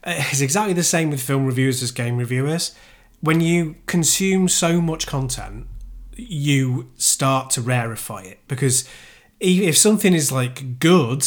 eh, 0.05 0.25
it's 0.31 0.41
exactly 0.41 0.73
the 0.73 0.83
same 0.83 1.11
with 1.11 1.23
film 1.23 1.47
reviewers 1.47 1.83
as 1.83 1.91
game 1.93 2.17
reviewers. 2.17 2.75
When 3.21 3.41
you 3.41 3.77
consume 3.87 4.49
so 4.49 4.81
much 4.81 5.07
content, 5.07 5.67
you 6.17 6.91
start 6.97 7.51
to 7.51 7.61
rarefy 7.61 8.27
it 8.27 8.41
because 8.49 8.89
if 9.39 9.77
something 9.77 10.13
is 10.13 10.31
like 10.31 10.79
good 10.79 11.27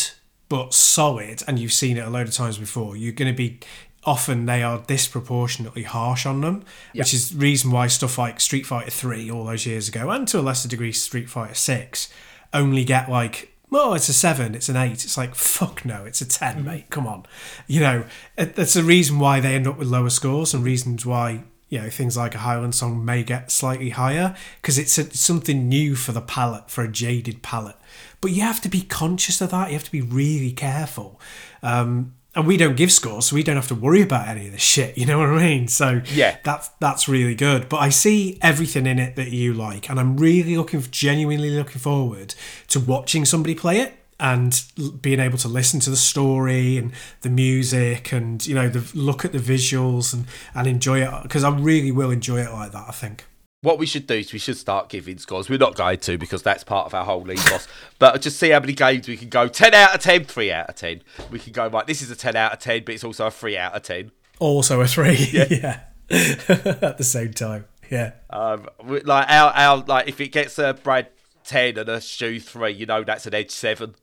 but 0.50 0.74
solid 0.74 1.42
and 1.48 1.58
you've 1.58 1.74
seen 1.74 1.98
it 1.98 2.06
a 2.06 2.10
load 2.10 2.28
of 2.28 2.34
times 2.34 2.58
before, 2.58 2.96
you're 2.96 3.14
going 3.14 3.32
to 3.32 3.38
be 3.38 3.60
often 4.06 4.46
they 4.46 4.62
are 4.62 4.84
disproportionately 4.86 5.84
harsh 5.84 6.26
on 6.26 6.42
them, 6.42 6.64
which 6.94 7.14
is 7.14 7.32
the 7.32 7.38
reason 7.38 7.72
why 7.72 7.88
stuff 7.88 8.18
like 8.18 8.40
Street 8.40 8.66
Fighter 8.66 8.92
3 8.92 9.32
all 9.32 9.46
those 9.46 9.66
years 9.66 9.88
ago 9.88 10.10
and 10.10 10.28
to 10.28 10.40
a 10.40 10.42
lesser 10.42 10.68
degree 10.68 10.92
Street 10.92 11.30
Fighter 11.30 11.54
6 11.54 12.10
only 12.54 12.84
get 12.84 13.10
like 13.10 13.54
oh, 13.76 13.94
it's 13.94 14.10
a 14.10 14.14
seven, 14.14 14.56
it's 14.56 14.70
an 14.70 14.76
eight. 14.76 15.04
It's 15.04 15.18
like, 15.18 15.36
fuck 15.36 15.86
no, 15.86 16.06
it's 16.06 16.22
a 16.22 16.28
10, 16.28 16.64
mate. 16.64 16.90
Come 16.90 17.08
on. 17.08 17.26
You 17.68 17.80
know, 17.80 18.06
that's 18.36 18.74
the 18.74 18.84
reason 18.84 19.20
why 19.20 19.40
they 19.40 19.56
end 19.56 19.68
up 19.68 19.78
with 19.78 19.88
lower 19.88 20.10
scores 20.10 20.54
and 20.54 20.64
reasons 20.64 21.06
why, 21.06 21.44
you 21.70 21.82
know, 21.82 21.90
things 21.90 22.16
like 22.16 22.36
a 22.36 22.40
Highland 22.40 22.76
song 22.76 23.04
may 23.04 23.24
get 23.24 23.52
slightly 23.52 23.90
higher 23.90 24.36
because 24.62 24.78
it's 24.78 24.98
a, 24.98 25.12
something 25.16 25.68
new 25.68 25.96
for 25.96 26.12
the 26.12 26.22
palette, 26.22 26.70
for 26.70 26.84
a 26.84 26.88
jaded 26.88 27.42
palette. 27.42 27.78
But 28.22 28.32
you 28.32 28.42
have 28.42 28.62
to 28.62 28.70
be 28.70 28.82
conscious 28.82 29.42
of 29.42 29.52
that. 29.52 29.70
You 29.70 29.74
have 29.74 29.84
to 29.86 29.92
be 29.92 30.02
really 30.02 30.52
careful. 30.52 31.20
Um, 31.62 32.14
and 32.36 32.48
we 32.48 32.58
don't 32.58 32.76
give 32.76 32.92
scores, 32.92 33.26
so 33.28 33.36
we 33.36 33.44
don't 33.44 33.56
have 33.56 33.68
to 33.68 33.76
worry 33.76 34.02
about 34.02 34.28
any 34.28 34.48
of 34.48 34.52
this 34.54 34.62
shit. 34.62 34.98
You 34.98 35.06
know 35.06 35.20
what 35.20 35.30
I 35.30 35.38
mean? 35.38 35.68
So 35.68 36.02
Yeah. 36.14 36.38
that's 36.44 36.70
that's 36.80 37.08
really 37.08 37.36
good. 37.36 37.70
But 37.70 37.78
I 37.78 37.90
see 37.90 38.38
everything 38.42 38.86
in 38.88 39.00
it 39.00 39.16
that 39.16 39.32
you 39.32 39.54
like, 39.54 39.90
and 39.90 40.00
I'm 40.00 40.18
really 40.18 40.58
looking, 40.58 40.84
genuinely 40.92 41.52
looking 41.52 41.80
forward 41.80 42.36
to 42.70 42.80
watching 42.80 43.26
somebody 43.26 43.56
play 43.56 43.80
it 43.82 43.94
and 44.20 44.64
being 45.02 45.20
able 45.20 45.38
to 45.40 45.48
listen 45.48 45.80
to 45.82 45.90
the 45.90 45.98
story 45.98 46.78
and 46.78 46.92
the 47.22 47.30
music 47.30 48.12
and 48.14 48.46
you 48.46 48.54
know 48.56 48.70
the 48.70 48.84
look 48.98 49.26
at 49.26 49.32
the 49.32 49.40
visuals 49.40 50.14
and 50.14 50.26
and 50.56 50.68
enjoy 50.68 51.02
it 51.02 51.12
because 51.24 51.44
I 51.44 51.50
really 51.50 51.92
will 51.92 52.12
enjoy 52.12 52.40
it 52.42 52.52
like 52.52 52.72
that. 52.72 52.86
I 52.88 52.92
think. 52.92 53.26
What 53.64 53.80
we 53.80 53.86
should 53.88 54.06
do 54.08 54.14
is 54.16 54.32
we 54.32 54.40
should 54.40 54.58
start 54.58 54.90
giving 54.90 55.18
scores. 55.18 55.50
We're 55.50 55.58
not 55.58 55.74
going 55.76 55.98
to 56.00 56.18
because 56.18 56.44
that's 56.44 56.64
part 56.64 56.86
of 56.86 56.94
our 56.94 57.04
whole 57.06 57.30
ethos. 57.32 57.68
but 57.98 58.22
just 58.22 58.38
see 58.38 58.50
how 58.50 58.60
many 58.60 58.74
games 58.74 59.08
we 59.08 59.18
can 59.18 59.30
go. 59.30 59.48
10 59.48 59.74
out 59.74 59.96
of 59.96 60.02
10, 60.02 60.26
3 60.26 60.52
out 60.52 60.70
of 60.70 60.76
10. 60.76 61.02
We 61.32 61.40
can 61.40 61.54
go, 61.54 61.68
right, 61.70 61.88
this 61.88 62.02
is 62.02 62.12
a 62.12 62.16
10 62.16 62.36
out 62.36 62.54
of 62.54 62.60
10, 62.60 62.84
but 62.86 62.94
it's 62.94 63.04
also 63.04 63.26
a 63.28 63.32
3 63.32 63.58
out 63.58 63.74
of 63.74 63.82
10. 63.84 64.12
Also 64.40 64.82
a 64.82 64.88
three, 64.88 65.16
yeah, 65.32 65.80
at 66.10 66.98
the 66.98 67.04
same 67.04 67.32
time, 67.34 67.66
yeah. 67.90 68.14
Um, 68.30 68.68
like, 68.84 69.30
our, 69.30 69.52
our, 69.54 69.78
like, 69.88 70.10
if 70.10 70.20
it 70.20 70.30
gets 70.34 70.60
a 70.60 70.74
Brad 70.74 71.08
10 71.46 71.78
and 71.78 71.88
a 71.88 72.02
Stu 72.02 72.40
3, 72.42 72.72
you 72.74 72.86
know 72.86 73.04
that's 73.04 73.26
an 73.28 73.34
Edge 73.34 73.52
7. 73.52 73.96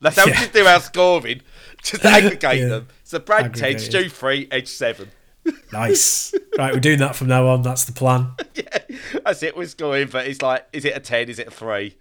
That's 0.00 0.16
how 0.16 0.26
we 0.26 0.32
Yeah. 0.32 0.38
just 0.40 0.52
do 0.52 0.66
our 0.66 0.80
scoring. 0.80 1.40
Just 1.82 2.04
aggregate 2.04 2.58
Yeah. 2.58 2.66
them. 2.68 2.88
So 3.04 3.18
Brad 3.20 3.54
10, 3.54 3.64
Aggregate 3.64 3.80
Stu 3.80 4.08
3, 4.10 4.48
Edge 4.50 4.68
7. 4.68 5.10
Nice. 5.72 6.34
Right, 6.58 6.74
we're 6.74 6.80
doing 6.80 6.98
that 6.98 7.14
from 7.14 7.28
now 7.28 7.46
on. 7.46 7.62
That's 7.62 7.84
the 7.84 7.92
plan. 7.92 8.32
yeah, 8.56 8.78
that's 9.24 9.44
it. 9.44 9.56
We're 9.56 9.66
scoring, 9.66 10.08
but 10.10 10.26
it's 10.26 10.42
like, 10.42 10.66
is 10.72 10.84
it 10.84 10.96
a 10.96 10.98
ten? 10.98 11.28
Is 11.28 11.38
it 11.38 11.46
a 11.46 11.50
three, 11.52 11.96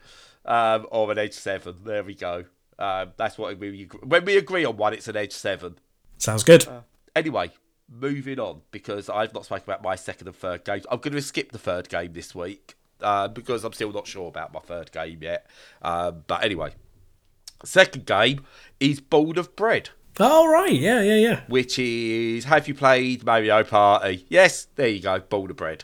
um, 0.45 0.87
or 0.89 1.11
an 1.11 1.19
edge 1.19 1.33
seven? 1.33 1.75
There 1.85 2.03
we 2.03 2.15
go. 2.15 2.45
Um, 2.79 3.11
that's 3.17 3.37
what 3.37 3.59
we 3.59 3.87
when 4.01 4.25
we 4.25 4.35
agree 4.35 4.65
on 4.65 4.75
one. 4.75 4.93
It's 4.93 5.07
an 5.07 5.15
edge 5.15 5.33
seven. 5.33 5.77
Sounds 6.17 6.43
good. 6.43 6.67
Anyway, 7.15 7.51
moving 7.87 8.39
on 8.39 8.61
because 8.71 9.09
I've 9.09 9.31
not 9.31 9.45
spoken 9.45 9.65
about 9.65 9.83
my 9.83 9.95
second 9.95 10.25
and 10.25 10.35
third 10.35 10.65
games. 10.65 10.87
I'm 10.89 11.01
going 11.01 11.13
to 11.13 11.21
skip 11.21 11.51
the 11.51 11.59
third 11.59 11.87
game 11.87 12.13
this 12.13 12.33
week 12.33 12.75
uh, 13.01 13.27
because 13.27 13.63
I'm 13.63 13.73
still 13.73 13.91
not 13.91 14.07
sure 14.07 14.27
about 14.27 14.53
my 14.53 14.59
third 14.59 14.91
game 14.91 15.19
yet. 15.21 15.45
Um, 15.83 16.23
but 16.25 16.43
anyway, 16.43 16.73
second 17.63 18.07
game 18.07 18.43
is 18.79 19.01
Born 19.01 19.37
of 19.37 19.55
Bread. 19.55 19.91
All 20.20 20.47
right. 20.47 20.74
Yeah, 20.74 21.01
yeah, 21.01 21.15
yeah. 21.15 21.41
which 21.47 21.78
is 21.80 22.45
Have 22.45 22.68
you 22.68 22.74
played 22.74 23.24
Mario 23.24 23.63
Party? 23.63 24.26
Yes, 24.30 24.68
there 24.76 24.88
you 24.88 25.01
go, 25.01 25.20
Born 25.20 25.51
of 25.51 25.57
Bread. 25.57 25.84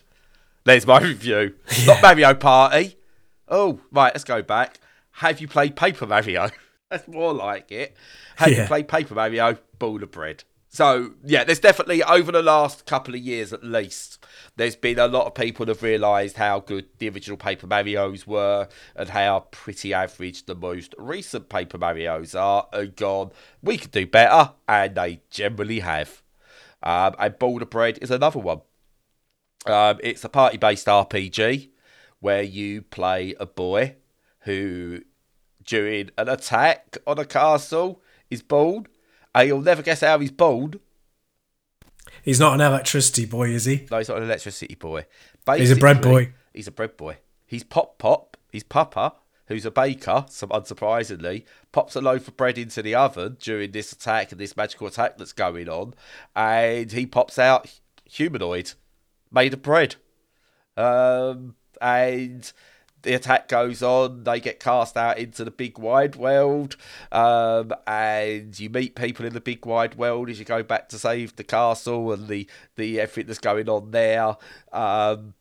There's 0.63 0.87
my 0.87 0.99
review. 1.01 1.55
Not 1.85 2.01
Mario 2.01 2.33
Party. 2.33 2.97
Oh, 3.47 3.79
right, 3.91 4.13
let's 4.13 4.23
go 4.23 4.41
back. 4.41 4.79
Have 5.17 5.39
you 5.39 5.47
played 5.47 5.75
Paper 5.75 6.07
Mario? 6.07 6.49
That's 6.89 7.07
more 7.07 7.33
like 7.33 7.71
it. 7.71 7.95
Have 8.37 8.49
you 8.49 8.55
Yeah. 8.57 8.67
played 8.67 8.87
Paper 8.87 9.13
Mario? 9.13 9.57
Born 9.77 10.01
of 10.01 10.11
Bread. 10.11 10.43
So, 10.73 11.11
yeah, 11.23 11.43
there's 11.43 11.59
definitely, 11.59 12.01
over 12.01 12.31
the 12.31 12.41
last 12.41 12.87
couple 12.87 13.13
of 13.13 13.19
years 13.21 13.53
at 13.53 13.63
least, 13.63 14.25
there's 14.55 14.75
been 14.75 14.97
a 14.97 15.07
lot 15.07 15.27
of 15.27 15.35
people 15.35 15.67
have 15.67 15.83
realised 15.83 16.37
how 16.37 16.61
good 16.61 16.87
the 16.97 17.09
original 17.09 17.37
Paper 17.37 17.67
Marios 17.67 18.25
were 18.25 18.67
and 18.95 19.09
how 19.09 19.41
pretty 19.51 19.93
average 19.93 20.47
the 20.47 20.55
most 20.55 20.95
recent 20.97 21.47
Paper 21.47 21.77
Marios 21.77 22.33
are 22.33 22.67
and 22.73 22.95
gone, 22.95 23.29
we 23.61 23.77
could 23.77 23.91
do 23.91 24.07
better, 24.07 24.53
and 24.67 24.95
they 24.95 25.21
generally 25.29 25.81
have. 25.81 26.23
Um, 26.81 27.13
and 27.19 27.37
Born 27.37 27.61
of 27.61 27.69
Bread 27.69 27.99
is 28.01 28.09
another 28.09 28.39
one. 28.39 28.61
Um, 29.67 29.99
it's 30.01 30.23
a 30.23 30.29
party 30.29 30.57
based 30.57 30.87
RPG 30.87 31.69
where 32.19 32.41
you 32.41 32.81
play 32.81 33.35
a 33.39 33.45
boy 33.45 33.97
who, 34.39 35.01
during 35.63 36.09
an 36.17 36.29
attack 36.29 36.97
on 37.05 37.19
a 37.19 37.25
castle, 37.25 38.01
is 38.31 38.41
bald. 38.41 38.87
And 39.35 39.47
you'll 39.47 39.61
never 39.61 39.81
guess 39.81 40.01
how 40.01 40.19
he's 40.19 40.31
bald. 40.31 40.79
He's 42.21 42.39
not 42.39 42.53
an 42.53 42.61
electricity 42.61 43.25
boy, 43.25 43.49
is 43.49 43.65
he? 43.65 43.87
No, 43.89 43.97
he's 43.97 44.09
not 44.09 44.17
an 44.17 44.23
electricity 44.23 44.75
boy. 44.75 45.05
He's 45.55 45.71
a 45.71 45.75
bread 45.75 46.01
boy. 46.01 46.33
He's 46.53 46.67
a 46.67 46.71
bread 46.71 46.95
boy. 46.97 47.17
He's 47.45 47.63
Pop 47.63 47.97
Pop. 47.97 48.37
He's 48.53 48.63
Papa, 48.63 49.15
who's 49.47 49.65
a 49.65 49.71
baker, 49.71 50.25
some 50.29 50.49
unsurprisingly, 50.49 51.43
pops 51.71 51.95
a 51.95 52.01
loaf 52.01 52.27
of 52.27 52.37
bread 52.37 52.59
into 52.59 52.83
the 52.83 52.93
oven 52.93 53.35
during 53.39 53.71
this 53.71 53.91
attack 53.91 54.31
and 54.31 54.39
this 54.39 54.55
magical 54.55 54.85
attack 54.85 55.17
that's 55.17 55.33
going 55.33 55.67
on, 55.67 55.95
and 56.35 56.91
he 56.91 57.07
pops 57.07 57.39
out 57.39 57.79
humanoid 58.05 58.73
made 59.31 59.53
of 59.53 59.63
bread. 59.63 59.95
Um, 60.77 61.55
and 61.81 62.53
the 63.03 63.13
attack 63.13 63.47
goes 63.47 63.83
on. 63.83 64.23
They 64.23 64.39
get 64.39 64.59
cast 64.59 64.97
out 64.97 65.17
into 65.17 65.45
the 65.45 65.51
big 65.51 65.77
wide 65.77 66.15
world, 66.15 66.75
um, 67.11 67.71
and 67.85 68.57
you 68.59 68.69
meet 68.69 68.95
people 68.95 69.25
in 69.25 69.33
the 69.33 69.41
big 69.41 69.65
wide 69.65 69.95
world 69.95 70.29
as 70.29 70.39
you 70.39 70.45
go 70.45 70.63
back 70.63 70.89
to 70.89 70.97
save 70.97 71.35
the 71.35 71.43
castle 71.43 72.11
and 72.11 72.27
the 72.27 72.47
the 72.75 72.99
everything 72.99 73.27
that's 73.27 73.39
going 73.39 73.69
on 73.69 73.91
there. 73.91 74.35
Um, 74.71 75.35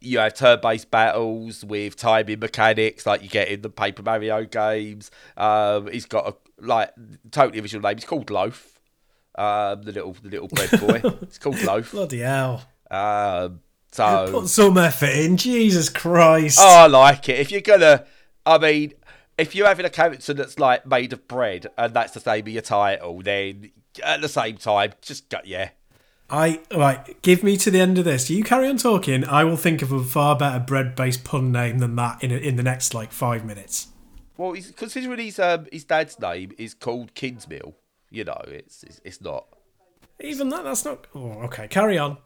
you 0.00 0.18
have 0.18 0.34
turn-based 0.34 0.90
battles 0.90 1.64
with 1.64 1.96
timing 1.96 2.40
mechanics 2.40 3.06
like 3.06 3.22
you 3.22 3.28
get 3.28 3.48
in 3.48 3.62
the 3.62 3.70
Paper 3.70 4.02
Mario 4.02 4.44
games. 4.44 5.10
Um, 5.36 5.88
he's 5.90 6.06
got 6.06 6.28
a 6.28 6.36
like 6.58 6.90
totally 7.30 7.60
original 7.60 7.82
name. 7.82 7.96
He's 7.96 8.04
called 8.04 8.30
Loaf. 8.30 8.80
Um, 9.36 9.82
the 9.82 9.92
little 9.92 10.12
the 10.12 10.28
little 10.28 10.48
bread 10.48 10.70
boy. 10.80 11.00
it's 11.22 11.38
called 11.38 11.62
Loaf. 11.62 11.92
Bloody 11.92 12.20
hell. 12.20 12.62
Um, 12.90 13.60
so 13.94 14.26
Put 14.28 14.48
some 14.48 14.76
effort 14.76 15.10
in. 15.10 15.36
Jesus 15.36 15.88
Christ. 15.88 16.58
Oh, 16.60 16.66
I 16.66 16.86
like 16.88 17.28
it. 17.28 17.38
If 17.38 17.52
you're 17.52 17.60
gonna, 17.60 18.04
I 18.44 18.58
mean, 18.58 18.94
if 19.38 19.54
you're 19.54 19.68
having 19.68 19.86
a 19.86 19.90
character 19.90 20.34
that's 20.34 20.58
like 20.58 20.84
made 20.84 21.12
of 21.12 21.28
bread 21.28 21.68
and 21.78 21.94
that's 21.94 22.12
the 22.12 22.32
name 22.32 22.44
of 22.44 22.52
your 22.52 22.62
title, 22.62 23.22
then 23.22 23.70
at 24.02 24.20
the 24.20 24.28
same 24.28 24.56
time, 24.56 24.94
just 25.00 25.28
go, 25.28 25.38
yeah. 25.44 25.68
I 26.28 26.60
right. 26.74 27.22
Give 27.22 27.44
me 27.44 27.56
to 27.58 27.70
the 27.70 27.78
end 27.78 27.96
of 27.98 28.04
this. 28.04 28.28
You 28.28 28.42
carry 28.42 28.68
on 28.68 28.78
talking. 28.78 29.24
I 29.26 29.44
will 29.44 29.56
think 29.56 29.80
of 29.80 29.92
a 29.92 30.02
far 30.02 30.36
better 30.36 30.58
bread-based 30.58 31.22
pun 31.22 31.52
name 31.52 31.78
than 31.78 31.94
that 31.94 32.20
in 32.20 32.32
a, 32.32 32.36
in 32.36 32.56
the 32.56 32.64
next 32.64 32.94
like 32.94 33.12
five 33.12 33.44
minutes. 33.44 33.88
Well, 34.36 34.54
he's, 34.54 34.72
considering 34.72 35.20
his 35.20 35.38
um 35.38 35.68
his 35.70 35.84
dad's 35.84 36.18
name 36.18 36.50
is 36.58 36.74
called 36.74 37.14
Kingsmill, 37.14 37.74
you 38.10 38.24
know, 38.24 38.42
it's 38.48 38.82
it's, 38.82 39.00
it's 39.04 39.20
not. 39.20 39.46
Even 40.18 40.48
that. 40.48 40.64
That's 40.64 40.84
not. 40.84 41.06
Oh, 41.14 41.42
okay. 41.44 41.68
Carry 41.68 41.96
on. 41.96 42.16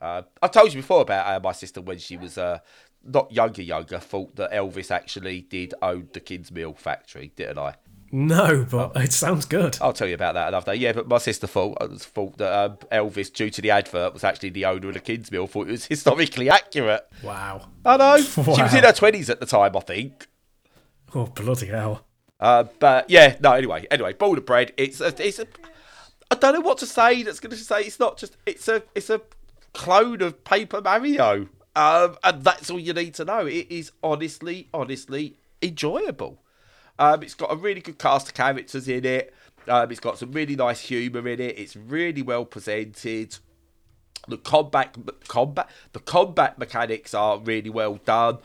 Uh, 0.00 0.22
I 0.40 0.48
told 0.48 0.72
you 0.72 0.80
before 0.80 1.02
about 1.02 1.26
how 1.26 1.38
my 1.40 1.52
sister 1.52 1.80
when 1.80 1.98
she 1.98 2.16
was 2.16 2.38
uh 2.38 2.58
not 3.04 3.32
younger 3.32 3.62
younger 3.62 3.98
thought 3.98 4.36
that 4.36 4.52
Elvis 4.52 4.90
actually 4.90 5.40
did 5.42 5.74
own 5.82 6.08
the 6.12 6.20
Kingsmill 6.20 6.76
factory, 6.76 7.32
didn't 7.36 7.58
I? 7.58 7.74
No, 8.10 8.66
but 8.70 8.96
it 8.96 9.12
sounds 9.12 9.44
good. 9.44 9.76
I'll 9.82 9.92
tell 9.92 10.08
you 10.08 10.14
about 10.14 10.34
that 10.34 10.48
another 10.48 10.72
day. 10.72 10.78
Yeah, 10.78 10.92
but 10.92 11.08
my 11.08 11.18
sister 11.18 11.46
thought 11.46 11.76
uh, 11.80 11.88
thought 11.88 12.38
that 12.38 12.52
um, 12.52 12.76
Elvis, 12.90 13.32
due 13.32 13.50
to 13.50 13.60
the 13.60 13.70
advert, 13.70 14.14
was 14.14 14.24
actually 14.24 14.50
the 14.50 14.64
owner 14.64 14.88
of 14.88 14.94
the 14.94 15.00
Kingsmill. 15.00 15.48
Thought 15.48 15.68
it 15.68 15.72
was 15.72 15.84
historically 15.86 16.48
accurate. 16.48 17.06
Wow. 17.22 17.68
I 17.84 17.96
know. 17.96 18.16
She 18.22 18.40
was 18.40 18.74
in 18.74 18.84
her 18.84 18.92
twenties 18.92 19.28
at 19.28 19.40
the 19.40 19.46
time, 19.46 19.76
I 19.76 19.80
think. 19.80 20.26
Oh 21.14 21.26
bloody 21.26 21.66
hell. 21.66 22.04
Uh, 22.40 22.64
but 22.78 23.10
yeah, 23.10 23.36
no. 23.40 23.52
Anyway, 23.52 23.86
anyway, 23.90 24.12
Born 24.14 24.38
of 24.38 24.46
Bread. 24.46 24.72
It's 24.76 25.00
a, 25.00 25.08
it's 25.26 25.38
a. 25.38 25.46
I 26.30 26.36
don't 26.36 26.54
know 26.54 26.60
what 26.60 26.78
to 26.78 26.86
say. 26.86 27.22
That's 27.22 27.40
going 27.40 27.50
to 27.50 27.56
say 27.56 27.82
it's 27.82 28.00
not 28.00 28.16
just. 28.16 28.36
It's 28.46 28.68
a, 28.68 28.82
it's 28.94 29.10
a 29.10 29.20
clone 29.72 30.22
of 30.22 30.44
Paper 30.44 30.80
Mario. 30.80 31.48
Um, 31.76 32.16
and 32.24 32.42
that's 32.42 32.70
all 32.70 32.80
you 32.80 32.92
need 32.92 33.14
to 33.14 33.24
know. 33.24 33.46
It 33.46 33.70
is 33.70 33.92
honestly, 34.02 34.68
honestly 34.74 35.36
enjoyable. 35.62 36.42
Um, 36.98 37.22
it's 37.22 37.34
got 37.34 37.52
a 37.52 37.56
really 37.56 37.80
good 37.80 37.98
cast 37.98 38.28
of 38.28 38.34
characters 38.34 38.88
in 38.88 39.04
it. 39.04 39.32
Um, 39.68 39.90
it's 39.90 40.00
got 40.00 40.18
some 40.18 40.32
really 40.32 40.56
nice 40.56 40.80
humour 40.80 41.28
in 41.28 41.40
it. 41.40 41.58
It's 41.58 41.76
really 41.76 42.22
well 42.22 42.44
presented. 42.44 43.36
The 44.26 44.38
combat, 44.38 44.96
combat, 45.28 45.70
the 45.92 46.00
combat 46.00 46.58
mechanics 46.58 47.14
are 47.14 47.38
really 47.38 47.70
well 47.70 48.00
done. 48.04 48.38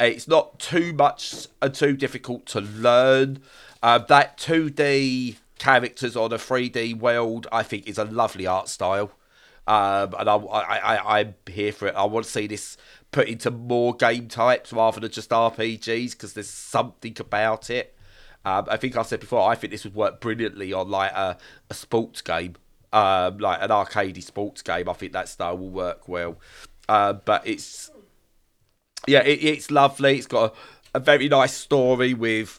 It's 0.00 0.26
not 0.26 0.58
too 0.58 0.92
much 0.92 1.46
and 1.62 1.74
too 1.74 1.96
difficult 1.96 2.46
to 2.46 2.60
learn. 2.60 3.42
Um, 3.82 4.06
that 4.08 4.38
two 4.38 4.70
D 4.70 5.36
characters 5.58 6.16
on 6.16 6.32
a 6.32 6.36
3D 6.36 6.98
world, 6.98 7.46
I 7.52 7.62
think 7.62 7.86
is 7.86 7.98
a 7.98 8.04
lovely 8.04 8.46
art 8.46 8.68
style. 8.68 9.12
Um, 9.70 10.16
and 10.18 10.28
I, 10.28 10.34
I, 10.34 11.20
I'm 11.20 11.34
here 11.48 11.70
for 11.70 11.86
it. 11.86 11.94
I 11.94 12.02
want 12.02 12.26
to 12.26 12.30
see 12.32 12.48
this 12.48 12.76
put 13.12 13.28
into 13.28 13.52
more 13.52 13.94
game 13.94 14.26
types 14.26 14.72
rather 14.72 14.98
than 14.98 15.12
just 15.12 15.30
RPGs 15.30 16.10
because 16.10 16.32
there's 16.32 16.50
something 16.50 17.16
about 17.20 17.70
it. 17.70 17.96
Um, 18.44 18.66
I 18.68 18.76
think 18.76 18.96
I 18.96 19.02
said 19.02 19.20
before, 19.20 19.48
I 19.48 19.54
think 19.54 19.70
this 19.70 19.84
would 19.84 19.94
work 19.94 20.20
brilliantly 20.20 20.72
on 20.72 20.90
like 20.90 21.12
a, 21.12 21.38
a 21.70 21.74
sports 21.74 22.20
game, 22.20 22.56
um, 22.92 23.38
like 23.38 23.62
an 23.62 23.68
arcadey 23.68 24.24
sports 24.24 24.60
game. 24.60 24.88
I 24.88 24.92
think 24.92 25.12
that 25.12 25.28
style 25.28 25.56
will 25.56 25.70
work 25.70 26.08
well. 26.08 26.40
Uh, 26.88 27.12
but 27.12 27.46
it's 27.46 27.92
yeah, 29.06 29.22
it, 29.22 29.38
it's 29.44 29.70
lovely. 29.70 30.18
It's 30.18 30.26
got 30.26 30.52
a, 30.94 30.98
a 30.98 31.00
very 31.00 31.28
nice 31.28 31.54
story 31.54 32.12
with 32.12 32.58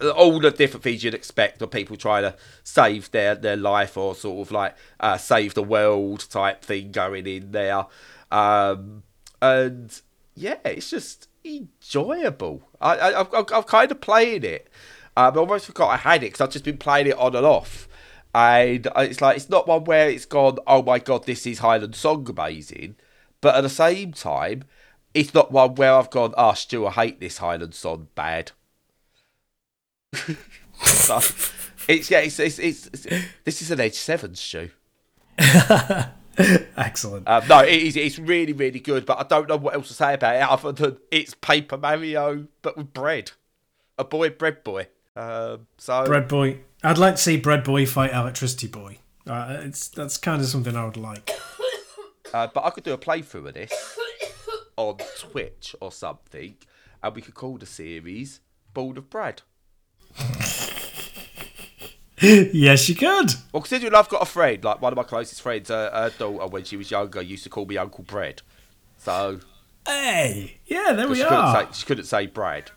all 0.00 0.40
the 0.40 0.50
different 0.50 0.82
things 0.82 1.04
you'd 1.04 1.14
expect 1.14 1.62
of 1.62 1.70
people 1.70 1.96
trying 1.96 2.22
to 2.22 2.36
save 2.64 3.10
their, 3.10 3.34
their 3.34 3.56
life 3.56 3.96
or 3.96 4.14
sort 4.14 4.46
of 4.46 4.52
like 4.52 4.76
uh, 5.00 5.16
save 5.16 5.54
the 5.54 5.62
world 5.62 6.26
type 6.30 6.62
thing 6.64 6.92
going 6.92 7.26
in 7.26 7.52
there. 7.52 7.86
Um, 8.30 9.02
and 9.42 10.00
yeah, 10.34 10.58
it's 10.64 10.90
just 10.90 11.28
enjoyable. 11.44 12.68
I, 12.80 12.96
I, 12.96 13.20
I've, 13.20 13.52
I've 13.52 13.66
kind 13.66 13.90
of 13.90 14.00
playing 14.00 14.44
it. 14.44 14.68
Um, 15.16 15.34
I 15.36 15.40
almost 15.40 15.66
forgot 15.66 15.88
I 15.88 15.96
had 15.96 16.22
it 16.22 16.26
because 16.26 16.40
I've 16.40 16.50
just 16.50 16.64
been 16.64 16.78
playing 16.78 17.08
it 17.08 17.18
on 17.18 17.34
and 17.34 17.46
off. 17.46 17.88
And 18.34 18.86
it's 18.96 19.20
like, 19.20 19.36
it's 19.36 19.50
not 19.50 19.66
one 19.66 19.84
where 19.84 20.08
it's 20.08 20.24
gone, 20.24 20.58
oh 20.66 20.82
my 20.82 20.98
god, 21.00 21.26
this 21.26 21.46
is 21.46 21.58
Highland 21.58 21.96
Song 21.96 22.28
amazing. 22.30 22.96
But 23.40 23.56
at 23.56 23.62
the 23.62 23.68
same 23.68 24.12
time, 24.12 24.64
it's 25.14 25.34
not 25.34 25.50
one 25.50 25.74
where 25.74 25.94
I've 25.94 26.10
gone, 26.10 26.34
oh, 26.36 26.52
Stu, 26.52 26.86
I 26.86 26.92
hate 26.92 27.20
this 27.20 27.38
Highland 27.38 27.74
Song 27.74 28.08
bad. 28.14 28.52
It's, 30.12 32.10
yeah, 32.10 32.20
it's, 32.20 32.38
it's, 32.38 32.58
it's, 32.58 32.86
it's, 32.86 33.06
this 33.44 33.62
is 33.62 33.70
an 33.70 33.80
Edge 33.80 33.94
7, 33.94 34.34
Stu. 34.34 34.70
Excellent. 36.76 37.28
Um, 37.28 37.48
no, 37.48 37.60
it 37.60 37.82
is, 37.82 37.96
it's 37.96 38.18
really, 38.18 38.52
really 38.52 38.80
good, 38.80 39.06
but 39.06 39.18
I 39.18 39.24
don't 39.24 39.48
know 39.48 39.56
what 39.56 39.74
else 39.74 39.88
to 39.88 39.94
say 39.94 40.14
about 40.14 40.36
it 40.36 40.42
other 40.42 40.72
than 40.72 40.98
it's 41.10 41.34
Paper 41.34 41.76
Mario, 41.76 42.46
but 42.62 42.76
with 42.76 42.92
bread. 42.92 43.32
A 43.98 44.04
boy, 44.04 44.30
bread 44.30 44.64
boy. 44.64 44.86
Um, 45.16 45.66
so 45.78 46.06
Bread 46.06 46.28
Boy. 46.28 46.60
I'd 46.82 46.98
like 46.98 47.16
to 47.16 47.20
see 47.20 47.36
Bread 47.36 47.64
Boy 47.64 47.84
fight 47.84 48.12
Electricity 48.12 48.68
Boy. 48.68 48.98
Uh, 49.26 49.58
it's 49.64 49.88
that's 49.88 50.16
kind 50.16 50.40
of 50.40 50.48
something 50.48 50.74
I 50.76 50.84
would 50.84 50.96
like. 50.96 51.30
Uh, 52.32 52.46
but 52.54 52.64
I 52.64 52.70
could 52.70 52.84
do 52.84 52.92
a 52.92 52.96
playthrough 52.98 53.48
of 53.48 53.54
this 53.54 53.98
on 54.76 54.98
Twitch 55.18 55.74
or 55.80 55.90
something, 55.90 56.54
and 57.02 57.12
we 57.16 57.22
could 57.22 57.34
call 57.34 57.58
the 57.58 57.66
series 57.66 58.38
Bald 58.72 58.98
of 58.98 59.10
Bread. 59.10 59.42
yes, 62.20 62.88
you 62.88 62.94
could. 62.94 63.34
Well, 63.52 63.62
considering 63.62 63.94
I've 63.94 64.08
got 64.08 64.22
a 64.22 64.26
friend, 64.26 64.62
like 64.62 64.80
one 64.82 64.92
of 64.92 64.96
my 64.96 65.02
closest 65.04 65.40
friends, 65.42 65.70
uh, 65.70 65.90
her 65.92 66.10
daughter, 66.18 66.46
when 66.48 66.64
she 66.64 66.76
was 66.76 66.90
younger, 66.90 67.22
used 67.22 67.44
to 67.44 67.50
call 67.50 67.66
me 67.66 67.78
Uncle 67.78 68.04
Bread. 68.04 68.42
So 68.98 69.40
Hey, 69.86 70.58
yeah, 70.66 70.92
there 70.92 71.08
we 71.08 71.16
she 71.16 71.22
couldn't, 71.22 71.38
are. 71.38 71.64
say, 71.66 71.68
she 71.72 71.86
couldn't 71.86 72.04
say 72.04 72.26
Brad. 72.26 72.70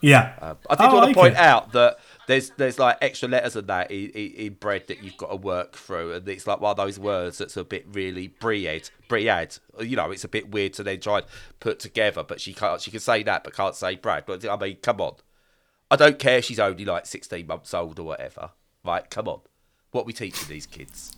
yeah, 0.00 0.32
Uh, 0.40 0.54
I 0.68 0.74
did 0.74 0.86
Oh, 0.90 0.94
want 0.96 1.08
to 1.10 1.14
point 1.14 1.36
out 1.36 1.70
that 1.72 1.98
there's 2.26 2.50
there's 2.50 2.80
like 2.80 2.98
extra 3.00 3.28
letters 3.28 3.54
in 3.54 3.66
that 3.66 3.92
in, 3.92 4.10
in, 4.10 4.32
in 4.32 4.52
bread 4.54 4.88
that 4.88 5.04
you've 5.04 5.16
got 5.16 5.30
to 5.30 5.36
work 5.36 5.76
through, 5.76 6.14
and 6.14 6.28
it's 6.28 6.48
like 6.48 6.60
one 6.60 6.72
of 6.72 6.76
those 6.76 6.98
words 6.98 7.38
that's 7.38 7.56
a 7.56 7.62
bit 7.62 7.86
really 7.92 8.26
bread, 8.26 8.90
bread. 9.08 9.56
You 9.80 9.96
know, 9.96 10.10
it's 10.10 10.24
a 10.24 10.28
bit 10.28 10.50
weird 10.50 10.72
to 10.74 10.82
then 10.82 10.98
try 11.00 11.18
and 11.18 11.26
put 11.60 11.78
together. 11.78 12.24
But 12.24 12.40
she 12.40 12.52
can't. 12.52 12.80
She 12.80 12.90
can 12.90 13.00
say 13.00 13.22
that, 13.22 13.44
but 13.44 13.54
can't 13.54 13.76
say 13.76 13.94
Brad. 13.94 14.24
But 14.26 14.44
I 14.48 14.56
mean, 14.56 14.76
come 14.82 15.00
on. 15.00 15.14
I 15.92 15.96
don't 15.96 16.18
care. 16.18 16.38
if 16.38 16.44
She's 16.46 16.58
only 16.58 16.84
like 16.84 17.06
16 17.06 17.46
months 17.46 17.74
old 17.74 17.98
or 17.98 18.04
whatever. 18.04 18.50
Right? 18.84 19.08
Come 19.10 19.28
on. 19.28 19.40
What 19.90 20.02
are 20.02 20.04
we 20.04 20.12
teaching 20.12 20.48
these 20.48 20.66
kids? 20.66 21.14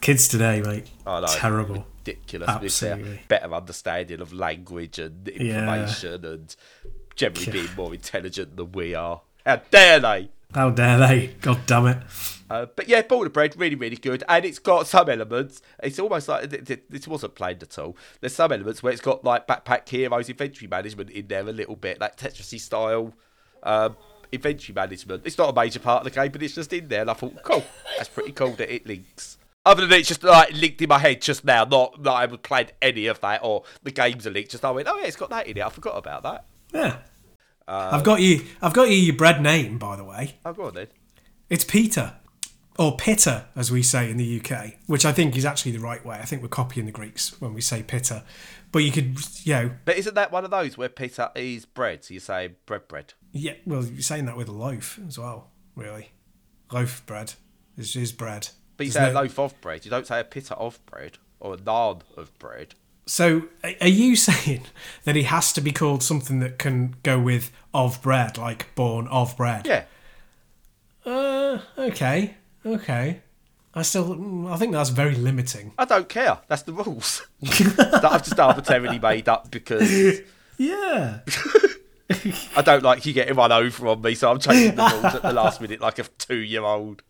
Kids 0.00 0.28
today, 0.28 0.60
mate. 0.62 0.86
I 1.06 1.20
know, 1.20 1.26
Terrible. 1.26 1.84
ridiculous. 1.98 2.48
Absolutely. 2.48 3.20
better 3.26 3.52
understanding 3.52 4.20
of 4.20 4.32
language 4.32 4.98
and 5.00 5.26
information 5.28 6.24
and 6.24 6.54
generally 7.16 7.46
Yeah. 7.46 7.52
being 7.52 7.68
more 7.76 7.92
intelligent 7.92 8.56
than 8.56 8.70
we 8.72 8.94
are. 8.94 9.22
How 9.44 9.56
dare 9.70 9.98
they? 9.98 10.28
How 10.54 10.70
dare 10.70 10.98
they? 10.98 11.26
God 11.40 11.60
damn 11.66 11.86
it. 11.88 11.98
Uh, 12.48 12.66
but 12.76 12.88
yeah, 12.88 13.02
Born 13.02 13.26
of 13.26 13.32
Bread, 13.32 13.54
really, 13.58 13.74
really 13.74 13.96
good. 13.96 14.22
And 14.28 14.44
it's 14.44 14.58
got 14.60 14.86
some 14.86 15.10
elements. 15.10 15.60
It's 15.82 15.98
almost 15.98 16.28
like 16.28 16.48
th- 16.48 16.64
th- 16.64 16.82
this 16.88 17.06
wasn't 17.08 17.34
planned 17.34 17.62
at 17.62 17.76
all. 17.78 17.96
There's 18.20 18.34
some 18.34 18.52
elements 18.52 18.82
where 18.82 18.92
it's 18.92 19.02
got 19.02 19.24
like 19.24 19.46
Backpack 19.48 19.86
Heroes 19.88 20.30
inventory 20.30 20.68
management 20.68 21.10
in 21.10 21.26
there 21.26 21.46
a 21.46 21.52
little 21.52 21.76
bit, 21.76 22.00
like 22.00 22.16
Tetris 22.16 22.58
style 22.60 23.12
um, 23.62 23.96
inventory 24.32 24.74
management. 24.74 25.22
It's 25.24 25.38
not 25.38 25.50
a 25.50 25.52
major 25.54 25.80
part 25.80 26.06
of 26.06 26.12
the 26.12 26.18
game, 26.18 26.32
but 26.32 26.42
it's 26.42 26.54
just 26.54 26.72
in 26.72 26.88
there. 26.88 27.02
And 27.02 27.10
I 27.10 27.14
thought, 27.14 27.42
cool, 27.42 27.64
that's 27.96 28.08
pretty 28.08 28.32
cool 28.32 28.52
that 28.52 28.72
it 28.72 28.86
links. 28.86 29.38
Other 29.66 29.86
than 29.86 29.98
it's 29.98 30.08
just 30.08 30.22
like 30.22 30.52
linked 30.52 30.80
in 30.80 30.88
my 30.88 30.98
head 30.98 31.20
just 31.20 31.44
now, 31.44 31.64
not 31.64 32.02
that 32.02 32.12
I 32.12 32.26
would 32.26 32.42
played 32.42 32.72
any 32.80 33.06
of 33.06 33.20
that 33.20 33.40
or 33.42 33.64
the 33.82 33.90
games 33.90 34.26
are 34.26 34.30
linked. 34.30 34.50
Just 34.52 34.64
I 34.64 34.70
went, 34.70 34.88
oh 34.88 34.96
yeah, 34.98 35.06
it's 35.06 35.16
got 35.16 35.30
that 35.30 35.46
in 35.46 35.58
it. 35.58 35.62
I 35.62 35.68
forgot 35.68 35.96
about 35.96 36.22
that. 36.22 36.44
Yeah. 36.72 36.96
Uh, 37.66 37.90
I've 37.92 38.04
got 38.04 38.20
you. 38.20 38.46
I've 38.62 38.72
got 38.72 38.88
you 38.88 38.96
your 38.96 39.16
bread 39.16 39.42
name, 39.42 39.76
by 39.76 39.96
the 39.96 40.04
way. 40.04 40.36
Oh, 40.44 40.54
go 40.54 40.66
on 40.66 40.74
then. 40.74 40.86
It's 41.50 41.64
Peter, 41.64 42.14
or 42.78 42.96
pitta, 42.96 43.46
as 43.56 43.70
we 43.72 43.82
say 43.82 44.10
in 44.10 44.16
the 44.16 44.40
UK, 44.40 44.74
which 44.86 45.04
I 45.04 45.12
think 45.12 45.36
is 45.36 45.44
actually 45.44 45.72
the 45.72 45.80
right 45.80 46.04
way. 46.04 46.16
I 46.16 46.24
think 46.24 46.42
we're 46.42 46.48
copying 46.48 46.86
the 46.86 46.92
Greeks 46.92 47.38
when 47.40 47.52
we 47.52 47.60
say 47.60 47.82
pitta. 47.82 48.22
But 48.70 48.80
you 48.80 48.92
could, 48.92 49.18
you 49.46 49.52
know, 49.54 49.70
But 49.84 49.96
isn't 49.96 50.14
that 50.14 50.30
one 50.30 50.44
of 50.44 50.50
those 50.50 50.76
where 50.78 50.88
pita 50.88 51.32
is 51.34 51.64
bread? 51.66 52.04
So 52.04 52.14
you 52.14 52.20
say 52.20 52.54
bread, 52.66 52.86
bread. 52.86 53.14
yeah. 53.32 53.54
Well, 53.66 53.84
you're 53.84 54.02
saying 54.02 54.26
that 54.26 54.36
with 54.36 54.48
a 54.48 54.52
loaf 54.52 54.98
as 55.06 55.18
well, 55.18 55.50
really. 55.74 56.10
Loaf 56.72 57.04
bread 57.06 57.34
is 57.76 57.96
is 57.96 58.12
bread. 58.12 58.48
But 58.76 58.86
you 58.86 58.92
There's 58.92 59.06
say 59.08 59.12
no- 59.12 59.20
a 59.20 59.22
loaf 59.22 59.38
of 59.38 59.60
bread. 59.60 59.84
You 59.84 59.90
don't 59.90 60.06
say 60.06 60.20
a 60.20 60.24
pita 60.24 60.54
of 60.56 60.84
bread 60.86 61.18
or 61.40 61.54
a 61.54 61.56
naan 61.56 62.02
of 62.16 62.38
bread. 62.38 62.74
So, 63.06 63.44
are 63.80 63.88
you 63.88 64.14
saying 64.28 64.66
that 65.04 65.16
he 65.16 65.22
has 65.22 65.52
to 65.54 65.60
be 65.62 65.72
called 65.72 66.02
something 66.02 66.40
that 66.40 66.58
can 66.58 66.94
go 67.02 67.18
with 67.18 67.50
of 67.72 68.00
bread, 68.02 68.36
like 68.38 68.72
born 68.74 69.08
of 69.08 69.34
bread? 69.36 69.66
Yeah. 69.66 69.84
Uh, 71.06 71.60
okay, 71.78 72.34
okay. 72.74 73.20
I 73.74 73.82
still, 73.82 74.16
mm, 74.16 74.50
I 74.50 74.56
think 74.56 74.72
that's 74.72 74.90
very 74.90 75.14
limiting. 75.14 75.72
I 75.78 75.84
don't 75.84 76.08
care. 76.08 76.38
That's 76.48 76.62
the 76.62 76.72
rules 76.72 77.26
that 77.42 78.00
I've 78.10 78.24
just 78.24 78.38
arbitrarily 78.40 78.98
made 78.98 79.28
up 79.28 79.50
because 79.50 80.20
Yeah. 80.56 81.20
I 82.56 82.62
don't 82.62 82.82
like 82.82 83.04
you 83.04 83.12
getting 83.12 83.36
one 83.36 83.52
over 83.52 83.86
on 83.88 84.00
me. 84.00 84.14
So 84.14 84.30
I'm 84.30 84.38
changing 84.40 84.74
the 84.76 84.82
rules 84.82 85.14
at 85.14 85.22
the 85.22 85.32
last 85.32 85.60
minute 85.60 85.80
like 85.80 85.98
a 85.98 86.04
two-year-old. 86.04 87.02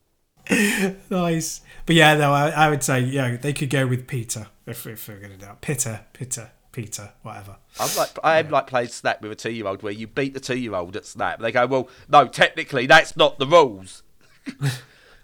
nice. 1.08 1.60
But 1.86 1.94
yeah, 1.96 2.14
no, 2.16 2.32
I, 2.32 2.50
I 2.50 2.68
would 2.70 2.82
say, 2.82 3.00
yeah, 3.00 3.36
they 3.36 3.52
could 3.52 3.70
go 3.70 3.86
with 3.86 4.06
Peter 4.08 4.48
if, 4.66 4.86
if 4.86 5.06
they're 5.06 5.18
going 5.18 5.32
to 5.32 5.38
do 5.38 5.46
that. 5.46 5.60
Pitter, 5.60 6.00
Pitter, 6.12 6.50
Peter, 6.72 7.12
whatever. 7.22 7.56
I'm 7.78 7.96
like 7.96 8.10
I 8.24 8.38
am 8.40 8.50
like 8.50 8.66
playing 8.66 8.88
Snap 8.88 9.22
with 9.22 9.30
a 9.30 9.36
two-year-old 9.36 9.82
where 9.82 9.92
you 9.92 10.06
beat 10.08 10.34
the 10.34 10.40
two-year-old 10.40 10.96
at 10.96 11.06
Snap. 11.06 11.38
They 11.40 11.52
go, 11.52 11.66
well, 11.66 11.88
no, 12.08 12.26
technically 12.26 12.86
that's 12.86 13.16
not 13.16 13.38
the 13.38 13.46
rules. 13.46 14.02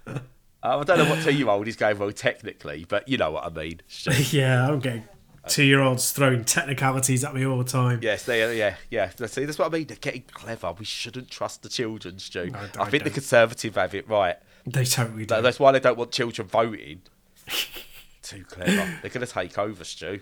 I 0.63 0.83
don't 0.83 0.99
know 0.99 1.05
what 1.11 1.23
two-year-old 1.23 1.69
is 1.69 1.77
going 1.77 1.99
well 1.99 2.11
technically, 2.13 2.87
but 2.89 3.07
you 3.09 3.19
know 3.19 3.31
what 3.33 3.45
I 3.45 3.51
mean. 3.51 3.81
yeah, 4.31 4.67
I'm 4.69 4.79
getting 4.81 5.05
two 5.47 5.63
year 5.65 5.81
olds 5.81 6.11
throwing 6.13 6.43
technicalities 6.45 7.23
at 7.23 7.35
me 7.35 7.45
all 7.45 7.59
the 7.59 7.65
time. 7.65 7.99
Yes, 8.03 8.25
they 8.25 8.43
are. 8.43 8.53
Yeah, 8.53 8.77
yeah. 8.91 9.11
See, 9.27 9.45
that's 9.45 9.59
what 9.59 9.67
I 9.69 9.77
mean. 9.77 9.87
They're 9.87 9.99
getting 10.01 10.23
clever. 10.33 10.73
We 10.79 10.87
shouldn't 10.87 11.31
trust 11.31 11.63
the 11.63 11.69
children, 11.69 12.19
Stu. 12.19 12.47
No, 12.51 12.59
I 12.59 12.63
I 12.63 12.91
think 12.91 13.05
the 13.05 13.11
don't. 13.11 13.15
Conservative 13.15 13.75
have 13.75 13.95
it 13.95 14.09
right. 14.09 14.37
They 14.67 14.85
totally 14.87 15.27
do. 15.27 15.35
That- 15.35 15.43
That's 15.43 15.61
why 15.61 15.73
they 15.73 15.81
don't 15.81 15.99
want 15.99 16.13
children 16.13 16.49
voting. 16.49 17.03
Too 18.23 18.43
clever. 18.45 18.71
They're 19.03 19.11
going 19.11 19.27
to 19.27 19.31
take 19.31 19.59
over, 19.59 19.85
Stu. 19.85 20.21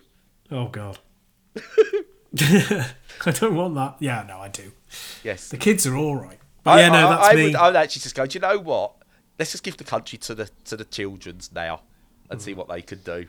Oh, 0.50 0.66
God. 0.66 0.98
I 2.40 3.30
don't 3.30 3.54
want 3.54 3.74
that. 3.76 3.96
Yeah, 4.00 4.24
no, 4.26 4.38
I 4.38 4.48
do. 4.48 4.72
Yes. 5.22 5.48
The 5.48 5.56
kids 5.56 5.86
are 5.86 5.96
all 5.96 6.16
right. 6.16 6.38
But 6.64 6.70
I, 6.72 6.80
yeah, 6.80 6.88
no, 6.88 7.08
I, 7.08 7.10
that's 7.16 7.28
I 7.28 7.34
me. 7.34 7.44
Would, 7.44 7.54
I 7.56 7.66
would 7.68 7.76
actually 7.76 8.00
just 8.00 8.14
go. 8.14 8.26
Do 8.26 8.34
you 8.36 8.40
know 8.40 8.58
what? 8.58 8.94
Let's 9.38 9.50
just 9.52 9.62
give 9.64 9.76
the 9.76 9.84
country 9.84 10.18
to 10.18 10.34
the 10.34 10.50
to 10.66 10.76
the 10.76 10.84
children's 10.84 11.50
now 11.52 11.80
and 12.30 12.38
Mm. 12.40 12.42
see 12.42 12.54
what 12.54 12.68
they 12.68 12.82
could 12.82 13.04
do. 13.04 13.26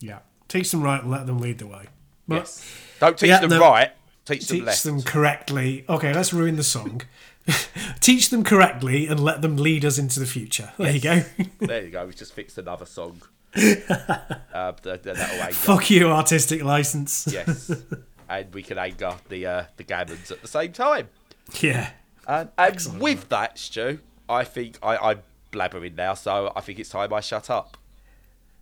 Yeah. 0.00 0.20
Teach 0.48 0.70
them 0.70 0.82
right 0.82 1.02
and 1.02 1.10
let 1.10 1.26
them 1.26 1.38
lead 1.38 1.58
the 1.58 1.66
way. 1.66 1.86
But 2.28 2.36
yes. 2.36 2.64
Don't 3.00 3.18
teach 3.18 3.28
Yeah, 3.28 3.40
them 3.40 3.50
no. 3.50 3.60
right. 3.60 3.92
Teach 4.24 4.46
them 4.48 4.56
teach 4.58 4.66
left. 4.66 4.84
them 4.84 5.02
correctly. 5.02 5.84
Okay, 5.88 6.12
let's 6.12 6.32
ruin 6.32 6.56
the 6.56 6.64
song. 6.64 7.02
teach 8.00 8.30
them 8.30 8.42
correctly 8.44 9.06
and 9.06 9.20
let 9.20 9.42
them 9.42 9.56
lead 9.56 9.84
us 9.84 9.98
into 9.98 10.18
the 10.18 10.26
future. 10.26 10.72
There 10.78 10.90
you 10.92 11.00
go. 11.00 11.22
there 11.60 11.84
you 11.84 11.90
go. 11.90 12.06
We 12.06 12.12
just 12.12 12.32
fixed 12.32 12.58
another 12.58 12.86
song. 12.86 13.22
uh, 13.56 14.72
th- 14.72 15.02
th- 15.02 15.16
that'll 15.16 15.40
anger. 15.42 15.54
Fuck 15.54 15.90
you, 15.90 16.08
artistic 16.08 16.62
license. 16.62 17.26
Yes. 17.30 17.70
and 18.28 18.52
we 18.52 18.62
can 18.62 18.78
anger 18.78 19.14
the 19.28 19.46
uh, 19.46 19.64
the 19.76 19.84
gammons 19.84 20.30
at 20.30 20.42
the 20.42 20.48
same 20.48 20.72
time. 20.72 21.08
Yeah. 21.60 21.90
And, 22.26 22.50
and 22.58 23.00
with 23.00 23.28
that, 23.28 23.56
Stu, 23.58 24.00
I 24.28 24.44
think 24.44 24.78
I, 24.82 24.96
I'm 24.96 25.22
blabbering 25.52 25.96
now, 25.96 26.14
so 26.14 26.52
I 26.54 26.60
think 26.60 26.78
it's 26.78 26.90
time 26.90 27.12
I 27.12 27.20
shut 27.20 27.50
up. 27.50 27.76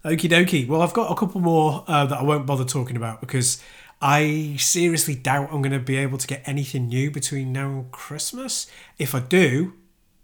Okie 0.05 0.29
dokie. 0.29 0.69
Well, 0.69 0.83
I've 0.83 0.93
got 0.93 1.11
a 1.11 1.15
couple 1.15 1.41
more 1.41 1.85
uh, 1.87 2.05
that 2.07 2.19
I 2.19 2.23
won't 2.23 2.47
bother 2.47 2.65
talking 2.65 2.97
about 2.97 3.21
because 3.21 3.62
I 4.03 4.57
seriously 4.59 5.15
doubt 5.15 5.49
I'm 5.51 5.62
going 5.62 5.73
to 5.73 5.79
be 5.79 5.97
able 5.97 6.19
to 6.19 6.27
get 6.27 6.43
anything 6.47 6.89
new 6.89 7.11
between 7.11 7.53
now 7.53 7.69
and 7.69 7.91
Christmas. 7.91 8.67
If 8.99 9.15
I 9.15 9.21
do, 9.21 9.73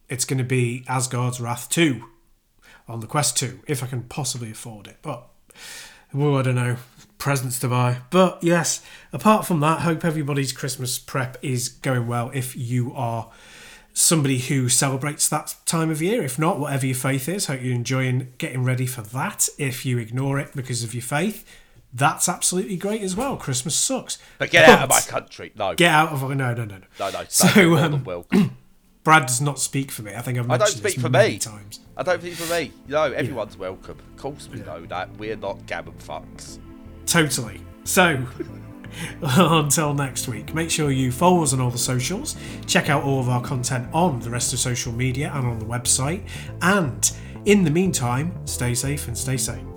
it's 0.09 0.26
going 0.26 0.38
to 0.38 0.45
be 0.45 0.84
Asgard's 0.86 1.41
Wrath 1.41 1.70
2 1.70 2.05
on 2.88 3.01
the 3.01 3.07
Quest 3.07 3.38
2, 3.38 3.61
if 3.66 3.82
I 3.82 3.86
can 3.86 4.03
possibly 4.03 4.51
afford 4.51 4.86
it. 4.86 4.99
But, 5.01 5.26
well, 6.12 6.36
I 6.36 6.43
don't 6.43 6.57
know, 6.57 6.76
presents 7.16 7.59
to 7.61 7.68
buy. 7.68 7.99
But 8.11 8.43
yes, 8.43 8.84
apart 9.14 9.47
from 9.47 9.61
that, 9.61 9.80
hope 9.80 10.05
everybody's 10.05 10.53
Christmas 10.53 10.99
prep 10.99 11.38
is 11.41 11.70
going 11.70 12.07
well 12.07 12.30
if 12.34 12.55
you 12.55 12.93
are 12.95 13.30
somebody 13.93 14.38
who 14.38 14.68
celebrates 14.68 15.28
that 15.28 15.57
time 15.66 15.91
of 15.91 16.01
year. 16.01 16.22
If 16.22 16.38
not, 16.38 16.59
whatever 16.59 16.86
your 16.86 16.97
faith 16.97 17.28
is, 17.28 17.47
hope 17.47 17.62
you're 17.62 17.74
enjoying 17.74 18.32
getting 18.38 18.64
ready 18.64 18.86
for 18.86 19.03
that. 19.03 19.49
If 19.59 19.84
you 19.84 19.99
ignore 19.99 20.38
it 20.38 20.51
because 20.55 20.82
of 20.84 20.95
your 20.95 21.03
faith, 21.03 21.45
that's 21.93 22.28
absolutely 22.28 22.76
great 22.76 23.03
as 23.03 23.16
well. 23.16 23.36
Christmas 23.36 23.74
sucks. 23.74 24.18
But 24.38 24.51
get 24.51 24.68
out 24.68 24.84
of 24.84 24.91
my 24.91 25.01
country. 25.01 25.53
No. 25.57 25.74
Get 25.74 25.91
out 25.91 26.12
of 26.12 26.22
no, 26.22 26.28
no, 26.34 26.55
no, 26.55 26.64
no. 26.64 26.80
No, 26.99 27.11
no. 27.11 27.24
So, 27.28 27.76
um. 27.76 28.05
Brad 29.03 29.26
does 29.26 29.41
not 29.41 29.59
speak 29.59 29.91
for 29.91 30.03
me. 30.03 30.14
I 30.14 30.20
think 30.20 30.38
I've 30.38 30.51
I 30.51 30.59
don't 30.59 30.68
this 30.68 30.76
speak 30.76 31.01
for 31.01 31.09
many 31.09 31.32
me. 31.32 31.38
times. 31.38 31.80
I 31.97 32.03
don't 32.03 32.20
speak 32.20 32.34
for 32.34 32.53
me. 32.53 32.70
No, 32.86 33.05
everyone's 33.05 33.57
welcome. 33.57 33.99
Of 33.99 34.16
course 34.16 34.49
we 34.53 34.61
know 34.61 34.84
that. 34.86 35.16
We're 35.16 35.36
not 35.36 35.64
gammon 35.66 35.95
fucks. 35.95 36.59
Totally. 37.07 37.62
So, 37.84 38.22
until 39.22 39.95
next 39.95 40.28
week, 40.28 40.55
make 40.55 40.70
sure 40.70 40.91
you 40.91 41.12
follow 41.12 41.43
us 41.43 41.53
on 41.53 41.61
all 41.61 41.70
the 41.70 41.78
socials, 41.78 42.36
check 42.66 42.88
out 42.88 43.05
all 43.05 43.20
of 43.20 43.28
our 43.28 43.43
content 43.43 43.88
on 43.93 44.20
the 44.20 44.30
rest 44.30 44.53
of 44.53 44.59
social 44.59 44.93
media 44.93 45.30
and 45.34 45.47
on 45.47 45.59
the 45.59 45.64
website, 45.64 46.22
and 46.62 47.12
in 47.45 47.64
the 47.64 47.70
meantime, 47.70 48.34
stay 48.47 48.74
safe 48.74 49.09
and 49.09 49.16
stay 49.16 49.36
sane. 49.36 49.69